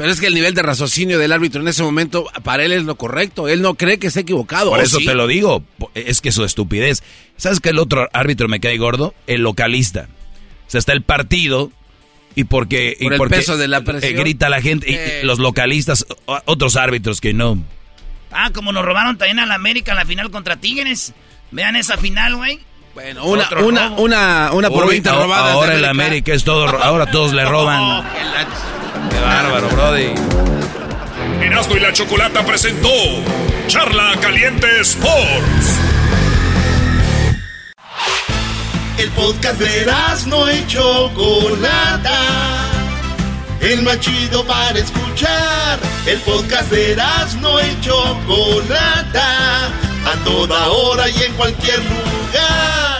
[0.00, 2.84] Pero es que el nivel de raciocinio del árbitro en ese momento, para él es
[2.84, 3.48] lo correcto.
[3.48, 4.70] Él no cree que esté equivocado.
[4.70, 5.04] Por ¿o eso sí?
[5.04, 5.62] te lo digo.
[5.94, 7.02] Es que su estupidez.
[7.36, 9.14] ¿Sabes que el otro árbitro me cae gordo?
[9.26, 10.08] El localista.
[10.66, 11.70] O sea, está el partido
[12.34, 12.96] y porque...
[12.98, 14.14] y Por el porque, peso de la eh, presión.
[14.20, 14.90] grita la gente.
[14.90, 15.20] y- y Eh.
[15.24, 16.06] los localistas,
[16.46, 17.58] otros árbitros que no.
[18.32, 21.12] Ah, como nos robaron también a la América en la final contra Tigres.
[21.50, 22.60] Vean esa final, güey.
[22.94, 25.52] Bueno, una, una, una, una por Uy, 20 a- robadas.
[25.52, 26.66] Ahora el América es todo...
[26.68, 28.04] Ahora todos le roban.
[29.08, 30.14] Qué bárbaro, Brody.
[31.42, 32.90] Erasmo y la Chocolata presentó
[33.66, 35.78] Charla Caliente Sports.
[38.98, 42.18] El podcast de Erasmo y Chocolata.
[43.60, 45.78] El más chido para escuchar.
[46.06, 49.66] El podcast de Erasmo y Chocolata.
[49.66, 52.99] A toda hora y en cualquier lugar.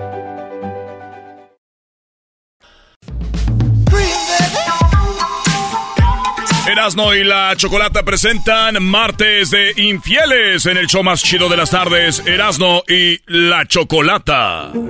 [6.71, 11.69] Erasmo y la Chocolata presentan Martes de Infieles en el show más chido de las
[11.69, 14.69] tardes, Erasmo y la Chocolata.
[14.73, 14.85] Muy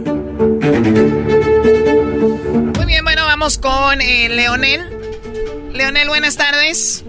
[2.85, 5.71] bien, bueno, vamos con eh, Leonel.
[5.73, 7.03] Leonel, buenas tardes.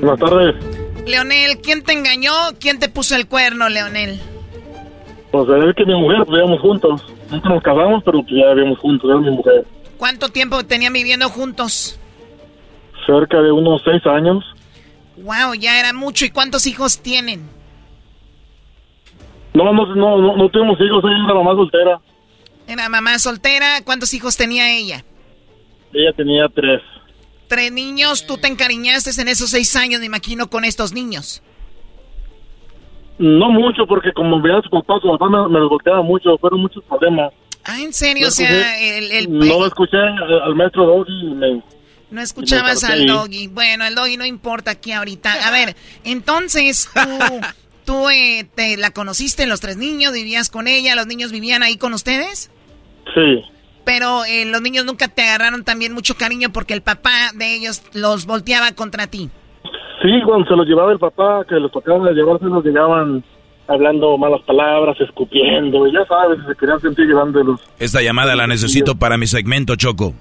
[0.00, 0.54] Buenas tardes.
[1.06, 2.32] Leonel, ¿quién te engañó?
[2.58, 4.18] ¿Quién te puso el cuerno, Leonel?
[5.32, 7.04] Pues es que mi mujer, pues vivíamos juntos.
[7.30, 9.66] Nunca nos casamos, pero pues ya vivíamos juntos, era mi mujer.
[9.98, 11.98] ¿Cuánto tiempo tenían viviendo juntos?
[13.06, 14.44] Cerca de unos seis años.
[15.16, 16.24] Wow, ya era mucho.
[16.24, 17.48] ¿Y cuántos hijos tienen?
[19.54, 22.00] No, no, no, no, no tuvimos hijos, ella era mamá soltera.
[22.66, 23.82] Era mamá soltera.
[23.84, 25.04] ¿Cuántos hijos tenía ella?
[25.92, 26.80] Ella tenía tres.
[27.48, 28.26] Tres niños.
[28.26, 31.42] ¿Tú te encariñaste en esos seis años, me imagino, con estos niños?
[33.18, 36.36] No mucho, porque como veía a su papá, su papá me, me los golpeaba mucho,
[36.38, 37.32] fueron muchos problemas.
[37.64, 38.22] Ah, ¿en serio?
[38.22, 39.12] No o sea, escuché- el...
[39.12, 41.62] el- No escuché al al maestro Doggy y me...
[42.12, 43.48] No escuchabas al doggy.
[43.48, 45.32] Bueno, el doggy no importa aquí ahorita.
[45.48, 45.74] A ver,
[46.04, 47.40] entonces tú,
[47.84, 51.76] tú eh, te la conociste, los tres niños, vivías con ella, los niños vivían ahí
[51.78, 52.50] con ustedes,
[53.14, 53.42] Sí.
[53.84, 57.82] pero eh, los niños nunca te agarraron también mucho cariño porque el papá de ellos
[57.94, 59.30] los volteaba contra ti.
[60.02, 63.24] Sí, cuando se los llevaba el papá, que los tocaban de llevarse, los llegaban
[63.68, 67.60] hablando malas palabras, escupiendo, y ya sabes, se querían sentir llevándolos.
[67.78, 70.12] Esta llamada la necesito para mi segmento, Choco.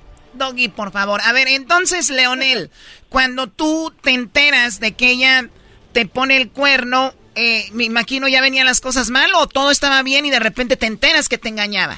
[0.42, 1.22] Doggy, por favor.
[1.24, 2.72] A ver, entonces, Leonel,
[3.10, 5.48] cuando tú te enteras de que ella
[5.94, 10.02] te pone el cuerno, eh, me imagino ya venían las cosas mal o todo estaba
[10.04, 11.98] bien y de repente te enteras que te engañaba.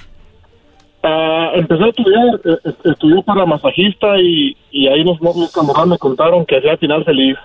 [1.04, 5.18] Ah, empecé a estudiar, eh, eh, estudió para masajista y, y ahí nos,
[5.52, 7.36] camaradas me contaron que hacía final feliz.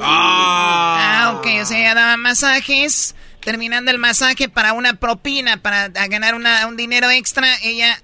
[0.00, 6.34] Ah, ok, o sea, ella daba masajes, terminando el masaje para una propina, para ganar
[6.34, 7.98] una- un dinero extra, ella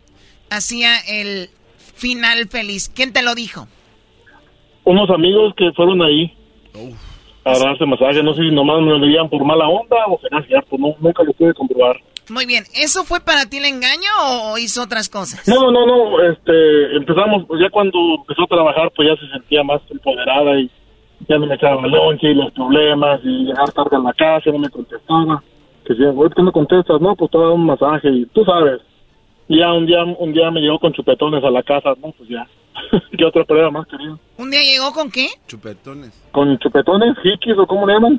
[0.50, 1.50] hacía el
[2.02, 2.90] final feliz.
[2.94, 3.68] ¿Quién te lo dijo?
[4.84, 6.34] Unos amigos que fueron ahí
[7.44, 10.42] a darse masaje, no sé si nomás me lo veían por mala onda o será
[10.46, 11.96] cierto, no, nunca lo pude comprobar.
[12.28, 15.46] Muy bien, ¿eso fue para ti el engaño o hizo otras cosas?
[15.46, 19.80] No, no, no, este, empezamos, ya cuando empezó a trabajar, pues ya se sentía más
[19.90, 20.70] empoderada y
[21.28, 24.58] ya no me echaba lonche y los problemas y llegar tarde a la casa, no
[24.58, 25.42] me contestaba.
[25.84, 27.00] Que si, ¿por qué no contestas?
[27.00, 28.80] No, pues te voy a dar un masaje y tú sabes.
[29.52, 32.26] Y ya un día, un día me llegó con chupetones a la casa, no, pues
[32.30, 32.48] ya.
[33.18, 34.18] ¿Qué otra prueba más querido?
[34.38, 35.28] ¿Un día llegó con qué?
[35.46, 36.10] Chupetones.
[36.32, 38.18] ¿Con chupetones, hikis o cómo le llaman?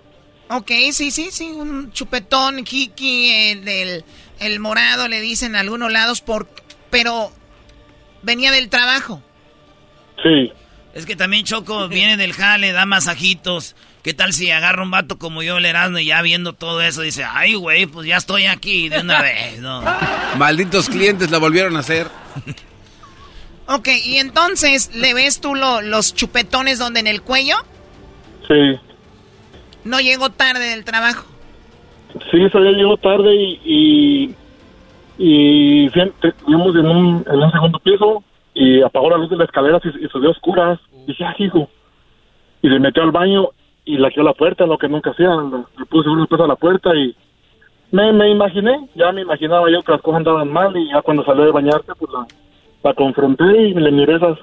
[0.51, 4.03] Ok, sí, sí, sí, un chupetón, Kiki, el, del-
[4.41, 6.47] el morado le dicen a algunos lados, por,
[6.91, 7.31] pero
[8.22, 9.19] venía del trabajo.
[10.22, 10.51] Sí.
[10.93, 13.76] Es que también Choco viene del jale, da masajitos.
[14.03, 17.01] ¿Qué tal si agarra un vato como yo, el Erasmo, y ya viendo todo eso
[17.01, 19.81] dice, ay, güey, pues ya estoy aquí de una vez, ¿no?
[20.38, 22.07] Malditos clientes la volvieron a hacer.
[23.65, 27.55] Ok, y entonces, ¿le ves tú lo- los chupetones donde en el cuello?
[28.45, 28.77] Sí.
[29.85, 31.23] No llegó tarde del trabajo.
[32.30, 34.35] Sí, eso ya llegó tarde y, y,
[35.85, 38.21] y siempre- estuvimos en un, en un segundo piso
[38.53, 40.77] y apagó la luz de las escaleras y, y se dio oscuras.
[41.07, 41.69] dije, ah, hijo.
[42.61, 43.47] Y se metió al baño
[43.85, 45.30] y la la puerta, lo que nunca hacía.
[45.30, 47.15] Le, puse una cosa a la puerta y
[47.91, 51.23] me, me imaginé, ya me imaginaba yo que las cosas andaban mal y ya cuando
[51.23, 52.26] salió de bañarse, pues la,
[52.84, 54.38] la confronté y le miré esas,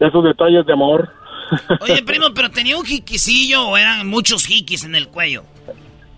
[0.00, 1.10] esos detalles de amor.
[1.80, 5.44] Oye, primo, pero tenía un jiquisillo o eran muchos jiquis en el cuello.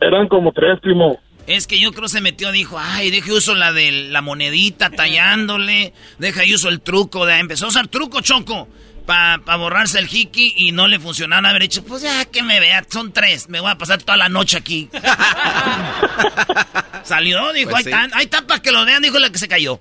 [0.01, 1.19] Eran como tres, primo.
[1.47, 5.93] Es que yo creo se metió, dijo, ay, deje uso la de la monedita tallándole,
[6.19, 8.67] deja y uso el truco, de, empezó a usar truco, Choco,
[9.07, 12.85] para borrarse el jiqui y no le funcionaba haber dicho, pues ya que me vea,
[12.89, 14.89] son tres, me voy a pasar toda la noche aquí.
[17.05, 17.99] Salió, dijo, Pues ahí sí.
[18.01, 19.81] está, ahí está para que lo vean, dijo la que se cayó.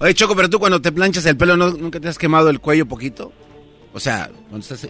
[0.00, 2.60] Oye, Choco, pero tú cuando te planchas el pelo, ¿no, ¿nunca te has quemado el
[2.60, 3.32] cuello poquito?
[3.92, 4.86] O O sea, cuando estás...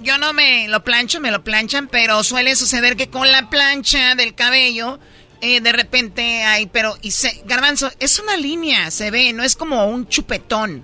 [0.00, 4.14] Yo no me lo plancho, me lo planchan, pero suele suceder que con la plancha
[4.16, 4.98] del cabello,
[5.40, 9.56] eh, de repente hay, pero, y se, garbanzo, es una línea, se ve, no es
[9.56, 10.82] como un chupetón.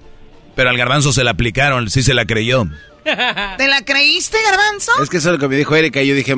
[0.60, 2.66] Pero al garbanzo se la aplicaron, sí se la creyó.
[3.02, 4.92] ¿Te la creíste, garbanzo?
[5.02, 6.34] Es que eso es lo que me dijo Erika y yo dije,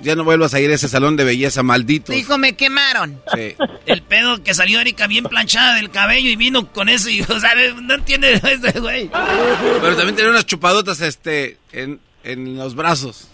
[0.00, 2.12] ya no vuelvas a ir a ese salón de belleza maldito.
[2.12, 3.20] Dijo, me quemaron.
[3.34, 3.56] Sí.
[3.84, 7.40] El pedo que salió Erika bien planchada del cabello y vino con eso y, o
[7.40, 7.50] sea,
[7.82, 9.10] no entiende ese güey.
[9.10, 13.28] Pero también tenía unas chupadotas, este, en, en los brazos.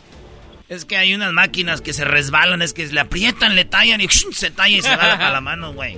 [0.69, 4.09] Es que hay unas máquinas que se resbalan, es que le aprietan, le tallan y
[4.09, 5.97] se talla y se va a la mano, güey.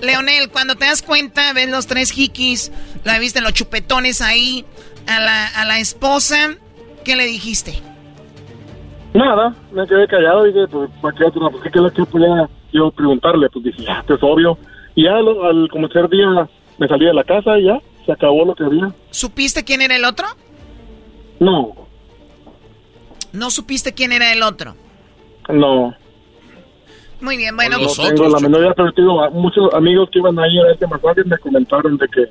[0.00, 2.72] Leonel, cuando te das cuenta, ves los tres hikis,
[3.04, 4.64] la viste los chupetones ahí,
[5.06, 6.56] a la, a la esposa,
[7.04, 7.80] ¿qué le dijiste?
[9.14, 11.50] Nada, me quedé callado y dije, pues, ¿para qué otra?
[11.50, 13.50] Pues, ¿qué que podía yo preguntarle?
[13.50, 14.56] Pues dije, ya, esto es obvio.
[14.94, 16.48] Y ya al, al comenzar día
[16.78, 18.92] me salí de la casa y ya, se acabó lo que había.
[19.10, 20.26] ¿Supiste quién era el otro?
[21.40, 21.82] No,
[23.32, 24.76] ¿No supiste quién era el otro?
[25.48, 25.94] no.
[27.22, 27.78] Muy bien, bueno.
[27.78, 30.88] no tengo la menor idea, pero digo, a muchos amigos que iban ahí a este
[30.88, 32.24] masaje me comentaron de que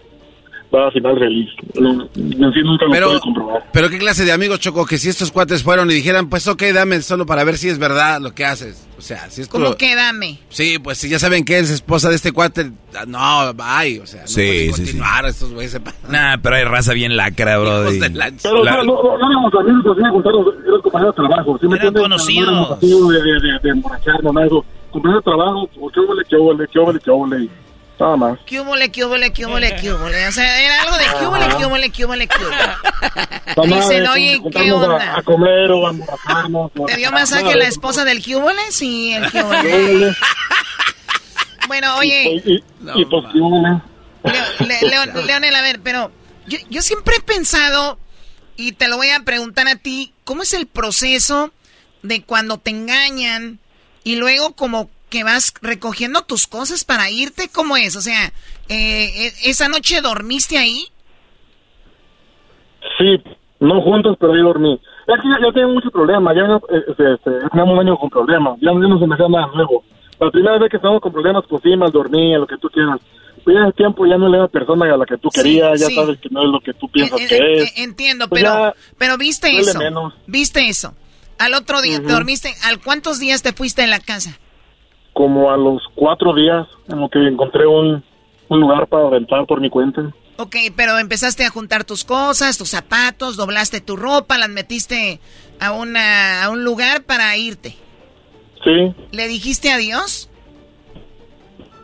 [0.74, 1.50] va a final feliz.
[1.80, 2.08] No,
[2.54, 3.64] sí nunca lo Pero, comprobar.
[3.74, 6.62] pero qué clase de amigos, Choco, que si estos cuates fueron y dijeran, pues ok,
[6.74, 8.88] dame solo para ver si es verdad lo que haces.
[8.98, 9.58] O sea, si esto...
[9.60, 10.40] ¿Cómo que dame?
[10.50, 12.72] Sí, pues si ya saben que es esposa de este cuate,
[13.08, 14.72] no, bye, o sea, no Sí, pueden sí, sí.
[14.84, 16.12] continuar, estos güeyes se pasan.
[16.12, 17.84] Nah, pero hay raza bien lacra, bro.
[17.90, 20.34] Pero La- o sea, no, no, no éramos amigos, nos iban a contar,
[20.68, 21.58] eran compañeros de trabajo.
[21.60, 22.02] ¿sí me Eran entiendes?
[22.04, 22.70] conocidos.
[22.82, 24.66] No de, de, de, de emborracharnos, nada de eso.
[24.92, 27.50] Compañeros de trabajo, pues, qué huele, qué huele, qué huele, qué huele.
[28.02, 28.40] Nada más.
[28.48, 30.28] ¿Qué hubole, qué hubole, qué hubole, qué hubole?
[30.28, 31.48] O sea, era algo de qué hubole.
[33.56, 35.16] Nada más Dicen, de oye, ¿qué juntarnos a- onda?
[35.18, 38.62] A, comer o a a- ¿Te dio masaje la esposa del qué hubole?
[38.72, 39.72] Sí, el qué ¿Qué hubole.
[39.94, 40.16] huele?
[41.68, 42.64] Bueno, oye, Y, y,
[42.96, 43.82] y pues, ¿qué huele?
[44.24, 46.12] Leo- Le- Leon- Leonel, a ver, pero
[46.48, 48.00] yo, yo siempre he pensado,
[48.58, 51.52] y te lo voy a preguntar a ti, ¿cómo es el proceso
[52.02, 53.60] de cuando te engañan
[54.04, 57.50] y luego como que vas recogiendo tus cosas para irte?
[57.54, 57.96] ¿Cómo es?
[57.96, 58.34] O sea,
[58.70, 60.88] eh, e- ¿esa noche dormiste ahí?
[62.98, 63.22] Sí,
[63.60, 64.74] no juntos, pero ahí dormí.
[65.08, 67.98] Es que ya, ya tengo muchos problemas, ya no, eh, este, este, tenemos un año
[67.98, 69.84] con problemas, ya, no- se me hace nada nuevo.
[70.20, 73.00] La primera vez que estamos con problemas, pues sí, mal dormí, lo que tú quieras.
[73.44, 75.80] Pero ya el tiempo ya no es la persona a la que tú Sí, querías,
[75.80, 75.96] ya sí.
[75.96, 77.70] sabes que no es lo que tú piensas Eh, que eh, es.
[77.70, 79.80] eh, entiendo, Pues pero, pero viste eso.
[79.80, 80.14] menos.
[80.28, 80.94] Viste eso.
[81.40, 82.54] Al otro día te dormiste.
[82.66, 84.38] ¿Al cuántos días te fuiste de la casa?
[85.22, 88.04] Como a los cuatro días, en lo que encontré un,
[88.50, 90.12] un lugar para rentar por mi cuenta.
[90.38, 95.20] Ok, pero empezaste a juntar tus cosas, tus zapatos, doblaste tu ropa, las metiste
[95.60, 97.76] a, una, a un lugar para irte.
[98.64, 98.96] Sí.
[99.12, 100.28] ¿Le dijiste adiós?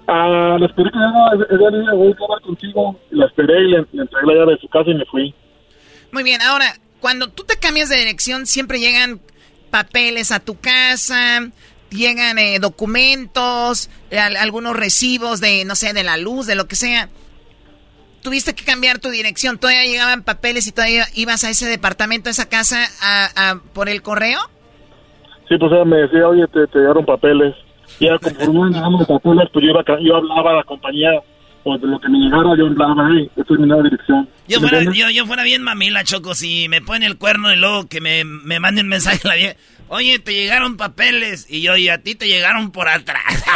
[0.07, 2.99] Ah, la esperé que día voy a hablar contigo.
[3.11, 5.35] y La esperé y le, le entregué la llave de su casa y me fui.
[6.11, 9.21] Muy bien, ahora, cuando tú te cambias de dirección, siempre llegan
[9.69, 11.51] papeles a tu casa,
[11.91, 16.75] llegan eh, documentos, al- algunos recibos de, no sé, de la luz, de lo que
[16.75, 17.09] sea.
[18.23, 22.31] Tuviste que cambiar tu dirección, todavía llegaban papeles y todavía ibas a ese departamento, a
[22.31, 24.39] esa casa, a, a- por el correo.
[25.47, 27.55] Sí, pues ella me decía, oye, te, te llegaron papeles.
[27.99, 31.09] Y ya conforme los papeles, pues yo, iba, yo hablaba a la compañía,
[31.63, 34.27] pues de lo que me llegara, yo hablaba, hey, esta es mi nueva dirección.
[34.49, 37.55] Yo ¿Me fuera, yo, yo fuera bien mamila, Choco, si me pone el cuerno y
[37.55, 39.55] luego que me, me mande un mensaje a la vieja.
[39.89, 41.45] Oye, te llegaron papeles.
[41.49, 43.43] Y yo, y a ti te llegaron por atrás.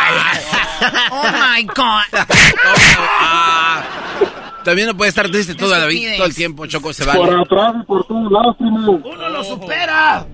[1.11, 2.01] Oh my God.
[4.63, 7.19] También no puede estar triste toda la vida, todo el tiempo, Choco, se vale.
[7.19, 8.55] Por atrás y por todos lados.
[8.59, 10.25] ¡Uno lo supera!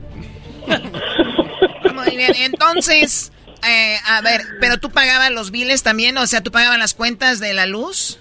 [1.93, 3.31] Muy bien, entonces,
[3.67, 7.39] eh, a ver, pero tú pagabas los biles también, o sea, tú pagabas las cuentas
[7.39, 8.19] de la luz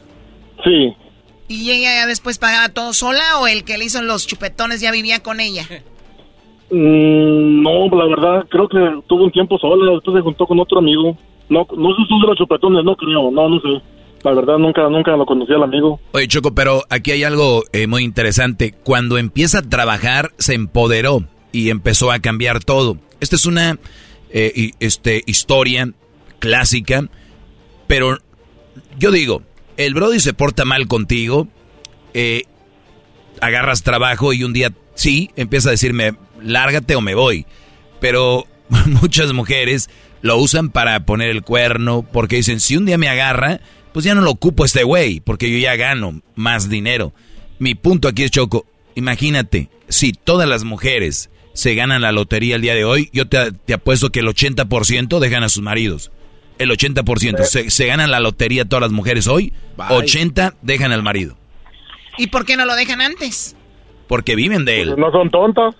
[0.64, 0.94] Sí.
[1.48, 4.90] y ella ya después pagaba todo sola o el que le hizo los chupetones ya
[4.90, 5.66] vivía con ella.
[6.70, 10.78] Mm, no, la verdad, creo que tuvo un tiempo sola, después se juntó con otro
[10.78, 11.16] amigo.
[11.48, 13.82] No, no sé si de los chupetones, no creo, no, no sé.
[14.24, 16.00] La verdad, nunca, nunca lo conocí al amigo.
[16.12, 18.74] Oye, Choco, pero aquí hay algo eh, muy interesante.
[18.82, 21.22] Cuando empieza a trabajar, se empoderó
[21.52, 22.96] y empezó a cambiar todo.
[23.20, 23.78] Esta es una
[24.30, 25.92] eh, este, historia
[26.40, 27.08] clásica,
[27.86, 28.18] pero
[28.98, 29.42] yo digo,
[29.76, 31.46] el Brody se porta mal contigo,
[32.14, 32.44] eh,
[33.40, 36.14] agarras trabajo y un día sí, empieza a decirme,
[36.46, 37.46] lárgate o me voy.
[38.00, 38.46] Pero
[38.86, 39.90] muchas mujeres
[40.22, 43.60] lo usan para poner el cuerno, porque dicen, si un día me agarra,
[43.92, 47.12] pues ya no lo ocupo este güey, porque yo ya gano más dinero.
[47.58, 52.62] Mi punto aquí es Choco, imagínate, si todas las mujeres se ganan la lotería el
[52.62, 56.10] día de hoy, yo te, te apuesto que el 80% dejan a sus maridos.
[56.58, 57.44] El 80%.
[57.44, 59.86] Se, se ganan la lotería todas las mujeres hoy, Bye.
[59.90, 61.36] 80 dejan al marido.
[62.18, 63.56] ¿Y por qué no lo dejan antes?
[64.08, 64.88] Porque viven de él.
[64.88, 65.74] Pues no son tontas.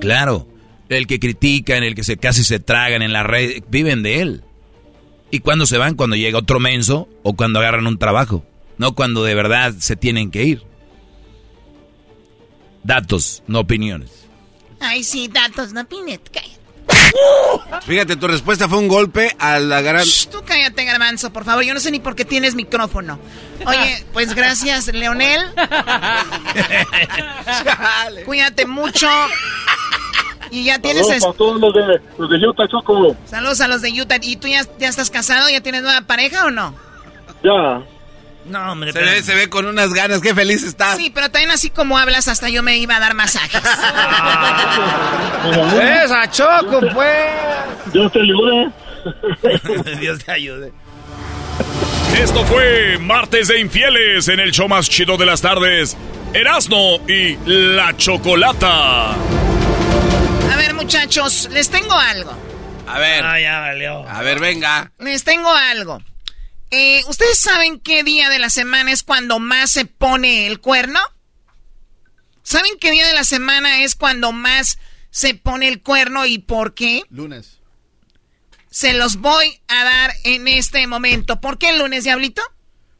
[0.00, 0.46] Claro.
[0.88, 4.42] El que critican, el que se casi se tragan en la red, viven de él.
[5.30, 5.94] ¿Y cuando se van?
[5.94, 8.44] Cuando llega otro menso o cuando agarran un trabajo.
[8.78, 10.62] No cuando de verdad se tienen que ir.
[12.82, 14.26] Datos, no opiniones.
[14.80, 16.20] Ay, sí, datos, no opiniones.
[17.82, 20.04] Fíjate, tu respuesta fue un golpe a la gran...
[20.30, 21.64] tú cállate, garbanzo, por favor.
[21.64, 23.18] Yo no sé ni por qué tienes micrófono.
[23.66, 25.42] Oye, pues gracias, Leonel.
[28.24, 29.08] Cuídate mucho.
[30.50, 31.06] Y ya tienes...
[31.06, 33.16] Saludos a todos los de, los de Utah, Choco.
[33.24, 34.16] Saludos a los de Utah.
[34.20, 35.48] ¿Y tú ya, ya estás casado?
[35.48, 36.74] ¿Ya tienes nueva pareja o no?
[37.42, 37.82] Ya.
[38.46, 40.96] No, hombre, Se ve, se ve con unas ganas, qué feliz está.
[40.96, 43.60] Sí, pero también así como hablas, hasta yo me iba a dar masajes.
[46.04, 47.92] Esa Choco, pues.
[47.92, 48.70] Dios te ayude.
[50.00, 50.72] Dios te ayude.
[52.18, 55.96] Esto fue Martes de Infieles en el show más chido de las tardes.
[56.32, 59.12] Erasno y la Chocolata.
[59.12, 62.32] A ver, muchachos, les tengo algo.
[62.86, 63.24] A ver.
[63.24, 64.08] Ah, ya valió.
[64.08, 64.90] A ver, venga.
[64.98, 66.02] Les tengo algo.
[66.70, 71.00] Eh, ¿Ustedes saben qué día de la semana es cuando más se pone el cuerno?
[72.42, 74.78] ¿Saben qué día de la semana es cuando más
[75.10, 77.02] se pone el cuerno y por qué?
[77.10, 77.58] Lunes.
[78.70, 81.40] Se los voy a dar en este momento.
[81.40, 82.42] ¿Por qué el lunes, Diablito?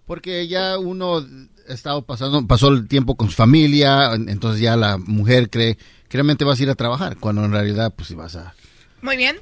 [0.05, 1.25] Porque ya uno
[1.69, 6.17] ha estado pasando, pasó el tiempo con su familia, entonces ya la mujer cree que
[6.19, 8.55] realmente vas a ir a trabajar, cuando en realidad pues si vas a...
[9.01, 9.39] Muy bien.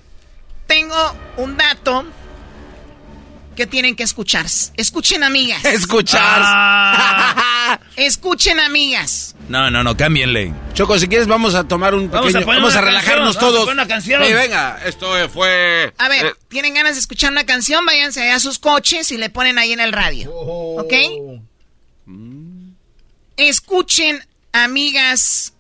[0.67, 0.95] Tengo
[1.39, 2.05] un dato
[3.59, 4.47] que tienen que escuchar.
[4.77, 5.65] Escuchen, amigas.
[5.65, 6.41] Escuchar.
[6.45, 7.81] Ah.
[7.97, 9.35] Escuchen, amigas.
[9.49, 10.55] No, no, no, cámbienle.
[10.75, 12.47] Choco, si quieres vamos a tomar un Vamos a pequeño...
[12.47, 13.61] poner Vamos a, relajarnos canción, vamos a todos.
[13.67, 14.23] poner una canción.
[14.23, 15.93] Venga, esto fue...
[15.99, 17.85] A ver, Eh, ¿tienen ganas de escuchar una canción?
[17.85, 20.31] Váyanse allá a sus coches y le ponen ahí en el radio.
[20.33, 20.93] ¿Ok?
[23.37, 25.55] Escuchen, amigas.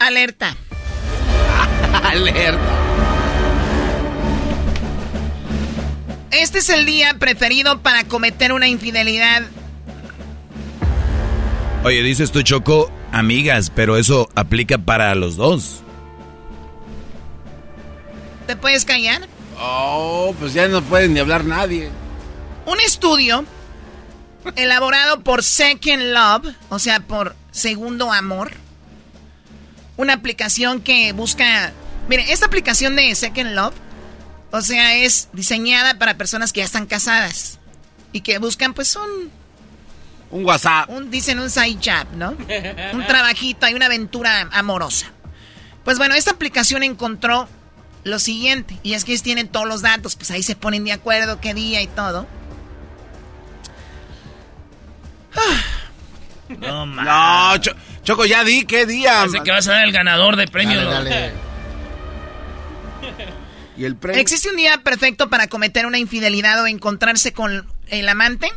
[0.00, 0.56] Alerta.
[2.02, 2.79] Alerta.
[6.30, 9.42] Este es el día preferido para cometer una infidelidad.
[11.82, 15.82] Oye, dices tú, Choco, amigas, pero eso aplica para los dos.
[18.46, 19.26] ¿Te puedes callar?
[19.58, 21.90] Oh, pues ya no pueden ni hablar nadie.
[22.66, 23.44] Un estudio
[24.56, 28.52] elaborado por Second Love, o sea, por Segundo Amor.
[29.96, 31.72] Una aplicación que busca...
[32.08, 33.74] Miren, esta aplicación de Second Love,
[34.52, 37.58] o sea, es diseñada para personas que ya están casadas
[38.12, 39.30] y que buscan pues un...
[40.30, 40.88] Un WhatsApp.
[40.90, 42.30] Un, dicen un side job, ¿no?
[42.92, 45.06] Un trabajito y una aventura amorosa.
[45.84, 47.48] Pues bueno, esta aplicación encontró
[48.04, 50.92] lo siguiente, y es que ellos tienen todos los datos, pues ahí se ponen de
[50.92, 52.26] acuerdo qué día y todo.
[56.48, 57.04] No, man.
[57.04, 59.18] No, Cho- Choco, ya di, ¿qué día?
[59.20, 60.82] Parece que vas a ser el ganador de premio.
[60.84, 61.32] Dale, dale.
[64.14, 68.52] ¿Existe un día perfecto para cometer una infidelidad o encontrarse con el amante?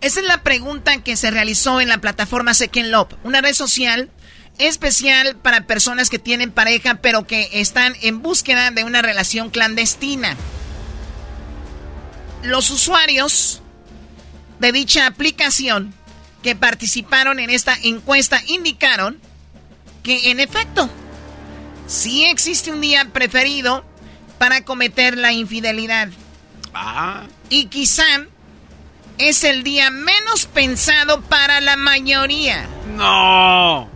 [0.00, 4.10] Esa es la pregunta que se realizó en la plataforma Second Love, una red social
[4.58, 10.36] especial para personas que tienen pareja pero que están en búsqueda de una relación clandestina.
[12.42, 13.62] Los usuarios
[14.58, 15.94] de dicha aplicación
[16.42, 19.18] que participaron en esta encuesta indicaron
[20.02, 20.90] que en efecto
[21.90, 23.84] sí existe un día preferido
[24.38, 26.08] para cometer la infidelidad.
[26.72, 27.24] Ah.
[27.50, 28.04] Y quizá
[29.18, 32.66] es el día menos pensado para la mayoría.
[32.96, 33.90] No.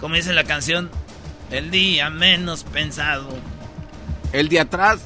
[0.00, 0.90] Como dice la canción,
[1.50, 3.28] el día menos pensado.
[4.32, 5.00] El de atrás.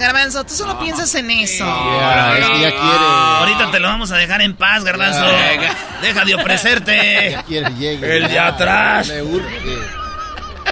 [0.00, 1.64] Garbanzo, tú solo piensas en eso.
[1.64, 2.80] Ya, es que ya quiere.
[2.80, 5.24] Ahorita te lo vamos a dejar en paz, Garbanzo.
[6.02, 7.30] Deja de ofrecerte.
[7.32, 8.16] Ya quiere, llegue.
[8.16, 9.06] El de Ya, atrás.
[9.08, 9.78] Le urge.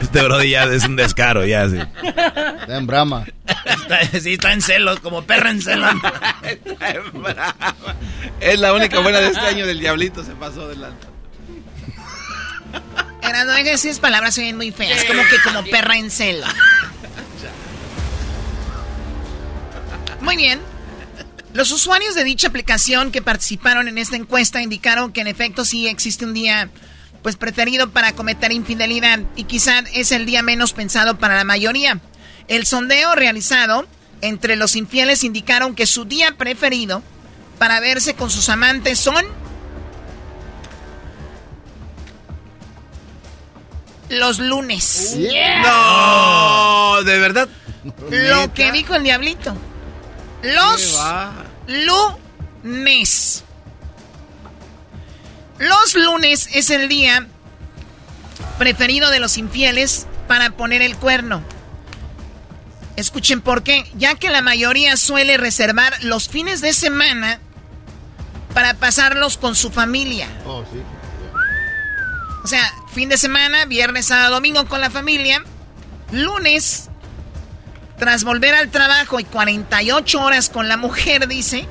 [0.01, 1.79] Este brody ya es un descaro, ya, sí.
[2.05, 3.25] Está en brama.
[3.65, 5.91] Está- sí, está en celos, como perra en celos.
[8.41, 11.07] Es la única buena de este año del diablito, se pasó delante.
[13.23, 16.47] Era, no esas palabras se ven muy feas, como que como perra en celo.
[20.21, 20.61] Muy bien.
[21.55, 25.89] Los usuarios de dicha aplicación que participaron en esta encuesta indicaron que en efecto sí
[25.89, 26.71] existe un día
[27.23, 32.01] pues preferido para cometer infidelidad y quizá es el día menos pensado para la mayoría.
[32.49, 33.87] El sondeo realizado
[34.21, 37.03] entre los infieles indicaron que su día preferido
[37.59, 39.25] para verse con sus amantes son
[44.11, 45.17] los lunes.
[45.65, 47.49] No, de verdad.
[48.11, 49.57] Lo que dijo el diablito.
[50.43, 50.99] Los
[51.67, 53.45] lunes.
[55.59, 57.27] Los lunes es el día
[58.59, 61.43] preferido de los infieles para poner el cuerno.
[62.97, 67.41] Escuchen por qué, ya que la mayoría suele reservar los fines de semana
[68.55, 70.29] para pasarlos con su familia.
[70.47, 70.81] Oh, sí.
[72.43, 75.45] O sea, fin de semana, viernes, sábado, domingo con la familia.
[76.13, 76.88] Lunes,
[77.99, 81.67] tras volver al trabajo y 48 horas con la mujer, dice,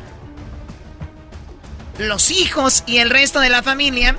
[1.97, 4.15] los hijos y el resto de la familia,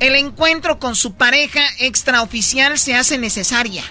[0.00, 3.84] el encuentro con su pareja extraoficial se hace necesaria.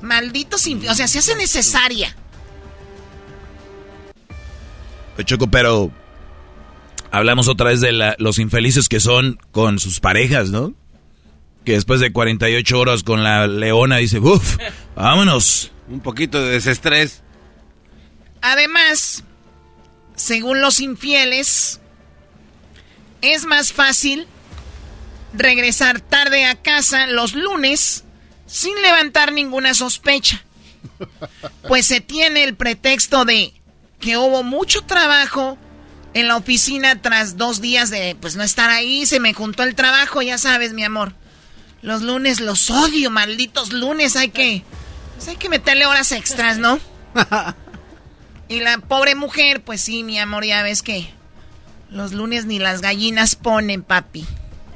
[0.00, 0.86] Maldito sin...
[0.88, 2.14] O sea, se hace necesaria.
[5.24, 5.90] Choco, pero
[7.10, 10.74] hablamos otra vez de los infelices que son con sus parejas, ¿no?
[11.64, 14.58] Que después de 48 horas con la leona dice, uff,
[14.94, 15.72] vámonos.
[15.88, 17.22] Un poquito de desestrés.
[18.42, 19.24] Además,
[20.16, 21.80] según los infieles,
[23.22, 24.26] es más fácil
[25.32, 28.04] regresar tarde a casa los lunes
[28.46, 30.44] sin levantar ninguna sospecha.
[31.66, 33.52] Pues se tiene el pretexto de
[33.98, 35.58] que hubo mucho trabajo
[36.12, 39.74] en la oficina tras dos días de pues no estar ahí, se me juntó el
[39.74, 41.14] trabajo, ya sabes, mi amor.
[41.84, 44.64] Los lunes los odio, malditos lunes, hay que
[45.16, 46.80] pues hay que meterle horas extras, ¿no?
[48.46, 51.08] Y la pobre mujer, pues sí, mi amor, ya ves que
[51.90, 54.26] los lunes ni las gallinas ponen, papi.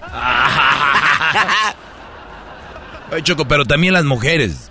[3.13, 4.71] Oye, Choco, pero también las mujeres.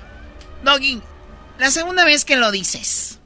[0.63, 0.99] Doggy,
[1.59, 3.19] la segunda vez que lo dices.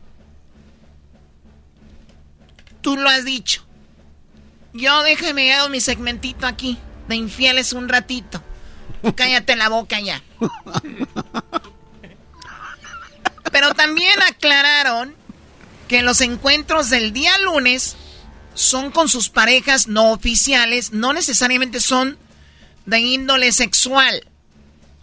[2.81, 3.65] Tú lo has dicho.
[4.73, 6.77] Yo déjame hago mi segmentito aquí
[7.07, 8.43] de infieles un ratito.
[9.15, 10.22] Cállate la boca ya.
[13.52, 15.15] Pero también aclararon
[15.88, 17.98] que los encuentros del día lunes
[18.53, 22.18] son con sus parejas no oficiales, no necesariamente son
[22.86, 24.28] de índole sexual.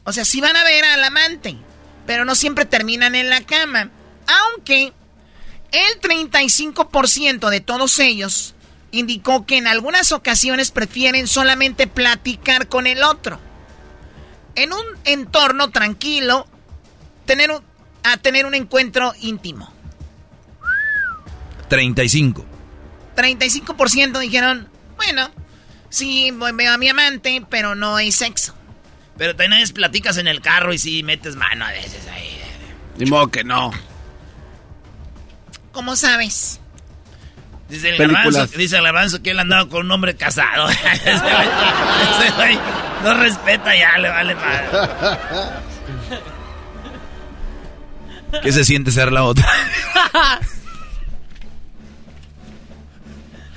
[0.04, 1.56] O sea, sí van a ver al amante,
[2.06, 3.90] pero no siempre terminan en la cama.
[4.26, 4.92] Aunque
[5.72, 8.54] el 35% de todos ellos
[8.90, 13.38] indicó que en algunas ocasiones prefieren solamente platicar con el otro.
[14.54, 16.46] En un entorno tranquilo,
[17.26, 17.62] tener un-
[18.02, 19.72] a tener un encuentro íntimo.
[21.68, 22.44] 35.
[23.14, 25.28] 35% dijeron, bueno,
[25.90, 28.54] sí, voy- veo a mi amante, pero no hay sexo.
[29.16, 32.38] Pero tenés platicas en el carro y sí metes mano a veces ahí.
[32.96, 33.70] Ni modo que no.
[35.72, 36.60] ¿Cómo sabes?
[37.68, 40.68] Dice el garbanzo, dice el garbanzo que él andaba con un hombre casado.
[41.04, 41.20] ese,
[42.36, 42.58] güey,
[43.04, 44.66] no respeta ya, le vale madre.
[48.42, 49.46] ¿Qué se siente ser la otra?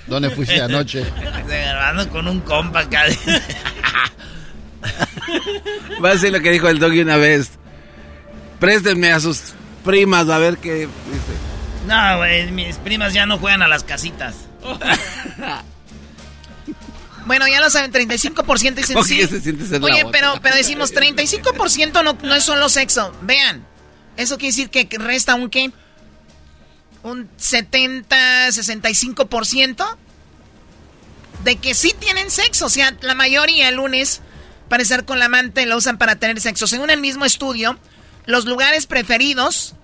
[0.07, 1.05] ¿Dónde fuiste anoche?
[1.47, 3.05] Garbanzo con un compa acá.
[6.03, 7.51] Va a decir lo que dijo el doggy una vez.
[8.59, 9.53] Préstenme a sus
[9.85, 11.50] primas a ver qué dice.
[11.87, 14.35] No, güey, mis primas ya no juegan a las casitas.
[17.23, 19.21] Bueno, ya lo saben, 35% dicen ¿Cómo sí.
[19.27, 23.15] se la Oye, pero decimos 35% no, no es solo sexo.
[23.21, 23.63] Vean,
[24.17, 25.71] eso quiere decir que resta un qué?
[27.03, 29.97] Un 70, 65%
[31.43, 32.65] de que sí tienen sexo.
[32.65, 34.21] O sea, la mayoría el lunes
[34.69, 36.67] para estar con la amante lo usan para tener sexo.
[36.67, 37.77] Según el mismo estudio,
[38.25, 39.75] los lugares preferidos,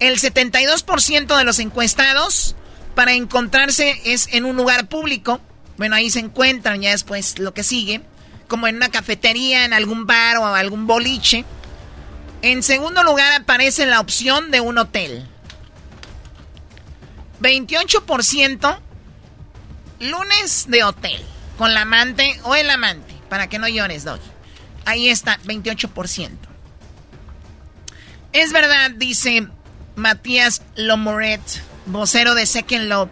[0.00, 2.54] el 72% de los encuestados
[2.94, 5.40] para encontrarse es en un lugar público.
[5.76, 8.02] Bueno, ahí se encuentran ya después lo que sigue,
[8.48, 11.44] como en una cafetería, en algún bar o algún boliche.
[12.42, 15.28] En segundo lugar aparece la opción de un hotel.
[17.40, 18.78] 28%
[20.00, 21.22] lunes de hotel,
[21.56, 24.22] con la amante o el amante, para que no llores, Doggy.
[24.84, 26.30] Ahí está, 28%.
[28.32, 29.48] Es verdad, dice
[29.98, 31.42] Matías Lomoret,
[31.86, 33.10] vocero de Second Love.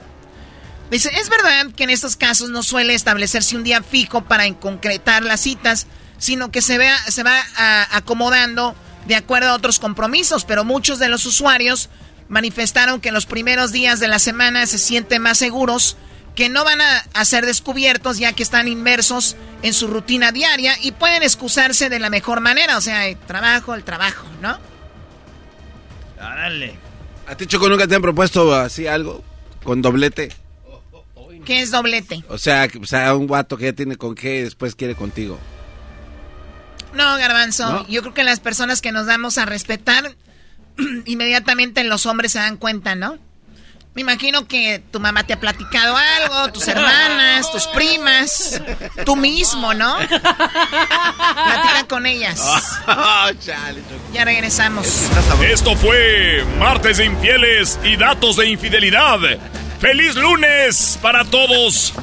[0.91, 4.55] Dice, es verdad que en estos casos no suele establecerse un día fijo para en
[4.55, 5.87] concretar las citas,
[6.19, 8.75] sino que se, vea, se va ah, acomodando
[9.07, 11.91] de acuerdo a otros compromisos, pero muchos de los usuarios
[12.29, 15.97] manifestaron que los primeros días de la semana se sienten más seguros,
[16.35, 20.77] que no van a, a ser descubiertos ya que están inmersos en su rutina diaria
[20.81, 24.76] y pueden excusarse de la mejor manera, o sea, el trabajo, el trabajo, ¿no?
[26.21, 26.75] Árale.
[27.27, 29.23] ¿A ti, Choco, nunca te han propuesto así algo?
[29.65, 30.31] Con doblete.
[31.45, 32.25] ¿Qué es doblete?
[32.29, 34.95] O sea, que- o sea, un guato que ya tiene con qué y después quiere
[34.97, 35.39] contigo.
[36.93, 37.89] No, garbanzo, ¿No?
[37.89, 40.15] yo creo que las personas que nos damos a respetar,
[41.05, 43.19] inmediatamente los hombres se dan cuenta, ¿no?
[43.97, 48.61] Me imagino que tu mamá te ha platicado algo, tus hermanas, tus primas,
[49.07, 49.97] tú mismo, ¿no?
[49.97, 52.39] Platica con ellas.
[54.13, 54.87] ya regresamos.
[55.41, 59.19] Esto fue Martes de Infieles y Datos de Infidelidad.
[59.81, 61.95] ¡Feliz lunes para todos!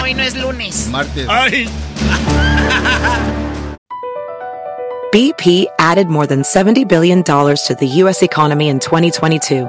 [0.00, 0.86] Hoy no es lunes.
[0.86, 1.26] Martes.
[1.28, 1.68] ¡Ay!
[5.12, 8.22] BP added more than $70 billion to the U.S.
[8.22, 9.68] economy in 2022.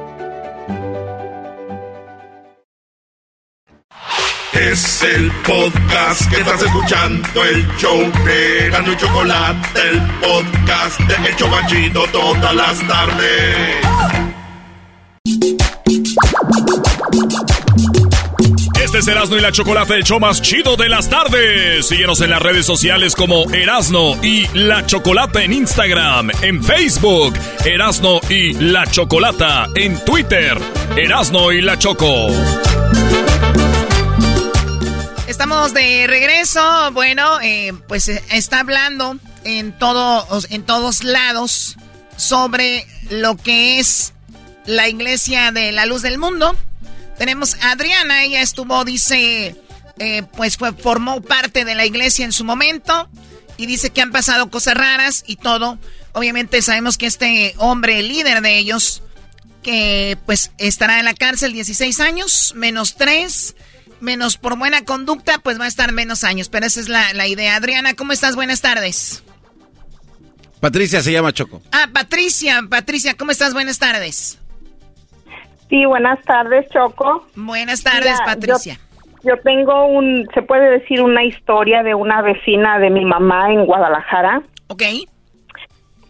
[4.53, 11.29] Es el podcast que estás escuchando, el show de Gano y Chocolate, el podcast de
[11.29, 13.75] El Chocachito todas las tardes.
[18.83, 21.85] Este es Erasmo y la Chocolate, el show más chido de las tardes.
[21.87, 27.33] Síguenos en las redes sociales como Erasno y la Chocolate en Instagram, en Facebook,
[27.63, 30.57] Erasno y la Chocolata, en Twitter,
[30.97, 32.27] Erasno y la Choco.
[35.41, 36.91] Estamos de regreso.
[36.91, 41.77] Bueno, eh, pues eh, está hablando en, todos en todos lados
[42.15, 44.13] sobre lo que es
[44.67, 46.55] la iglesia de la luz del mundo.
[47.17, 49.55] Tenemos a Adriana, ella estuvo, dice,
[49.97, 53.09] eh, pues fue, formó parte de la iglesia en su momento
[53.57, 55.79] y dice que han pasado cosas raras y todo.
[56.11, 59.01] Obviamente sabemos que este hombre, el líder de ellos,
[59.63, 63.55] que pues estará en la cárcel 16 años, menos 3,
[64.01, 66.49] menos por buena conducta, pues va a estar menos años.
[66.49, 67.55] Pero esa es la, la idea.
[67.55, 68.35] Adriana, ¿cómo estás?
[68.35, 69.23] Buenas tardes.
[70.59, 71.61] Patricia se llama Choco.
[71.71, 73.53] Ah, Patricia, Patricia, ¿cómo estás?
[73.53, 74.39] Buenas tardes.
[75.69, 77.25] Sí, buenas tardes, Choco.
[77.35, 78.77] Buenas tardes, Mira, Patricia.
[79.23, 83.51] Yo, yo tengo un, se puede decir, una historia de una vecina de mi mamá
[83.51, 84.43] en Guadalajara.
[84.67, 84.83] Ok.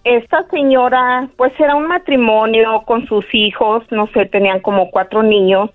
[0.04, 5.70] Esta señora, pues era un matrimonio con sus hijos, no sé, tenían como cuatro niños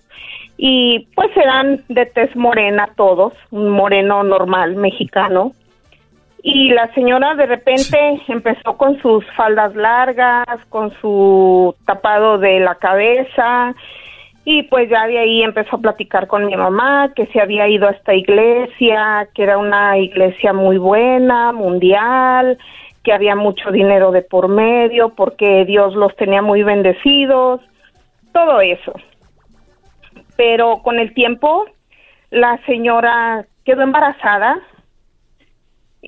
[0.57, 5.53] y pues eran de tez morena todos, un moreno normal mexicano.
[6.43, 12.77] Y la señora de repente empezó con sus faldas largas, con su tapado de la
[12.77, 13.75] cabeza
[14.49, 17.89] y pues ya de ahí empezó a platicar con mi mamá que se había ido
[17.89, 22.57] a esta iglesia, que era una iglesia muy buena, mundial,
[23.03, 27.61] que había mucho dinero de por medio porque Dios los tenía muy bendecidos,
[28.33, 28.93] todo eso.
[30.37, 31.67] Pero con el tiempo
[32.31, 34.57] la señora quedó embarazada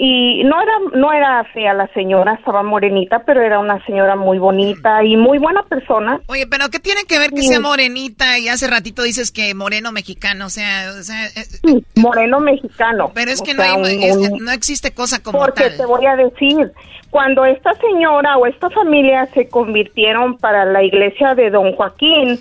[0.00, 4.38] y no era no era fea la señora, estaba morenita, pero era una señora muy
[4.38, 6.20] bonita y muy buena persona.
[6.28, 7.48] Oye, pero ¿qué tiene que ver que Sí.
[7.48, 10.46] sea morenita y hace ratito dices que moreno mexicano?
[10.46, 13.10] O sea, o sea eh, Sí, moreno mexicano.
[13.12, 15.76] pero es que no, hay- un- es- un- no existe cosa como Porque tal.
[15.78, 16.70] te voy a decir,
[17.10, 22.38] cuando esta señora o esta familia se convirtieron para la iglesia de Don Joaquín,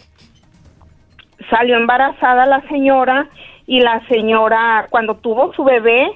[1.50, 3.28] salió embarazada la señora
[3.66, 6.08] y la señora cuando tuvo su bebé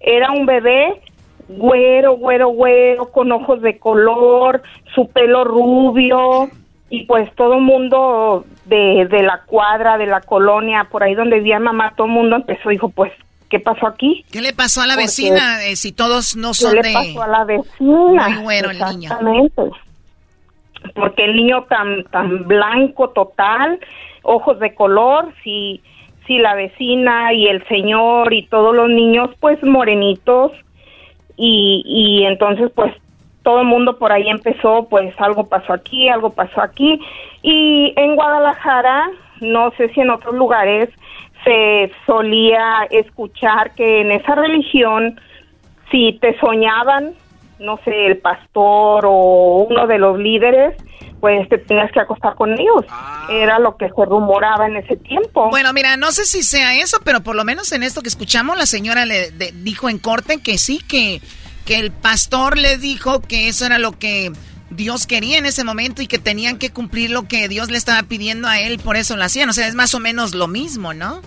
[0.00, 1.00] era un bebé
[1.48, 4.62] güero, güero, güero, con ojos de color,
[4.94, 6.48] su pelo rubio
[6.90, 11.36] y pues todo el mundo de, de la cuadra, de la colonia, por ahí donde
[11.38, 13.12] vivía mamá, todo el mundo empezó, dijo, pues,
[13.48, 14.24] ¿qué pasó aquí?
[14.32, 16.92] ¿Qué le pasó a la Porque- vecina eh, si todos no ¿Qué son le de...
[16.92, 18.28] pasó a la vecina?
[18.28, 19.02] Muy güero el niño.
[19.10, 19.62] Exactamente.
[20.94, 23.78] Porque el niño tan tan blanco total,
[24.22, 25.82] ojos de color, si
[26.26, 30.52] si la vecina y el señor y todos los niños pues morenitos.
[31.36, 32.92] Y y entonces pues
[33.42, 37.00] todo el mundo por ahí empezó, pues algo pasó aquí, algo pasó aquí.
[37.42, 39.10] Y en Guadalajara,
[39.40, 40.90] no sé si en otros lugares
[41.44, 45.18] se solía escuchar que en esa religión
[45.90, 47.14] si te soñaban,
[47.58, 50.76] no sé, el pastor o uno de los líderes,
[51.20, 52.84] pues te tenías que acostar con ellos.
[53.30, 55.50] Era lo que se rumoraba en ese tiempo.
[55.50, 58.56] Bueno, mira, no sé si sea eso, pero por lo menos en esto que escuchamos,
[58.56, 61.20] la señora le de- dijo en corte que sí, que,
[61.64, 64.32] que el pastor le dijo que eso era lo que
[64.70, 68.02] Dios quería en ese momento y que tenían que cumplir lo que Dios le estaba
[68.04, 69.48] pidiendo a él, por eso lo hacían.
[69.48, 71.20] O sea, es más o menos lo mismo, ¿no?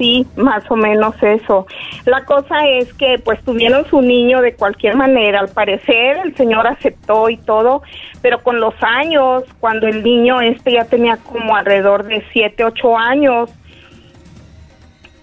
[0.00, 1.66] Sí, más o menos eso.
[2.06, 5.40] La cosa es que pues tuvieron su niño de cualquier manera.
[5.40, 7.82] Al parecer el señor aceptó y todo,
[8.22, 12.96] pero con los años, cuando el niño este ya tenía como alrededor de siete, ocho
[12.96, 13.50] años,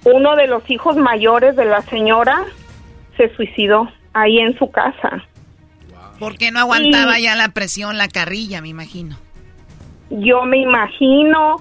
[0.03, 2.45] uno de los hijos mayores de la señora
[3.17, 5.23] se suicidó ahí en su casa.
[6.19, 9.17] Porque no aguantaba ya la presión, la carrilla, me imagino.
[10.11, 11.55] Yo me imagino,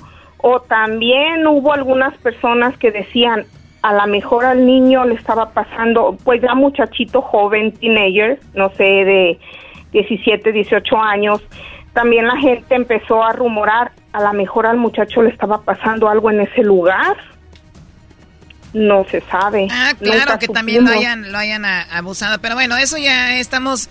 [0.48, 3.46] o también hubo algunas personas que decían,
[3.82, 8.84] a lo mejor al niño le estaba pasando, pues ya muchachito joven, teenager, no sé,
[8.84, 9.40] de
[9.90, 11.42] 17, 18 años,
[11.94, 16.30] también la gente empezó a rumorar, a lo mejor al muchacho le estaba pasando algo
[16.30, 17.16] en ese lugar.
[18.72, 19.66] No se sabe.
[19.68, 22.38] Ah, claro, que también lo hayan, lo hayan abusado.
[22.40, 23.88] Pero bueno, eso ya estamos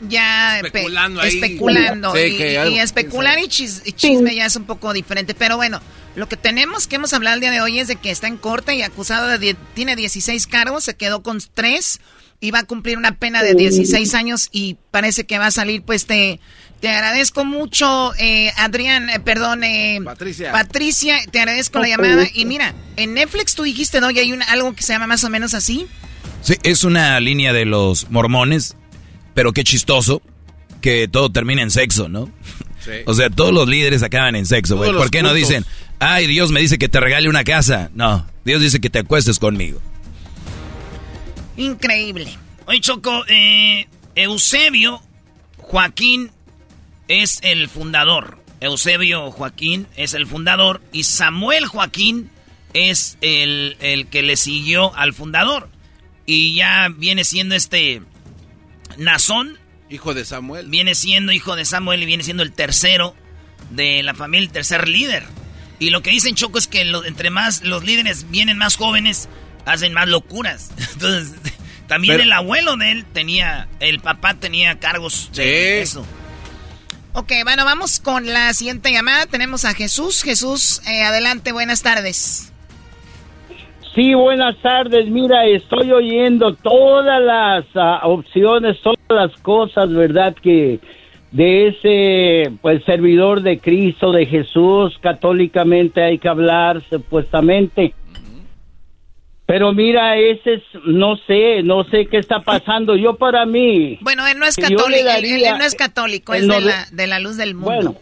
[0.00, 5.34] ya especulando, especulando y, especular y, chisme ya es un poco diferente.
[5.34, 5.80] Pero bueno,
[6.14, 8.36] lo que tenemos que hemos hablado el día de hoy es de que está en
[8.36, 12.00] corte y acusado de tiene 16 cargos, se quedó con 3
[12.40, 15.82] y va a cumplir una pena de 16 años y parece que va a salir
[15.82, 16.40] pues te
[16.80, 20.52] te agradezco mucho eh, Adrián, eh, perdón, eh, Patricia.
[20.52, 24.10] Patricia, te agradezco la llamada y mira, en Netflix tú dijiste, ¿no?
[24.12, 25.88] Y hay algo que se llama más o menos así.
[26.40, 28.76] Sí, es una línea de los mormones
[29.38, 30.20] pero qué chistoso
[30.80, 32.28] que todo termina en sexo, ¿no?
[33.06, 34.92] O sea, todos los líderes acaban en sexo, güey.
[34.92, 35.64] ¿Por qué no dicen,
[36.00, 37.90] ay, Dios me dice que te regale una casa?
[37.94, 39.80] No, Dios dice que te acuestes conmigo.
[41.56, 42.36] Increíble.
[42.66, 43.86] Oye, Choco, eh,
[44.16, 45.02] Eusebio
[45.58, 46.32] Joaquín
[47.06, 48.38] es el fundador.
[48.60, 52.30] Eusebio Joaquín es el fundador y Samuel Joaquín
[52.72, 55.68] es el, el que le siguió al fundador.
[56.26, 58.02] Y ya viene siendo este
[58.98, 59.58] Nazón.
[59.88, 60.68] Hijo de Samuel.
[60.68, 63.14] Viene siendo hijo de Samuel y viene siendo el tercero
[63.70, 65.24] de la familia, el tercer líder.
[65.78, 69.28] Y lo que dicen Choco es que entre más los líderes vienen más jóvenes,
[69.64, 70.70] hacen más locuras.
[70.92, 71.34] Entonces,
[71.86, 76.04] también el abuelo de él tenía, el papá tenía cargos de eso.
[77.14, 79.26] Ok, bueno, vamos con la siguiente llamada.
[79.26, 80.22] Tenemos a Jesús.
[80.22, 82.47] Jesús, eh, adelante, buenas tardes.
[83.98, 85.10] Sí, buenas tardes.
[85.10, 90.36] Mira, estoy oyendo todas las ah, opciones, todas las cosas, ¿verdad?
[90.40, 90.78] Que
[91.32, 97.92] de ese, pues, servidor de Cristo, de Jesús, católicamente hay que hablar, supuestamente.
[99.46, 102.94] Pero mira, ese es, no sé, no sé qué está pasando.
[102.94, 103.98] Yo para mí...
[104.02, 107.36] Bueno, él no es católico, él, no es católico, es de, la, de la luz
[107.36, 107.74] del mundo.
[107.74, 107.96] Bueno,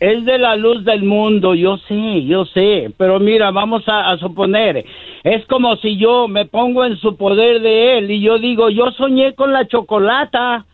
[0.00, 4.84] es de la luz del mundo, yo sé, yo sé, pero mira, vamos a, suponer,
[5.22, 8.90] es como si yo me pongo en su poder de él y yo digo, yo
[8.92, 10.64] soñé con la chocolata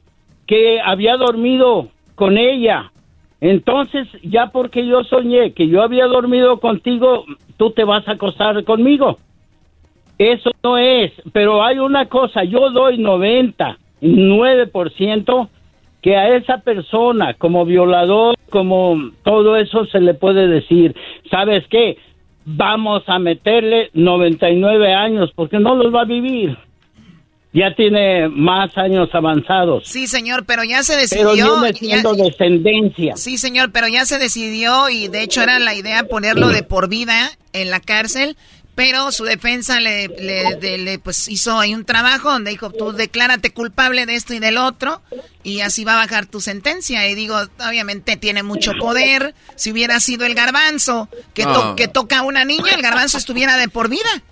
[0.46, 2.92] que había dormido con ella.
[3.40, 7.24] Entonces, ya porque yo soñé que yo había dormido contigo,
[7.56, 9.18] tú te vas a acostar conmigo.
[10.18, 15.48] Eso no es, pero hay una cosa, yo doy 99%
[16.02, 20.94] que a esa persona como violador, como todo eso se le puede decir,
[21.30, 21.98] ¿sabes qué?
[22.44, 26.56] Vamos a meterle 99 años porque no los va a vivir.
[27.52, 29.82] Ya tiene más años avanzados.
[29.84, 31.56] Sí, señor, pero ya se decidió.
[31.80, 33.16] Pero descendencia.
[33.16, 36.88] Sí, señor, pero ya se decidió y de hecho era la idea ponerlo de por
[36.88, 38.36] vida en la cárcel
[38.74, 44.06] pero su defensa le, le, pues hizo ahí un trabajo donde dijo, tú declárate culpable
[44.06, 45.02] de esto y del otro,
[45.42, 47.06] y así va a bajar tu sentencia.
[47.08, 47.36] Y digo,
[47.66, 49.34] obviamente tiene mucho poder.
[49.56, 53.68] Si hubiera sido el garbanzo que, que toca a una niña, el garbanzo estuviera de
[53.68, 54.22] por vida.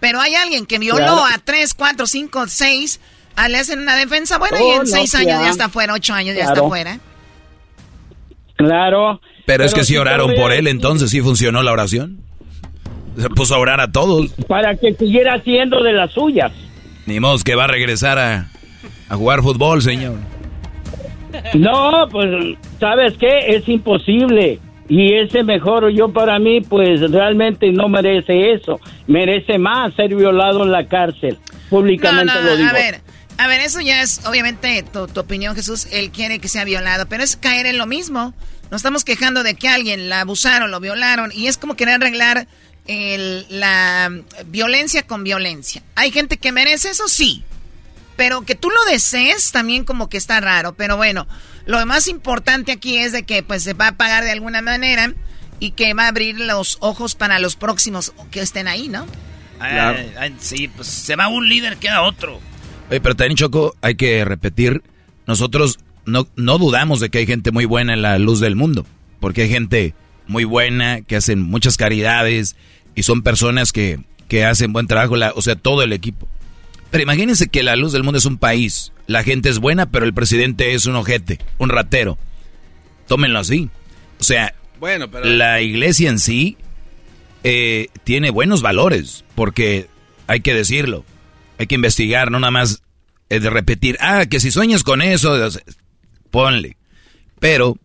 [0.00, 3.00] Pero hay alguien que violó a tres, cuatro, cinco, seis,
[3.36, 6.14] ah, le hacen una defensa, bueno, y oh, en seis años ya está fuera, ocho
[6.14, 7.00] años ya está fuera.
[8.56, 9.20] Claro.
[9.44, 12.27] Pero, es que si oraron por él, entonces sí funcionó la oración.
[13.18, 14.32] Se puso a orar a todos.
[14.46, 16.52] Para que siguiera haciendo de las suyas.
[17.06, 18.48] Ni modo que va a regresar a,
[19.08, 20.16] a jugar fútbol, señor.
[21.54, 23.56] No, pues, ¿sabes qué?
[23.56, 24.60] Es imposible.
[24.88, 28.80] Y ese mejor yo para mí, pues realmente no merece eso.
[29.06, 31.38] Merece más ser violado en la cárcel.
[31.68, 32.70] Públicamente lo digo.
[32.70, 33.00] A ver,
[33.36, 35.86] a ver, eso ya es obviamente tu, tu, opinión, Jesús.
[35.92, 38.32] Él quiere que sea violado, pero es caer en lo mismo.
[38.70, 42.46] Nos estamos quejando de que alguien la abusaron, lo violaron, y es como querer arreglar
[42.88, 44.10] la
[44.46, 45.82] violencia con violencia.
[45.94, 47.08] ¿Hay gente que merece eso?
[47.08, 47.44] Sí.
[48.16, 50.74] Pero que tú lo desees también como que está raro.
[50.74, 51.26] Pero bueno,
[51.66, 55.12] lo más importante aquí es de que pues se va a pagar de alguna manera
[55.60, 59.06] y que va a abrir los ojos para los próximos que estén ahí, ¿no?
[60.38, 62.40] sí, pues se va un líder, queda otro.
[62.90, 64.82] Oye, pero también Choco, hay que repetir,
[65.26, 68.86] nosotros no, no dudamos de que hay gente muy buena en la luz del mundo,
[69.20, 69.94] porque hay gente
[70.26, 72.56] muy buena que hacen muchas caridades,
[72.98, 74.00] y son personas que,
[74.44, 76.26] hacen buen trabajo, o sea, todo el equipo.
[76.90, 80.04] Pero imagínense que la luz del mundo es un país, la gente es buena, pero
[80.04, 82.18] el presidente es un ojete, un ratero.
[83.06, 83.70] Tómenlo así.
[84.18, 86.56] O sea, bueno, la iglesia en sí
[87.44, 89.86] eh, tiene buenos valores, porque
[90.26, 91.04] hay que decirlo,
[91.56, 92.82] hay que investigar, no nada más
[93.30, 95.36] eh, de repetir, ah, que si sueñas con eso,
[96.32, 96.76] ponle.
[97.38, 97.78] Pero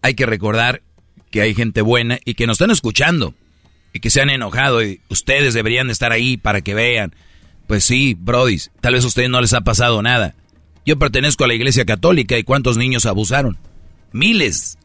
[0.00, 0.80] hay que recordar
[1.30, 3.34] que hay gente buena y que nos están escuchando
[3.92, 7.14] y que se han enojado y ustedes deberían estar ahí para que vean.
[7.66, 10.34] Pues sí, Brody, tal vez a ustedes no les ha pasado nada.
[10.84, 13.58] Yo pertenezco a la iglesia católica y ¿cuántos niños abusaron?
[14.12, 14.78] Miles.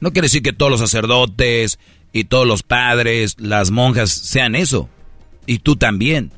[0.00, 1.78] No quiere decir que todos los sacerdotes
[2.12, 4.88] y todos los padres, las monjas sean eso.
[5.46, 6.32] Y tú también.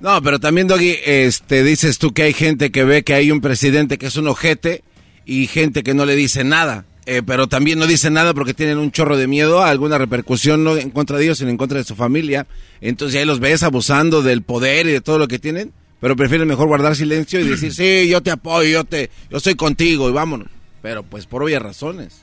[0.00, 3.40] No, pero también, Doggy, este, dices tú que hay gente que ve que hay un
[3.40, 4.84] presidente que es un ojete
[5.24, 6.84] y gente que no le dice nada.
[7.06, 10.64] Eh, pero también no dice nada porque tienen un chorro de miedo a alguna repercusión
[10.64, 12.46] no en contra de ellos, sino en contra de su familia.
[12.80, 16.48] Entonces ahí los ves abusando del poder y de todo lo que tienen, pero prefieren
[16.48, 20.12] mejor guardar silencio y decir, sí, yo te apoyo, yo, te, yo estoy contigo y
[20.12, 20.48] vámonos.
[20.80, 22.22] Pero pues por obvias razones.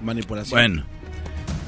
[0.00, 0.60] Manipulación.
[0.60, 0.86] Bueno.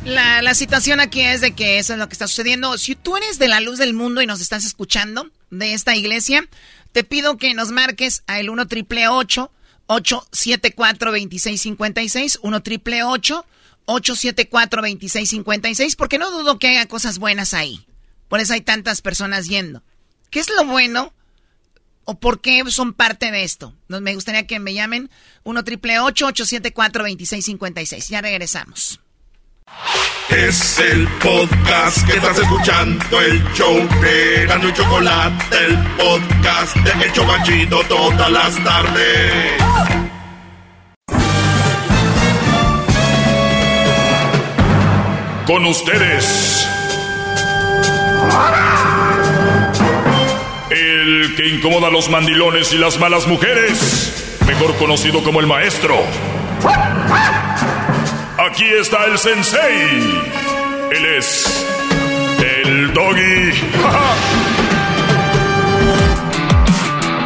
[0.04, 2.76] La, la, situación aquí es de que eso es lo que está sucediendo.
[2.76, 6.46] Si tú eres de la luz del mundo y nos estás escuchando de esta iglesia,
[6.92, 15.96] te pido que nos marques a el 1 triple 874 2656 1 triple 874 2656
[15.96, 17.86] porque no dudo que haya cosas buenas ahí.
[18.28, 19.82] Por eso hay tantas personas yendo.
[20.30, 21.12] ¿Qué es lo bueno?
[22.04, 23.74] ¿O por qué son parte de esto?
[23.88, 25.10] Me gustaría que me llamen
[25.44, 29.00] 1 triple 874 2656 Ya regresamos.
[30.36, 37.22] Es el podcast que estás escuchando, el show de Gano Chocolate, el podcast de Hecho
[37.22, 39.52] Chocachito todas las tardes.
[45.46, 46.68] Con ustedes.
[50.70, 56.02] El que incomoda a los mandilones y las malas mujeres, mejor conocido como el maestro.
[58.46, 60.20] Aquí está el sensei.
[60.92, 61.66] Él es
[62.42, 63.50] el doggy.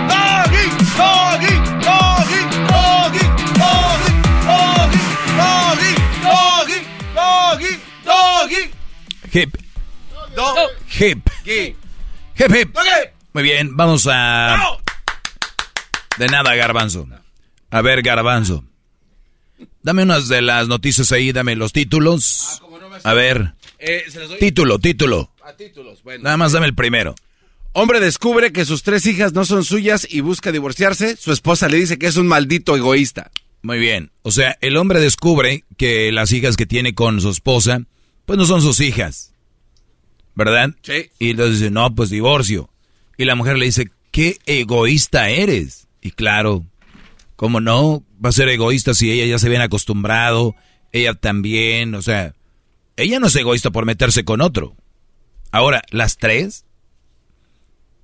[0.09, 0.65] doggy,
[0.97, 3.25] doggy, doggy, doggy,
[3.59, 5.01] doggy,
[5.37, 6.81] doggy, doggy,
[7.15, 8.71] doggy, doggy.
[9.33, 9.59] Hip.
[10.87, 11.31] Hip.
[11.45, 12.79] Hip, hip.
[13.33, 14.79] Muy bien, vamos a...
[16.17, 17.09] De nada, garbanzo.
[17.71, 18.68] A ver, garbanzo.
[19.89, 22.61] Dame unas de las noticias ahí, dame los títulos.
[23.03, 23.55] Ah, a ver.
[23.79, 24.05] Eh,
[24.39, 25.33] título, título.
[26.21, 27.15] Nada más dame el primero.
[27.73, 31.17] Hombre descubre que sus tres hijas no son suyas y busca divorciarse.
[31.17, 33.31] Su esposa le dice que es un maldito egoísta.
[33.63, 34.11] Muy bien.
[34.21, 37.81] O sea, el hombre descubre que las hijas que tiene con su esposa,
[38.27, 39.33] pues no son sus hijas.
[40.35, 40.69] ¿Verdad?
[40.83, 41.09] Sí.
[41.19, 42.69] Y entonces dice, no, pues divorcio.
[43.17, 45.89] Y la mujer le dice, qué egoísta eres.
[46.03, 46.67] Y claro,
[47.39, 48.03] ¿cómo no?
[48.23, 50.57] Va a ser egoísta si ella ya se viene acostumbrado,
[50.91, 52.35] ella también, o sea,
[52.97, 54.75] ella no es egoísta por meterse con otro.
[55.53, 56.65] Ahora, las tres,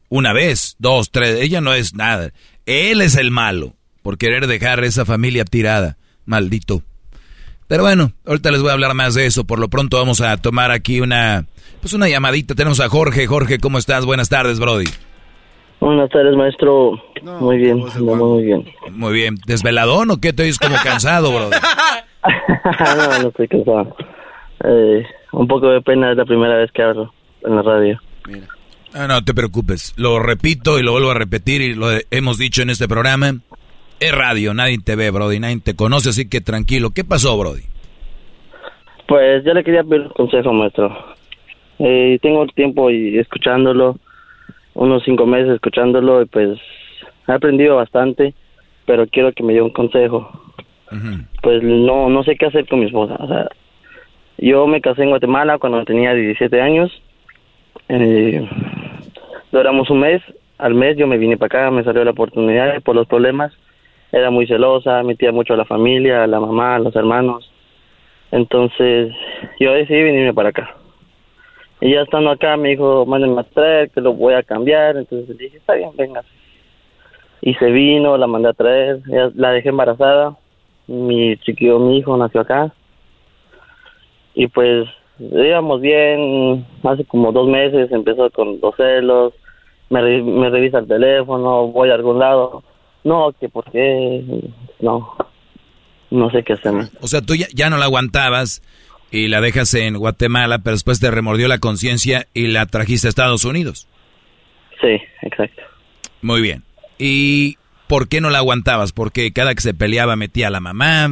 [0.08, 2.32] una vez, dos, tres, ella no es nada.
[2.64, 6.84] Él es el malo por querer dejar esa familia tirada, maldito.
[7.66, 9.42] Pero bueno, ahorita les voy a hablar más de eso.
[9.42, 11.46] Por lo pronto vamos a tomar aquí una,
[11.80, 12.54] pues una llamadita.
[12.54, 13.26] Tenemos a Jorge.
[13.26, 14.04] Jorge, ¿cómo estás?
[14.04, 14.86] Buenas tardes, Brody.
[15.84, 16.98] Buenas tardes, maestro.
[17.40, 18.64] muy bien, muy bien.
[18.92, 19.34] Muy bien.
[19.46, 21.50] ¿Desveladón o qué te oyes como cansado, Brody?
[22.96, 23.94] no, no estoy cansado.
[24.64, 27.12] Eh, un poco de pena, es la primera vez que hablo
[27.44, 28.00] en la radio.
[28.26, 28.46] Mira.
[28.94, 29.92] Ah, no te preocupes.
[29.98, 33.34] Lo repito y lo vuelvo a repetir y lo hemos dicho en este programa.
[34.00, 36.92] Es radio, nadie te ve, Brody, nadie te conoce, así que tranquilo.
[36.94, 37.64] ¿Qué pasó, Brody?
[39.06, 40.96] Pues yo le quería pedir un consejo, maestro.
[41.78, 43.98] Eh, tengo tiempo y escuchándolo,
[44.74, 46.58] unos cinco meses escuchándolo y pues
[47.26, 48.34] he aprendido bastante,
[48.86, 50.30] pero quiero que me dé un consejo.
[51.42, 53.16] Pues no no sé qué hacer con mi esposa.
[53.18, 53.48] O sea,
[54.38, 56.90] yo me casé en Guatemala cuando tenía 17 años.
[57.88, 58.48] Eh,
[59.50, 60.22] duramos un mes.
[60.58, 63.52] Al mes yo me vine para acá, me salió la oportunidad por los problemas.
[64.12, 67.50] Era muy celosa, metía mucho a la familia, a la mamá, a los hermanos.
[68.30, 69.12] Entonces
[69.58, 70.76] yo decidí venirme para acá.
[71.80, 74.96] Y ya estando acá me dijo, mándenme a traer, que lo voy a cambiar.
[74.96, 76.22] Entonces le dije, está bien, venga.
[77.40, 79.00] Y se vino, la mandé a traer,
[79.34, 80.36] la dejé embarazada.
[80.86, 82.72] Mi chiquillo, mi hijo nació acá.
[84.34, 84.88] Y pues
[85.18, 89.32] íbamos bien, hace como dos meses empezó con los celos,
[89.90, 92.62] me, me revisa el teléfono, voy a algún lado.
[93.04, 94.24] No, que por qué,
[94.80, 95.14] no,
[96.10, 96.72] no sé qué hacer.
[97.02, 98.62] O sea, tú ya, ya no la aguantabas
[99.14, 103.10] y la dejas en Guatemala, pero después te remordió la conciencia y la trajiste a
[103.10, 103.86] Estados Unidos.
[104.80, 105.62] Sí, exacto.
[106.20, 106.64] Muy bien.
[106.98, 108.90] ¿Y por qué no la aguantabas?
[108.92, 111.10] Porque cada que se peleaba metía a la mamá.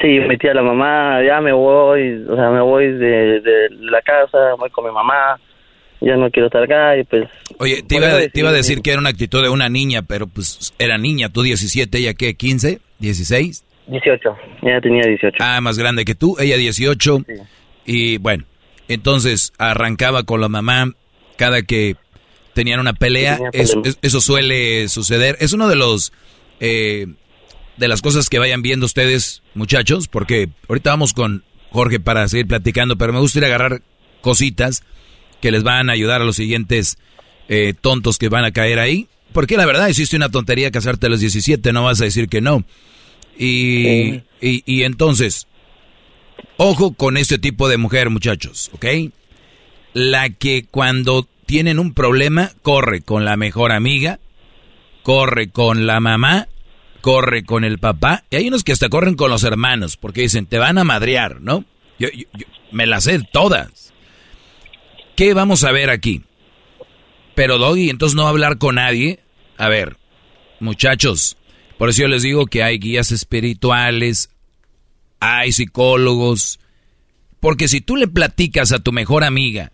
[0.00, 4.00] Sí, mi tía, la mamá, ya me voy, o sea, me voy de, de la
[4.00, 5.38] casa, voy con mi mamá,
[6.00, 7.28] ya no quiero estar acá y pues...
[7.58, 10.28] Oye, te iba, te iba a decir que era una actitud de una niña, pero
[10.28, 13.66] pues era niña, tú 17, ella qué, 15, 16?
[13.88, 15.36] 18, ella tenía 18.
[15.40, 17.24] Ah, más grande que tú, ella 18.
[17.84, 18.44] Y bueno,
[18.88, 20.92] entonces arrancaba con la mamá
[21.36, 21.96] cada que
[22.54, 25.36] tenían una pelea, Tenía eso, eso suele suceder.
[25.40, 26.12] Es uno de los...
[26.60, 27.06] eh,
[27.76, 32.46] de las cosas que vayan viendo ustedes, muchachos, porque ahorita vamos con Jorge para seguir
[32.46, 33.82] platicando, pero me gustaría agarrar
[34.22, 34.82] cositas
[35.42, 36.96] que les van a ayudar a los siguientes
[37.48, 39.08] eh, tontos que van a caer ahí.
[39.34, 42.40] Porque la verdad, hiciste una tontería casarte a los 17, no vas a decir que
[42.40, 42.64] no.
[43.38, 45.46] Y, y, y entonces,
[46.56, 48.86] ojo con este tipo de mujer, muchachos, ¿ok?
[49.92, 54.18] La que cuando tienen un problema, corre con la mejor amiga,
[55.02, 56.48] corre con la mamá,
[57.00, 60.46] corre con el papá, y hay unos que hasta corren con los hermanos, porque dicen,
[60.46, 61.64] te van a madrear, ¿no?
[61.98, 62.08] Yo,
[62.72, 63.92] me las sé todas.
[65.14, 66.22] ¿Qué vamos a ver aquí?
[67.34, 69.20] Pero Doggy, entonces no va a hablar con nadie.
[69.56, 69.96] A ver,
[70.60, 71.36] muchachos,
[71.78, 74.30] por eso yo les digo que hay guías espirituales,
[75.20, 76.58] hay psicólogos,
[77.40, 79.72] porque si tú le platicas a tu mejor amiga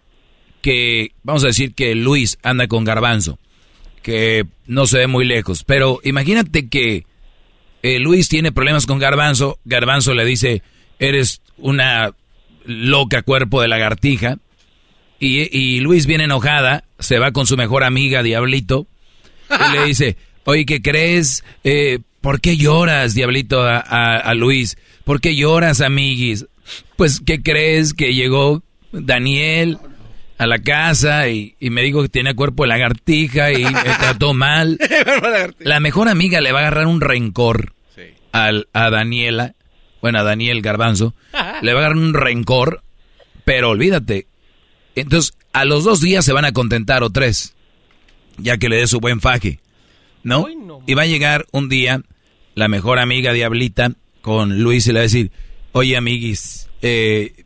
[0.63, 3.39] que, vamos a decir que Luis anda con garbanzo,
[4.03, 7.07] que no se ve muy lejos, pero imagínate que
[7.83, 10.63] eh, Luis tiene problemas con garbanzo, garbanzo le dice,
[10.99, 12.15] eres una
[12.65, 14.39] loca cuerpo de lagartija,
[15.19, 18.87] y, y Luis viene enojada, se va con su mejor amiga, Diablito,
[19.51, 21.45] y le dice, oye, ¿qué crees?
[21.65, 24.77] Eh, ¿Por qué lloras, Diablito, a, a- a Luis?
[25.05, 26.47] ¿Por qué lloras, amiguis?
[26.97, 27.95] Pues, ¿qué crees?
[27.95, 28.63] Que llegó
[28.93, 29.79] Daniel
[30.39, 34.35] a la casa y, y me dijo que tenía cuerpo de lagartija y me trató
[34.35, 34.79] mal.
[35.59, 37.73] La mejor amiga le va a agarrar un rencor
[38.33, 39.55] al, a Daniela,
[40.01, 41.15] bueno, a Daniel Garbanzo,
[41.63, 42.83] le va a agarrar un rencor,
[43.45, 44.27] pero olvídate.
[44.95, 47.55] Entonces, a los dos días se van a contentar o tres,
[48.39, 49.59] ya que le dé su buen faje,
[50.23, 50.47] ¿no?
[50.87, 52.03] Y va a llegar un día
[52.55, 55.31] la mejor amiga Diablita con Luis y le va a decir,
[55.73, 57.45] oye, amiguis, eh,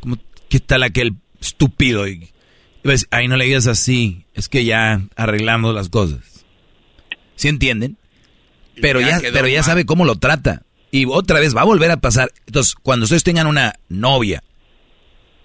[0.00, 0.18] ¿cómo-
[0.48, 2.06] ¿qué tal aquel estúpido?
[2.08, 5.88] Y, y va a decir, ay, no le digas así, es que ya arreglamos las
[5.88, 6.44] cosas.
[7.36, 7.96] ¿Sí entienden?
[8.80, 9.64] Pero ya pero ya mal.
[9.64, 10.62] sabe cómo lo trata.
[10.90, 12.30] Y otra vez va a volver a pasar.
[12.46, 14.42] Entonces, cuando ustedes tengan una novia,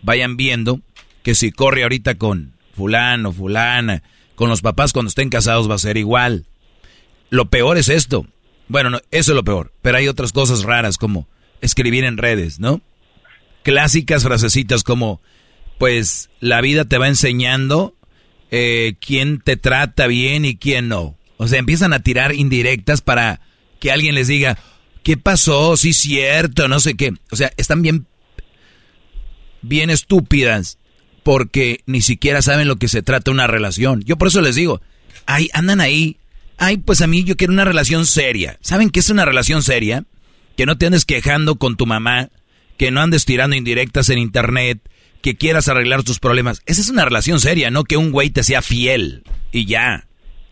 [0.01, 0.81] vayan viendo
[1.23, 4.03] que si corre ahorita con fulano, fulana,
[4.35, 6.45] con los papás cuando estén casados va a ser igual.
[7.30, 8.26] Lo peor es esto.
[8.68, 9.72] Bueno, no, eso es lo peor.
[9.81, 11.27] Pero hay otras cosas raras como
[11.61, 12.81] escribir en redes, ¿no?
[13.64, 15.22] Clásicas frasecitas como,
[15.77, 17.95] pues la vida te va enseñando
[18.51, 21.18] eh, quién te trata bien y quién no.
[21.38, 23.41] O sea, empiezan a tirar indirectas para
[23.80, 24.57] que alguien les diga,
[25.03, 25.77] ¿qué pasó?
[25.77, 27.14] Sí, cierto, no sé qué.
[27.31, 28.07] O sea, están bien,
[29.61, 30.77] bien estúpidas
[31.23, 34.03] porque ni siquiera saben lo que se trata una relación.
[34.03, 34.81] Yo por eso les digo,
[35.26, 36.18] ay, andan ahí.
[36.61, 38.60] Ay, pues a mí yo quiero una relación seria.
[38.61, 40.03] ¿Saben qué es una relación seria?
[40.57, 42.30] Que no te andes quejando con tu mamá,
[42.77, 44.81] que no andes tirando indirectas en internet,
[45.22, 46.61] que quieras arreglar tus problemas.
[46.65, 49.23] Esa es una relación seria, no que un güey te sea fiel
[49.53, 50.06] y ya.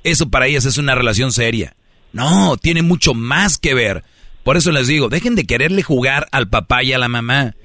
[0.06, 1.76] Eso para ellas es una relación seria.
[2.14, 4.06] No, tiene mucho más que ver.
[4.44, 7.56] Por eso les digo, dejen de quererle jugar al papá y a la mamá.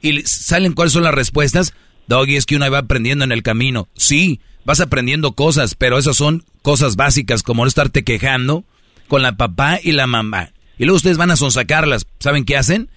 [0.00, 1.72] Y salen cuáles son las respuestas.
[2.08, 3.88] Doggy, es que uno va aprendiendo en el camino.
[3.94, 8.64] Sí, vas aprendiendo cosas, pero esas son cosas básicas como no estarte quejando
[9.08, 10.52] con la papá y la mamá.
[10.78, 12.06] Y luego ustedes van a sonsacarlas.
[12.18, 12.88] ¿Saben qué hacen?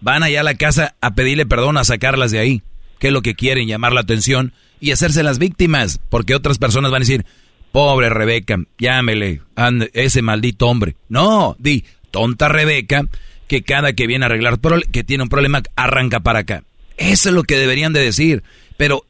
[0.00, 2.62] Van allá a la casa a pedirle perdón, a sacarlas de ahí.
[2.98, 3.68] ¿Qué es lo que quieren?
[3.68, 6.00] Llamar la atención y hacerse las víctimas.
[6.10, 7.26] Porque otras personas van a decir,
[7.72, 10.96] pobre Rebeca, llámele, ande, ese maldito hombre.
[11.08, 13.08] No, di, tonta Rebeca,
[13.48, 14.60] que cada que viene a arreglar,
[14.92, 16.64] que tiene un problema, arranca para acá.
[16.96, 18.42] Eso es lo que deberían de decir.
[18.76, 19.06] Pero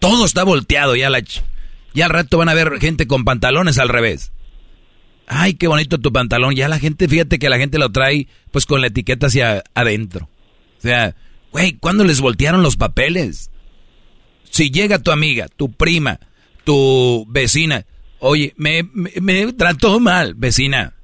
[0.00, 1.22] todo está volteado ya la...
[1.92, 4.32] Ya al rato van a ver gente con pantalones al revés.
[5.26, 6.54] Ay, qué bonito tu pantalón.
[6.54, 10.28] Ya la gente, fíjate que la gente lo trae pues con la etiqueta hacia adentro.
[10.78, 11.14] O sea,
[11.52, 13.50] güey, ¿cuándo les voltearon los papeles?
[14.50, 16.18] Si llega tu amiga, tu prima,
[16.64, 17.86] tu vecina,
[18.18, 20.94] oye, me, me, me trató mal, vecina,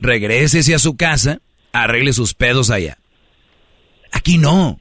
[0.00, 1.40] regrésese a su casa,
[1.72, 2.98] arregle sus pedos allá.
[4.12, 4.80] Aquí no.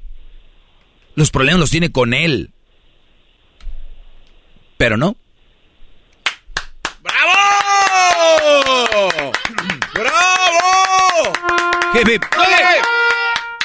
[1.16, 2.52] Los problemas los tiene con él.
[4.84, 5.16] Pero no.
[7.02, 7.32] ¡Bravo!
[9.94, 11.34] ¡Bravo!
[11.94, 12.24] Hip, hip.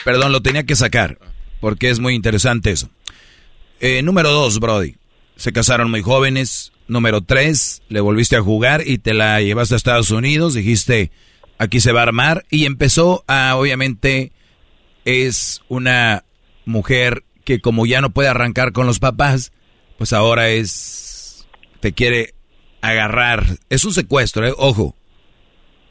[0.04, 1.18] Perdón, lo tenía que sacar,
[1.60, 2.88] porque es muy interesante eso.
[3.80, 4.94] Eh, número dos, Brody.
[5.34, 6.70] Se casaron muy jóvenes.
[6.86, 10.54] Número tres, le volviste a jugar y te la llevaste a Estados Unidos.
[10.54, 11.10] Dijiste,
[11.58, 12.46] aquí se va a armar.
[12.48, 14.30] Y empezó a, obviamente,
[15.04, 16.22] es una
[16.64, 19.50] mujer que como ya no puede arrancar con los papás,
[19.98, 21.07] pues ahora es,
[21.80, 22.34] te quiere
[22.80, 23.58] agarrar.
[23.68, 24.54] Es un secuestro, ¿eh?
[24.56, 24.94] ojo.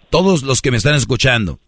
[0.10, 1.60] Todos los que me están escuchando,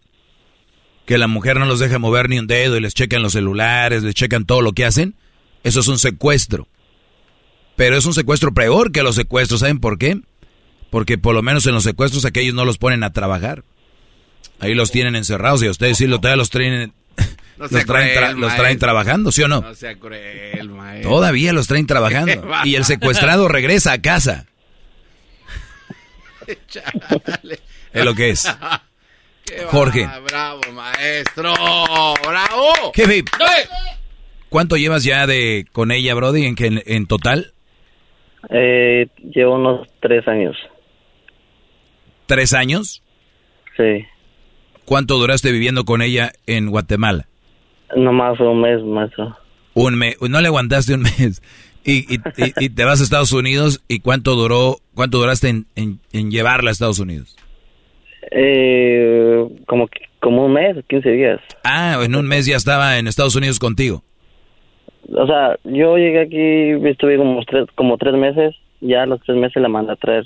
[1.04, 4.02] que la mujer no los deja mover ni un dedo y les checan los celulares,
[4.02, 5.14] les checan todo lo que hacen,
[5.62, 6.66] eso es un secuestro.
[7.76, 10.20] Pero es un secuestro peor que los secuestros, ¿saben por qué?
[10.90, 13.64] Porque por lo menos en los secuestros aquellos no los ponen a trabajar.
[14.58, 16.50] Ahí los tienen encerrados y a ustedes sí lo, los
[17.60, 19.60] los, traen los traen trabajando, ¿sí o no?
[19.60, 21.10] No sea cruel, maestro.
[21.10, 22.48] Todavía los traen trabajando.
[22.64, 24.46] y el secuestrado regresa a casa.
[27.92, 28.48] es lo que es.
[29.66, 30.08] Jorge.
[30.28, 31.52] bravo, maestro.
[32.22, 32.92] Bravo.
[32.94, 33.24] Jefe.
[34.48, 37.52] ¿Cuánto llevas ya de con ella, Brody, en, que, en total?
[38.48, 40.56] Eh, llevo unos tres años.
[42.26, 43.02] ¿Tres años?
[43.76, 44.06] Sí.
[44.84, 47.26] ¿Cuánto duraste viviendo con ella en Guatemala?
[47.96, 49.36] Nomás un mes, maestro.
[49.74, 51.42] Un mes, no le aguantaste un mes.
[51.84, 52.06] Y,
[52.36, 56.72] y, te vas a Estados Unidos y cuánto duró, cuánto duraste en, en, llevarla a
[56.72, 57.36] Estados Unidos?
[58.30, 59.88] Eh, como,
[60.20, 61.40] como un mes, 15 días.
[61.64, 64.02] Ah, en un mes ya estaba en Estados Unidos contigo.
[65.08, 69.38] O sea, yo llegué aquí, estuve como tres, como tres meses, ya a los tres
[69.38, 70.24] meses la mandé a traer.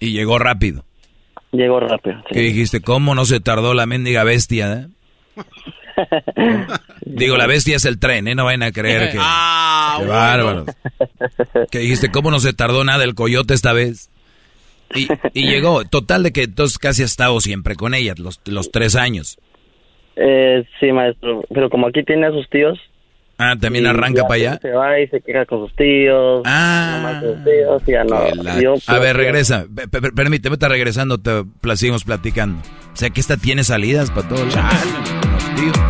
[0.00, 0.84] ¿Y llegó rápido?
[1.52, 2.16] Llegó rápido.
[2.28, 2.34] Sí.
[2.34, 2.80] ¿Qué dijiste?
[2.82, 4.72] ¿Cómo no se tardó la mendiga bestia?
[4.72, 4.86] Eh?
[7.04, 8.34] Digo, la bestia es el tren, ¿eh?
[8.34, 9.18] No vayan a creer que...
[9.20, 10.66] ¡Ah, qué bárbaro.
[11.70, 12.10] ¿Qué dijiste?
[12.10, 14.10] ¿Cómo no se tardó nada el coyote esta vez?
[14.94, 18.70] Y, y llegó, total de que entonces casi has estado siempre con ella, los, los
[18.70, 19.38] tres años.
[20.16, 22.78] Eh, sí, maestro, pero como aquí tiene a sus tíos,
[23.36, 24.58] Ah, también arranca para allá.
[24.62, 26.42] Se va y se queja con sus tíos.
[26.44, 27.20] Ah.
[27.20, 28.60] Sus tíos, ya no.
[28.60, 29.66] Yo, a ver, regresa.
[30.14, 31.42] Permíteme, está regresando, te
[31.74, 32.60] seguimos platicando.
[32.92, 35.83] O sea que esta tiene salidas para todos los tíos.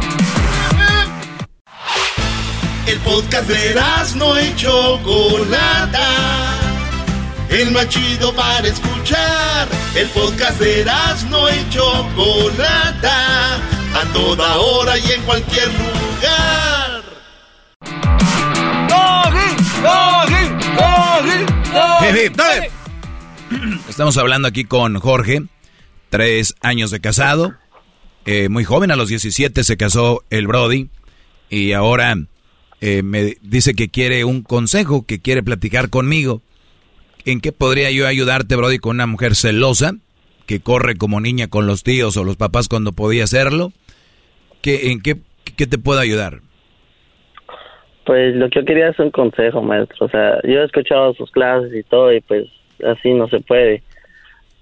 [3.05, 3.75] Podcast de
[4.17, 6.09] no hecho Chocolata.
[7.51, 9.69] El más chido para escuchar.
[9.95, 10.85] El podcast de
[11.31, 13.57] no hecho Chocolata.
[13.57, 16.05] A toda hora y en cualquier lugar.
[23.89, 25.45] Estamos hablando aquí con Jorge,
[26.11, 27.55] tres años de casado,
[28.25, 30.89] eh, muy joven, a los 17 se casó el Brody
[31.51, 32.17] y ahora
[32.87, 36.43] eh, me dice que quiere un consejo, que quiere platicar conmigo.
[37.25, 39.93] ¿En qué podría yo ayudarte, Brody, con una mujer celosa
[40.47, 43.73] que corre como niña con los tíos o los papás cuando podía hacerlo?
[44.61, 45.17] ¿Qué, ¿En qué,
[45.57, 46.41] qué te puedo ayudar?
[48.05, 50.05] Pues lo que yo quería es un consejo, maestro.
[50.05, 52.45] O sea, yo he escuchado sus clases y todo y pues
[52.85, 53.83] así no se puede.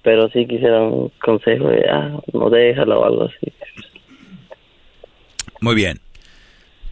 [0.05, 3.53] Pero sí quisiera un consejo de, ah, no déjalo o algo así.
[5.61, 6.02] Muy bien.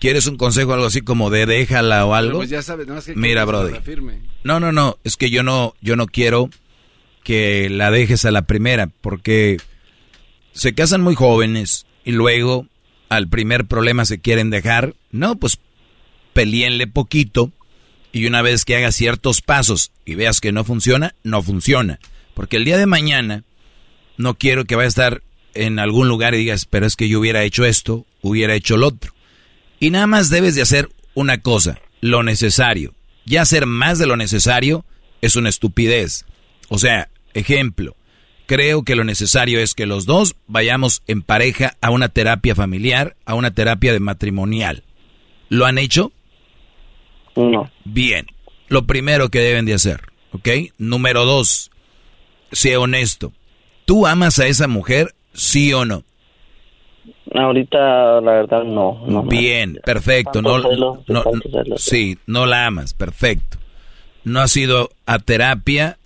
[0.01, 2.39] ¿Quieres un consejo algo así como de déjala o algo?
[2.39, 3.74] Pues ya sabes, no, es que Mira, Brody.
[4.43, 6.48] No, no, no, es que yo no yo no quiero
[7.22, 9.59] que la dejes a la primera porque
[10.52, 12.66] se casan muy jóvenes y luego
[13.10, 14.94] al primer problema se quieren dejar.
[15.10, 15.59] No, pues
[16.32, 17.52] peleenle poquito
[18.10, 22.01] y una vez que hagas ciertos pasos y veas que no funciona, no funciona.
[22.32, 23.44] Porque el día de mañana
[24.16, 25.22] no quiero que vaya a estar
[25.52, 28.86] en algún lugar y digas, pero es que yo hubiera hecho esto, hubiera hecho lo
[28.86, 29.12] otro.
[29.81, 32.94] Y nada más debes de hacer una cosa, lo necesario.
[33.24, 34.85] Ya hacer más de lo necesario
[35.23, 36.27] es una estupidez.
[36.69, 37.97] O sea, ejemplo,
[38.47, 43.16] creo que lo necesario es que los dos vayamos en pareja a una terapia familiar,
[43.24, 44.85] a una terapia de matrimonial.
[45.48, 46.12] ¿Lo han hecho?
[47.35, 47.70] No.
[47.85, 48.27] Bien.
[48.69, 50.02] Lo primero que deben de hacer,
[50.32, 50.48] ¿ok?
[50.78, 51.70] Número dos,
[52.52, 53.32] sea honesto.
[53.85, 56.05] ¿Tú amas a esa mujer, sí o no?
[57.32, 59.05] Ahorita, la verdad, no.
[59.07, 60.43] no Bien, perfecto.
[60.43, 61.24] No, no,
[61.77, 63.59] sí, no la amas, perfecto.
[64.24, 65.98] No has ido a terapia,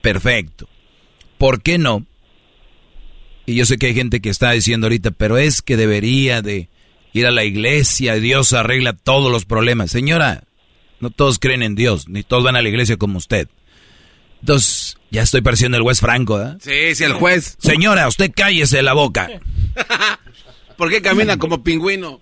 [0.00, 0.68] perfecto.
[1.38, 2.04] ¿Por qué no?
[3.46, 6.68] Y yo sé que hay gente que está diciendo ahorita, pero es que debería de
[7.12, 9.90] ir a la iglesia, Dios arregla todos los problemas.
[9.90, 10.44] Señora,
[11.00, 13.48] no todos creen en Dios, ni todos van a la iglesia como usted.
[14.40, 16.56] Entonces, ya estoy pareciendo el juez Franco, ¿eh?
[16.60, 17.56] Sí, sí, el juez.
[17.58, 19.28] Señora, usted cállese la boca.
[20.76, 22.20] ¿Por qué camina como pingüino?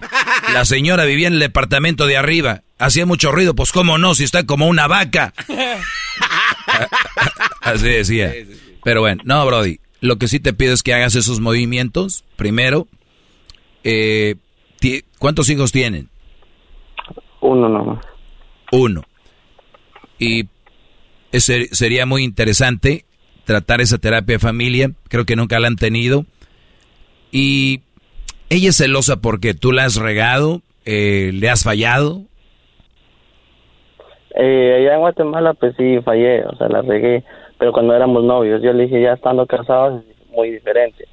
[0.52, 2.62] La señora vivía en el departamento de arriba.
[2.78, 5.32] Hacía mucho ruido, pues cómo no, si está como una vaca.
[7.62, 8.34] Así decía.
[8.82, 9.80] Pero bueno, no, Brody.
[10.00, 12.24] Lo que sí te pido es que hagas esos movimientos.
[12.36, 12.86] Primero,
[13.84, 14.34] eh,
[15.18, 16.08] ¿Cuántos hijos tienen?
[17.40, 18.04] Uno nomás.
[18.72, 19.02] Uno.
[20.18, 20.44] Y
[21.36, 23.04] ese sería muy interesante
[23.44, 24.90] tratar esa terapia de familia.
[25.08, 26.24] Creo que nunca la han tenido.
[27.32, 27.80] Y
[28.50, 32.22] ella es celosa porque tú la has regado, eh, le has fallado.
[34.36, 37.24] Eh, allá en Guatemala, pues sí, fallé, o sea, la regué,
[37.58, 41.06] pero cuando éramos novios, yo le dije, ya estando casados, es muy diferente.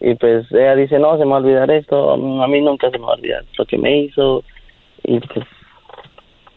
[0.00, 2.98] Y pues ella dice, no, se me va a olvidar esto, a mí nunca se
[2.98, 4.44] me va a olvidar lo que me hizo,
[5.02, 5.46] y pues...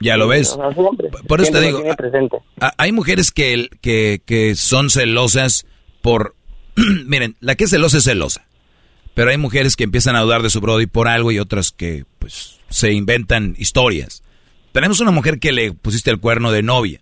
[0.01, 0.51] Ya lo ves.
[0.53, 2.37] o sea, siempre, Por eso te digo, tiene presente.
[2.59, 5.65] a- hay mujeres que, que, que son celosas
[6.01, 6.35] por...
[7.05, 8.45] Miren, la que es celosa es celosa.
[9.13, 12.05] Pero hay mujeres que empiezan a dudar de su brody por algo y otras que
[12.19, 14.23] pues se inventan historias.
[14.71, 17.01] Tenemos una mujer que le pusiste el cuerno de novia.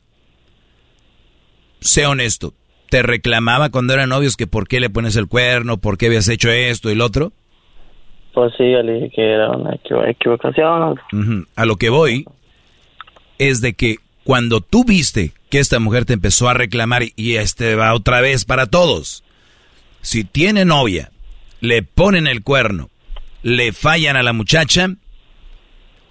[1.82, 2.54] Sé honesto.
[2.90, 6.28] ¿Te reclamaba cuando eran novios que por qué le pones el cuerno, por qué habías
[6.28, 7.32] hecho esto y lo otro?
[8.34, 11.00] Pues sí, yo le dije que era una equivo- equivocación.
[11.56, 12.26] A lo que voy
[13.40, 17.76] es de que cuando tú viste que esta mujer te empezó a reclamar y este
[17.76, 19.24] va otra vez para todos.
[20.02, 21.12] Si tiene novia,
[21.60, 22.90] le ponen el cuerno,
[23.42, 24.90] le fallan a la muchacha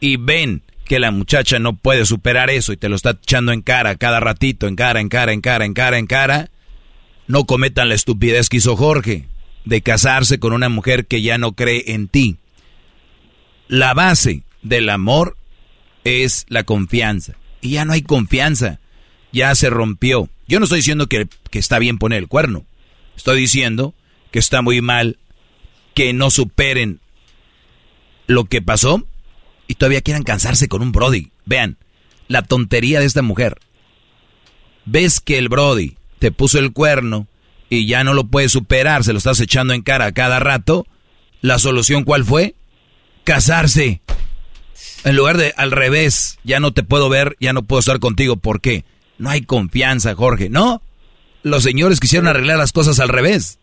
[0.01, 3.63] y ven que la muchacha no puede superar eso y te lo está echando en
[3.63, 6.51] cara cada ratito, en cara, en cara, en cara, en cara, en cara,
[7.27, 9.27] no cometan la estupidez que hizo Jorge
[9.65, 12.39] de casarse con una mujer que ya no cree en ti.
[13.69, 15.37] La base del amor
[16.09, 17.35] es la confianza.
[17.61, 18.81] Y ya no hay confianza.
[19.33, 20.29] Ya se rompió.
[20.47, 22.65] Yo no estoy diciendo que, que está bien poner el cuerno.
[23.17, 23.95] Estoy diciendo
[24.31, 25.19] que está muy mal
[25.95, 27.01] que no superen
[28.27, 29.05] lo que pasó
[29.67, 31.33] y todavía quieran cansarse con un Brody.
[31.45, 31.77] Vean,
[32.29, 33.59] la tontería de esta mujer.
[34.85, 37.27] Ves que el Brody te puso el cuerno
[37.69, 40.87] y ya no lo puedes superar, se lo estás echando en cara a cada rato.
[41.41, 42.55] ¿La solución cuál fue?
[43.25, 44.01] Casarse.
[45.09, 48.37] En lugar de al revés, ya no te puedo ver, ya no puedo estar contigo.
[48.37, 48.85] ¿Por qué?
[49.17, 50.51] No hay confianza, Jorge.
[50.51, 50.83] No,
[51.43, 53.59] los señores quisieron arreglar las cosas al revés.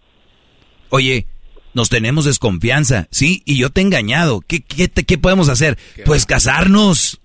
[0.90, 1.28] Oye,
[1.76, 4.42] nos tenemos desconfianza, sí, y yo te he engañado.
[4.42, 5.78] ¿Qué, qué, te- qué podemos hacer?
[6.06, 7.20] Pues casarnos.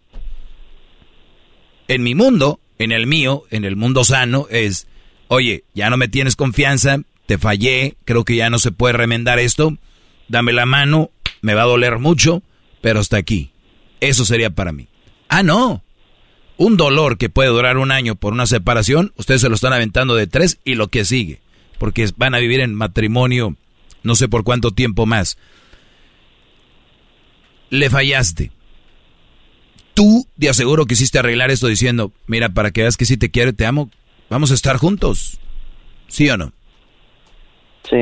[1.88, 4.86] En mi mundo, en el mío, en el mundo sano, es,
[5.28, 9.38] oye, ya no me tienes confianza, te fallé, creo que ya no se puede remendar
[9.38, 9.78] esto,
[10.28, 11.10] dame la mano,
[11.40, 12.42] me va a doler mucho,
[12.82, 13.50] pero hasta aquí.
[14.00, 14.88] Eso sería para mí.
[15.28, 15.82] Ah, no.
[16.56, 20.14] Un dolor que puede durar un año por una separación, ustedes se lo están aventando
[20.14, 21.40] de tres y lo que sigue.
[21.78, 23.56] Porque van a vivir en matrimonio
[24.02, 25.38] no sé por cuánto tiempo más.
[27.68, 28.50] Le fallaste.
[29.94, 33.50] Tú de aseguro quisiste arreglar esto diciendo, mira, para que veas que sí te quiero
[33.50, 33.90] y te amo,
[34.28, 35.38] vamos a estar juntos.
[36.08, 36.52] ¿Sí o no?
[37.88, 37.96] Sí.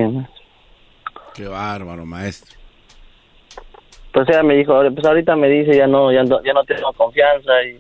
[1.35, 2.58] Qué bárbaro, maestro.
[4.13, 6.65] Pues ella me dijo, "Ahora- pues ahorita me dice, ya no, ya no, ya no
[6.65, 7.79] tengo confianza y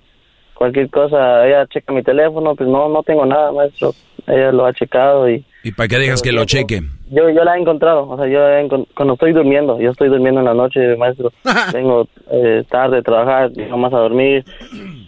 [0.54, 3.92] cualquier cosa, ella checa mi teléfono, pues no, no tengo nada, maestro.
[4.26, 6.80] Ella lo ha checado y ¿Y para qué dejas que lo cheque?
[7.10, 10.40] yo, yo la he encontrado, o sea, yo he cuando estoy durmiendo, yo estoy durmiendo
[10.40, 11.32] en la noche, maestro,
[11.72, 14.44] vengo eh, tarde de trabajar, llego más a dormir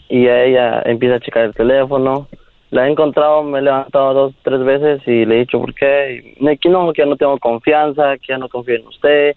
[0.08, 2.28] y ella empieza a checar el teléfono.
[2.70, 6.34] La he encontrado, me he levantado dos, tres veces y le he dicho por qué.
[6.38, 9.34] Y que no, que ya no tengo confianza, que ya no confío en usted.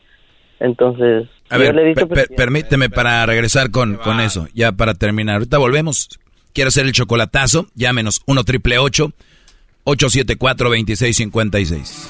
[0.59, 4.71] Entonces, A ver, le he dicho, per- per- permíteme para regresar con, con eso, ya
[4.71, 5.35] para terminar.
[5.35, 6.09] Ahorita volvemos.
[6.53, 12.09] Quiero hacer el chocolatazo, llámenos 1 triple 874 2656.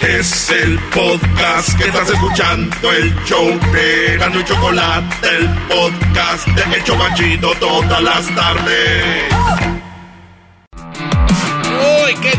[0.00, 6.76] Es el podcast que estás escuchando, el show de Gano y Chocolate, el podcast de
[6.76, 9.24] El Chocachito todas las tardes.
[11.66, 12.30] Uy, qué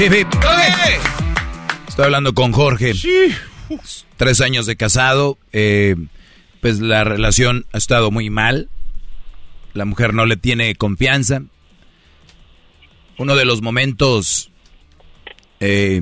[0.00, 0.28] Hip, hip.
[1.86, 2.94] Estoy hablando con Jorge.
[4.16, 5.36] Tres años de casado.
[5.52, 5.94] eh,
[6.62, 8.70] pues la relación ha estado muy mal.
[9.74, 11.42] La mujer no le tiene confianza.
[13.18, 14.50] Uno de los momentos.
[15.60, 16.00] eh,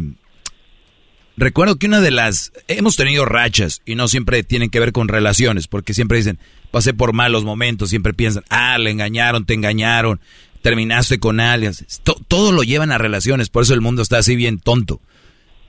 [1.36, 2.52] recuerdo que una de las.
[2.68, 6.38] Hemos tenido rachas y no siempre tienen que ver con relaciones, porque siempre dicen,
[6.70, 10.20] pasé por malos momentos, siempre piensan, ah, le engañaron, te engañaron,
[10.62, 11.84] terminaste con alias.
[12.02, 15.00] To- todo lo llevan a relaciones, por eso el mundo está así bien tonto.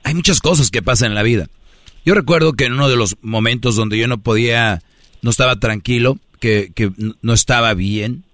[0.02, 1.48] Hay muchas cosas que pasan en la vida.
[2.04, 4.82] Yo recuerdo que en uno de los momentos donde yo no podía,
[5.22, 6.72] no estaba tranquilo, que,
[7.20, 8.24] no estaba bien,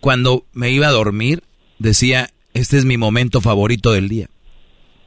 [0.00, 1.42] cuando me iba a dormir,
[1.80, 4.30] decía, este es mi momento favorito del día,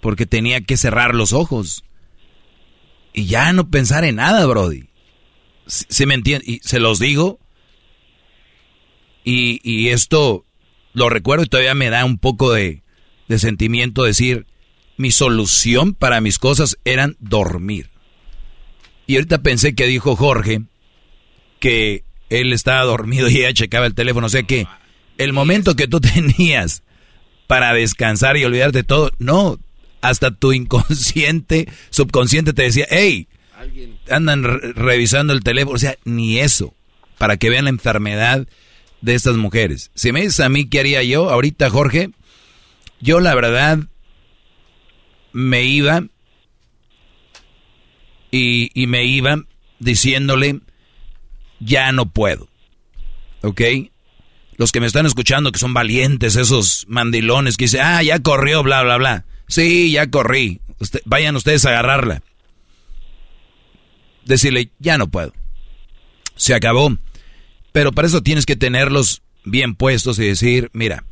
[0.02, 1.86] porque tenía que cerrar los ojos
[3.14, 4.90] y ya no pensar en nada, Brody.
[5.66, 6.46] ¿Se me entiende?
[6.52, 7.40] Y se los digo,
[9.24, 10.46] y esto
[10.94, 12.84] lo recuerdo y todavía me da un poco de,
[13.28, 14.46] de sentimiento decir,
[14.98, 17.90] mi solución para mis cosas eran dormir.
[19.08, 20.62] Y ahorita pensé que dijo Jorge
[21.60, 24.28] que él estaba dormido y ella checaba el teléfono.
[24.28, 24.68] O sea que
[25.18, 26.84] el momento que tú tenías
[27.50, 29.12] para descansar y olvidarte de todo.
[29.18, 29.58] No,
[30.02, 33.28] hasta tu inconsciente, subconsciente te decía, hey,
[34.10, 34.44] andan
[34.76, 36.76] revisando el teléfono, o sea, ni eso,
[37.18, 38.48] para que vean la enfermedad
[39.02, 39.92] de estas mujeres.
[39.96, 42.12] Si me dices a mí qué haría yo, ahorita Jorge,
[43.02, 43.80] yo la verdad
[45.32, 46.04] me iba
[48.32, 49.44] y, me iba
[49.80, 50.60] diciéndole,
[51.60, 52.48] ya no puedo,
[53.42, 53.62] ¿ok?
[54.58, 58.62] Los que me están escuchando, que son valientes, esos mandilones que dicen, ah, ya corrió,
[58.62, 59.26] bla, bla, bla.
[59.48, 60.60] Sí, ya corrí.
[61.06, 62.22] vayan ustedes a agarrarla.
[64.26, 65.34] Decirle, ya no puedo.
[66.36, 66.96] Se acabó.
[67.72, 71.04] Pero para eso tienes que tenerlos bien puestos y decir, mira,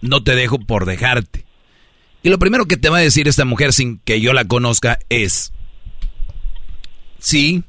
[0.00, 1.46] no te dejo por dejarte.
[2.22, 4.98] Y lo primero que te va a decir esta mujer sin que yo la conozca
[5.08, 5.52] es,
[7.18, 7.62] sí,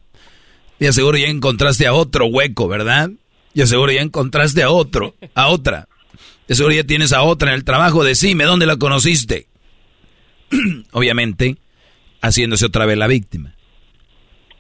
[0.80, 3.12] y aseguro ya encontraste a otro hueco, ¿verdad?
[3.54, 5.88] Y aseguro ya encontraste a otro, a otra.
[6.48, 9.48] De seguro ya tienes a otra en el trabajo, decime, ¿dónde la conociste?
[10.92, 11.58] Obviamente,
[12.22, 13.56] haciéndose otra vez la víctima.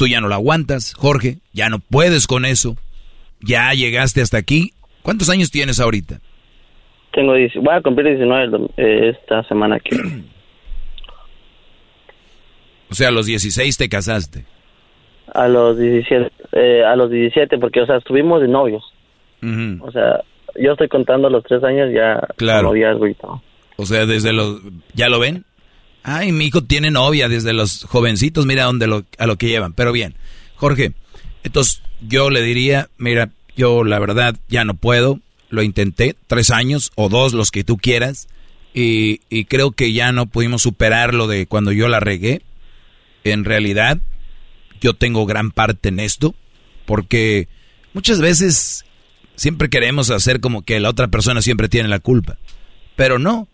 [0.00, 2.74] Tú ya no lo aguantas, Jorge, ya no puedes con eso.
[3.42, 4.72] Ya llegaste hasta aquí.
[5.02, 6.20] ¿Cuántos años tienes ahorita?
[7.12, 9.94] Tengo, voy a cumplir 19 eh, esta semana que...
[12.88, 14.46] O sea, a los 16 te casaste.
[15.34, 18.82] A los 17, eh, a los 17, porque, o sea, estuvimos de novios.
[19.82, 20.22] O sea,
[20.58, 22.72] yo estoy contando los tres años ya claro.
[23.76, 24.62] O sea, desde los...
[24.94, 25.44] ¿Ya lo ven?
[26.02, 29.72] Ay, mi hijo tiene novia desde los jovencitos, mira dónde lo, a lo que llevan.
[29.72, 30.14] Pero bien,
[30.56, 30.92] Jorge,
[31.42, 35.20] entonces yo le diría, mira, yo la verdad ya no puedo,
[35.50, 38.28] lo intenté, tres años o dos, los que tú quieras,
[38.72, 42.42] y, y creo que ya no pudimos superar lo de cuando yo la regué.
[43.24, 43.98] En realidad,
[44.80, 46.34] yo tengo gran parte en esto,
[46.86, 47.48] porque
[47.92, 48.84] muchas veces
[49.36, 52.38] siempre queremos hacer como que la otra persona siempre tiene la culpa.
[52.96, 53.48] Pero no.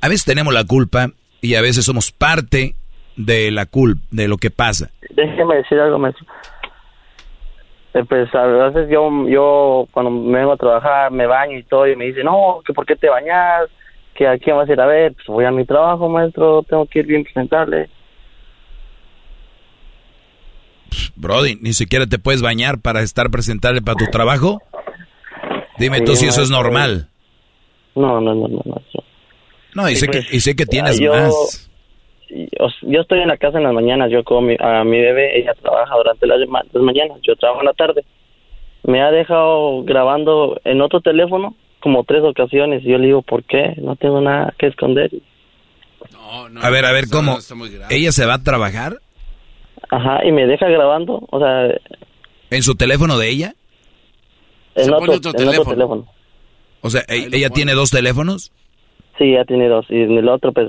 [0.00, 2.74] A veces tenemos la culpa y a veces somos parte
[3.16, 4.90] de la culpa, de lo que pasa.
[5.10, 6.26] Déjeme decir algo, maestro.
[7.94, 11.86] Eh, pues a veces yo, yo cuando me vengo a trabajar me baño y todo
[11.86, 13.68] y me dice, no, que por qué te bañas,
[14.14, 17.00] que aquí vas a ir a ver, pues voy a mi trabajo, maestro, tengo que
[17.00, 17.88] ir bien presentable.
[21.16, 24.62] Brody, ni siquiera te puedes bañar para estar presentable para tu trabajo.
[25.78, 27.08] Dime tú si eso es normal.
[27.94, 28.62] No, no, no, no.
[28.64, 28.82] No,
[29.74, 31.68] no y, sé que, y sé que tienes más.
[32.30, 35.96] Yo, estoy en la casa en las mañanas, yo como a mi bebé, ella trabaja
[35.96, 36.38] durante las,
[36.74, 38.04] mañanas, yo trabajo en la tarde.
[38.84, 43.44] Me ha dejado grabando en otro teléfono como tres ocasiones y yo le digo, ¿por
[43.44, 43.74] qué?
[43.78, 45.10] No tengo nada que esconder.
[46.12, 47.38] No, no, a ver, a ver, ¿cómo?
[47.90, 49.00] ¿Ella se va a trabajar?
[49.90, 51.74] Ajá, y me deja grabando, o sea...
[52.50, 53.54] ¿En su teléfono de ella?
[54.74, 56.06] En, otro, teléfono.
[56.80, 58.52] O sea, ¿ella tiene dos teléfonos?
[59.18, 59.86] Sí, ya tiene dos.
[59.88, 60.68] Y en el otro, pues,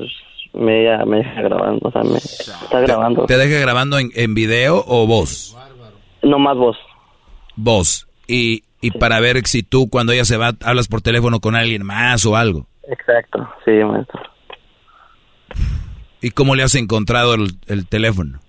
[0.53, 1.87] me, me deja grabando.
[1.87, 3.25] O sea, me está grabando.
[3.25, 5.55] ¿Te, deja grabando en, en, video o voz?
[6.23, 6.77] No, más voz.
[7.55, 8.07] Voz.
[8.27, 11.85] Y, y para ver si tú, cuando ella se va, hablas por teléfono con alguien
[11.85, 12.67] más o algo.
[12.87, 14.21] Exacto, sí, maestro.
[16.21, 18.39] ¿Y cómo le has encontrado el, el teléfono?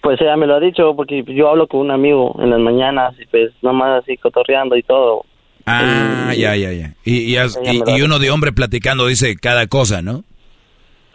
[0.00, 3.14] Pues ella me lo ha dicho porque yo hablo con un amigo en las mañanas
[3.20, 5.24] y pues nomás así cotorreando y todo.
[5.70, 6.94] Ah, ya, ya, ya.
[7.04, 10.24] Y, y, uno de hombre platicando dice cada cosa, ¿no?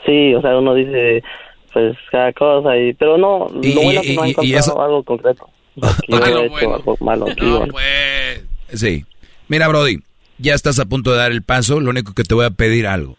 [0.06, 1.24] Sí, o sea, uno dice
[1.72, 5.50] pues cada cosa, y pero no, lo bueno que no ha encontrado algo concreto.
[6.12, 7.26] algo malo.
[7.72, 8.44] pues.
[8.74, 9.06] Sí.
[9.48, 10.00] Mira, Brody,
[10.38, 12.86] ya estás a punto de dar el paso, lo único que te voy a pedir
[12.86, 13.18] algo.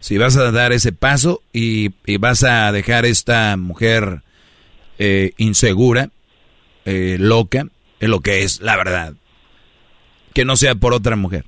[0.00, 4.22] Si vas a dar ese paso y, y vas a dejar esta mujer
[4.98, 6.10] eh, insegura,
[6.84, 7.66] eh, loca,
[7.98, 9.14] es lo que es, la verdad.
[10.38, 11.46] Que no sea por otra mujer.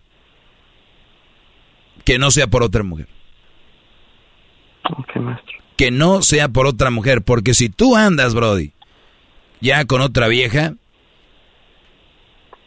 [2.05, 3.07] Que no sea por otra mujer.
[5.77, 8.73] Que no sea por otra mujer, porque si tú andas, Brody,
[9.61, 10.75] ya con otra vieja,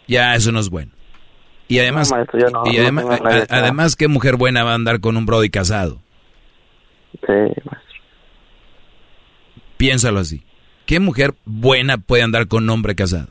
[0.08, 0.94] ya eso no es bueno.
[1.68, 2.10] Y además,
[2.72, 3.20] y además,
[3.50, 6.02] además, ¿qué mujer buena va a andar con un Brody casado?
[7.20, 7.34] Sí,
[7.66, 8.02] maestro.
[9.76, 10.42] Piénsalo así.
[10.86, 13.28] ¿Qué mujer buena puede andar con un hombre casado?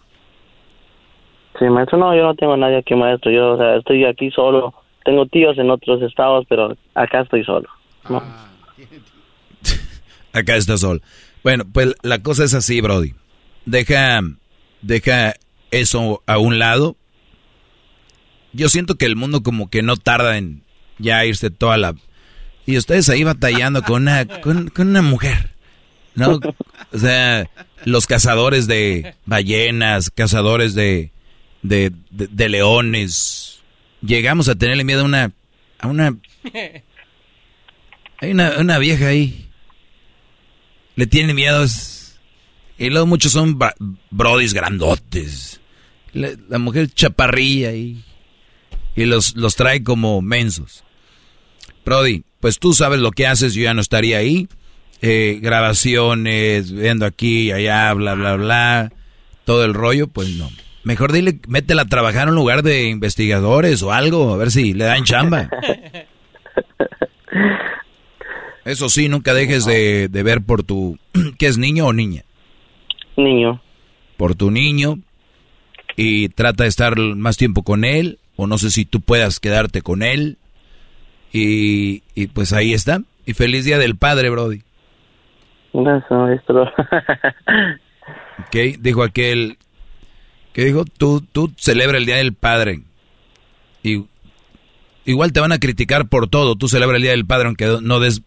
[1.63, 3.31] Sí, maestro, no, yo no tengo nadie aquí, maestro.
[3.31, 4.75] Yo, o sea, estoy aquí solo.
[5.05, 7.69] Tengo tíos en otros estados, pero acá estoy solo.
[10.33, 11.03] Acá está Sol.
[11.45, 13.15] Bueno, pues la cosa es así, Brody.
[13.65, 14.23] Deja,
[14.81, 15.35] deja
[15.71, 16.97] eso a un lado.
[18.53, 20.63] Yo siento que el mundo como que no tarda en
[20.99, 21.95] ya irse toda la...
[22.67, 25.51] Y ustedes ahí batallando con una, con, una mujer,
[26.15, 26.41] ¿no?
[26.93, 27.49] O sea,
[27.85, 31.13] los cazadores de ballenas, cazadores de,
[31.63, 33.61] de, de, leones.
[34.03, 35.33] Llegamos a tenerle miedo a una...
[35.79, 36.17] A una
[38.19, 39.49] hay una, una vieja ahí.
[40.97, 41.65] Le tiene miedo.
[42.79, 43.59] Y luego muchos son
[44.11, 45.61] brodis grandotes.
[46.13, 48.05] La, mujer chaparrilla y,
[48.95, 50.85] y los, los trae como mensos.
[51.85, 54.49] Brody, pues tú sabes lo que haces, yo ya no estaría ahí.
[55.01, 58.93] Eh, grabaciones, viendo aquí y allá, bla, bla, bla.
[59.45, 60.51] Todo el rollo, pues no.
[60.85, 64.73] Mejor dile, métela a trabajar en un lugar de investigadores o algo, a ver si
[64.75, 65.49] le dan chamba.
[68.65, 70.99] Eso sí, nunca dejes de, de ver por tu...
[71.39, 72.23] ¿Qué es niño o niña?
[73.17, 73.61] Niño.
[74.17, 74.99] Por tu niño
[75.97, 79.83] y trata de estar más tiempo con él o no sé si tú puedas quedarte
[79.83, 80.39] con él
[81.33, 83.01] y, y pues ahí está.
[83.25, 84.63] Y feliz día del padre, Brody.
[85.73, 86.63] Gracias, maestro.
[88.39, 89.59] ok, dijo aquel
[90.53, 92.81] que dijo, tú, tú celebra el día del padre.
[93.83, 94.05] Y
[95.05, 96.57] igual te van a criticar por todo.
[96.57, 98.23] Tú celebra el día del padre aunque no des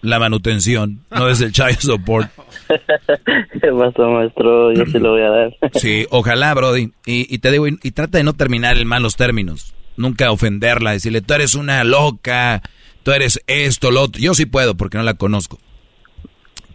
[0.00, 2.30] la manutención, no des el child support.
[3.60, 4.72] ¿Qué maestro?
[4.72, 5.56] Yo sí lo voy a dar.
[5.74, 6.92] sí, ojalá, Brody.
[7.04, 9.74] Y, y te digo, y, trata de no terminar en malos términos.
[9.96, 12.62] Nunca ofenderla, decirle, tú eres una loca,
[13.02, 14.22] tú eres esto, lo otro.
[14.22, 15.58] Yo sí puedo porque no la conozco.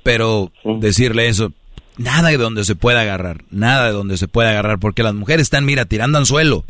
[0.03, 1.53] Pero decirle eso,
[1.97, 5.43] nada de donde se pueda agarrar, nada de donde se pueda agarrar, porque las mujeres
[5.43, 6.63] están, mira, tirando al suelo.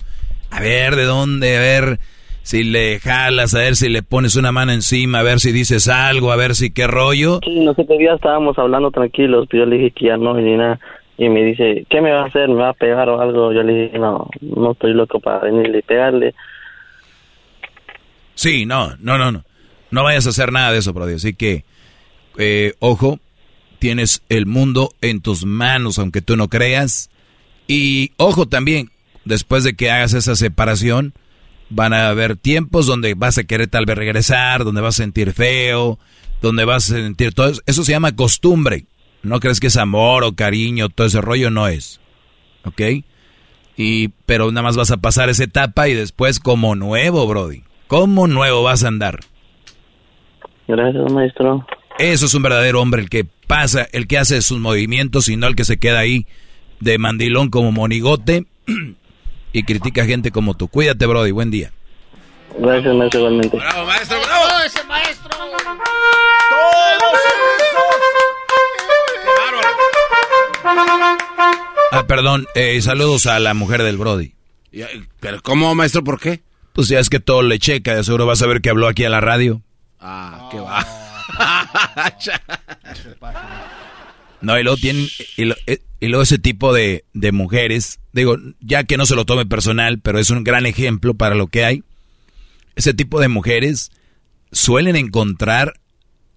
[0.51, 1.57] A ver, ¿de dónde?
[1.57, 1.99] A ver
[2.43, 5.87] si le jalas, a ver si le pones una mano encima, a ver si dices
[5.87, 7.39] algo, a ver si qué rollo.
[7.43, 10.79] Sí, nosotros ya estábamos hablando tranquilos, pero yo le dije que ya no, ni nada.
[11.17, 12.49] Y me dice, ¿qué me va a hacer?
[12.49, 13.53] ¿Me va a pegar o algo?
[13.53, 16.33] Yo le dije, no, no estoy loco para venirle y pegarle.
[18.35, 19.43] Sí, no, no, no, no.
[19.91, 21.13] No vayas a hacer nada de eso, Brody.
[21.13, 21.63] Así que,
[22.37, 23.19] eh, ojo,
[23.83, 27.09] tienes el mundo en tus manos, aunque tú no creas.
[27.67, 28.91] Y ojo también,
[29.25, 31.11] después de que hagas esa separación,
[31.69, 35.33] van a haber tiempos donde vas a querer tal vez regresar, donde vas a sentir
[35.33, 35.99] feo,
[36.41, 37.61] donde vas a sentir todo eso.
[37.65, 38.85] Eso se llama costumbre.
[39.21, 41.99] No crees que es amor o cariño, todo ese rollo no es.
[42.63, 43.03] ¿Ok?
[43.75, 47.63] Y, pero nada más vas a pasar esa etapa y después como nuevo, Brody.
[47.87, 49.19] Como nuevo vas a andar.
[50.69, 51.67] Gracias, maestro.
[51.99, 55.47] Eso es un verdadero hombre, el que pasa, el que hace sus movimientos y no
[55.47, 56.25] el que se queda ahí
[56.79, 58.45] de mandilón como monigote
[59.53, 60.67] y critica gente como tú.
[60.67, 61.31] Cuídate, Brody.
[61.31, 61.71] Buen día.
[62.57, 63.57] Gracias, maestro, igualmente.
[63.57, 64.47] Bravo, maestro, bravo.
[64.47, 65.29] ¡Todo ese maestro!
[65.29, 65.53] ¡Todos
[71.91, 72.47] Ah, perdón.
[72.55, 74.33] Eh, saludos a la mujer del Brody.
[75.19, 76.03] ¿Pero cómo, maestro?
[76.03, 76.41] ¿Por qué?
[76.73, 77.95] Pues ya es que todo le checa.
[77.95, 79.61] De seguro vas a ver que habló aquí a la radio.
[79.99, 80.83] Ah, qué va.
[84.41, 85.07] no, y luego tienen...
[85.37, 89.45] Y, eh, luego ese tipo de, de mujeres digo, ya que no se lo tome
[89.45, 91.83] personal, pero es un gran ejemplo para lo que hay.
[92.75, 93.91] Ese tipo de mujeres
[94.51, 95.73] suelen encontrar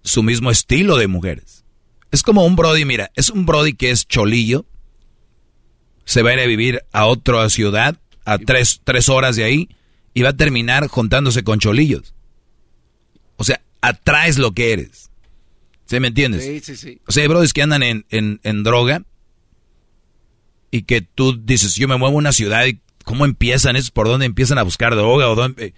[0.03, 1.63] su mismo estilo de mujeres.
[2.11, 4.65] Es como un Brody, mira, es un Brody que es cholillo,
[6.03, 9.69] se va a ir a vivir a otra ciudad, a tres, tres horas de ahí,
[10.13, 12.15] y va a terminar juntándose con cholillos.
[13.35, 15.09] O sea, atraes lo que eres.
[15.85, 16.43] ¿Se me entiendes?
[16.43, 17.01] Sí, sí, sí.
[17.07, 19.03] O sea, hay brodis que andan en, en, en droga
[20.69, 24.07] y que tú dices, yo me muevo a una ciudad y cómo empiezan es por
[24.07, 25.73] dónde empiezan a buscar droga o dónde,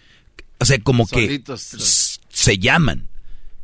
[0.59, 1.43] o sea, como que
[2.29, 3.07] se llaman.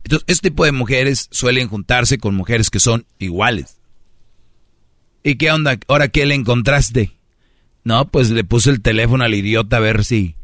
[0.03, 3.77] Entonces, este tipo de mujeres suelen juntarse con mujeres que son iguales.
[5.23, 5.79] ¿Y qué onda?
[5.87, 7.13] ¿Ahora qué le encontraste?
[7.83, 10.35] No, pues le puse el teléfono al idiota a ver si,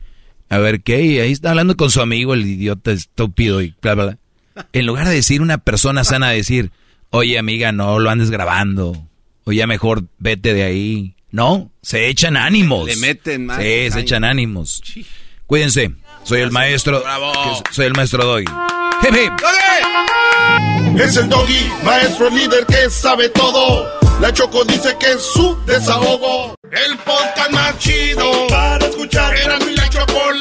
[0.51, 3.95] a ver qué, y ahí está hablando con su amigo, el idiota estúpido y bla,
[3.95, 4.17] bla, bla.
[4.73, 6.71] En lugar de decir una persona sana, decir,
[7.09, 9.07] oye amiga, no lo andes grabando
[9.45, 11.15] o ya mejor vete de ahí.
[11.31, 12.85] No, se echan ánimos.
[12.85, 13.61] Le meten más.
[13.61, 14.83] Sí, se echan ánimos.
[15.47, 15.93] Cuídense.
[16.23, 17.01] Soy el maestro.
[17.01, 17.31] Bravo.
[17.71, 18.43] Soy el maestro Doggy.
[19.03, 20.99] Hip, hip.
[20.99, 23.88] Es el Doggy, maestro líder que sabe todo.
[24.19, 26.55] La Choco dice que es su desahogo.
[26.69, 29.35] El podcast más chido para escuchar.
[29.35, 30.40] Era mi la chocolata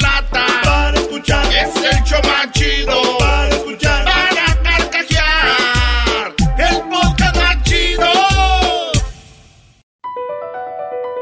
[1.21, 1.45] escuchar.
[1.45, 4.05] Es el show más chido para escuchar.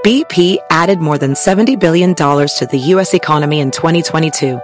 [0.02, 3.14] BP added more than $70 billion to the U.S.
[3.14, 4.60] economy in 2022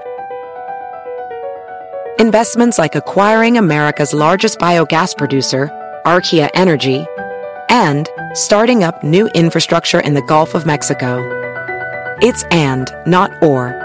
[2.18, 5.70] Investments like acquiring America's largest biogas producer,
[6.06, 7.06] Archaea Energy,
[7.70, 11.20] and starting up new infrastructure in the Gulf of Mexico.
[12.22, 13.85] It's and, not or.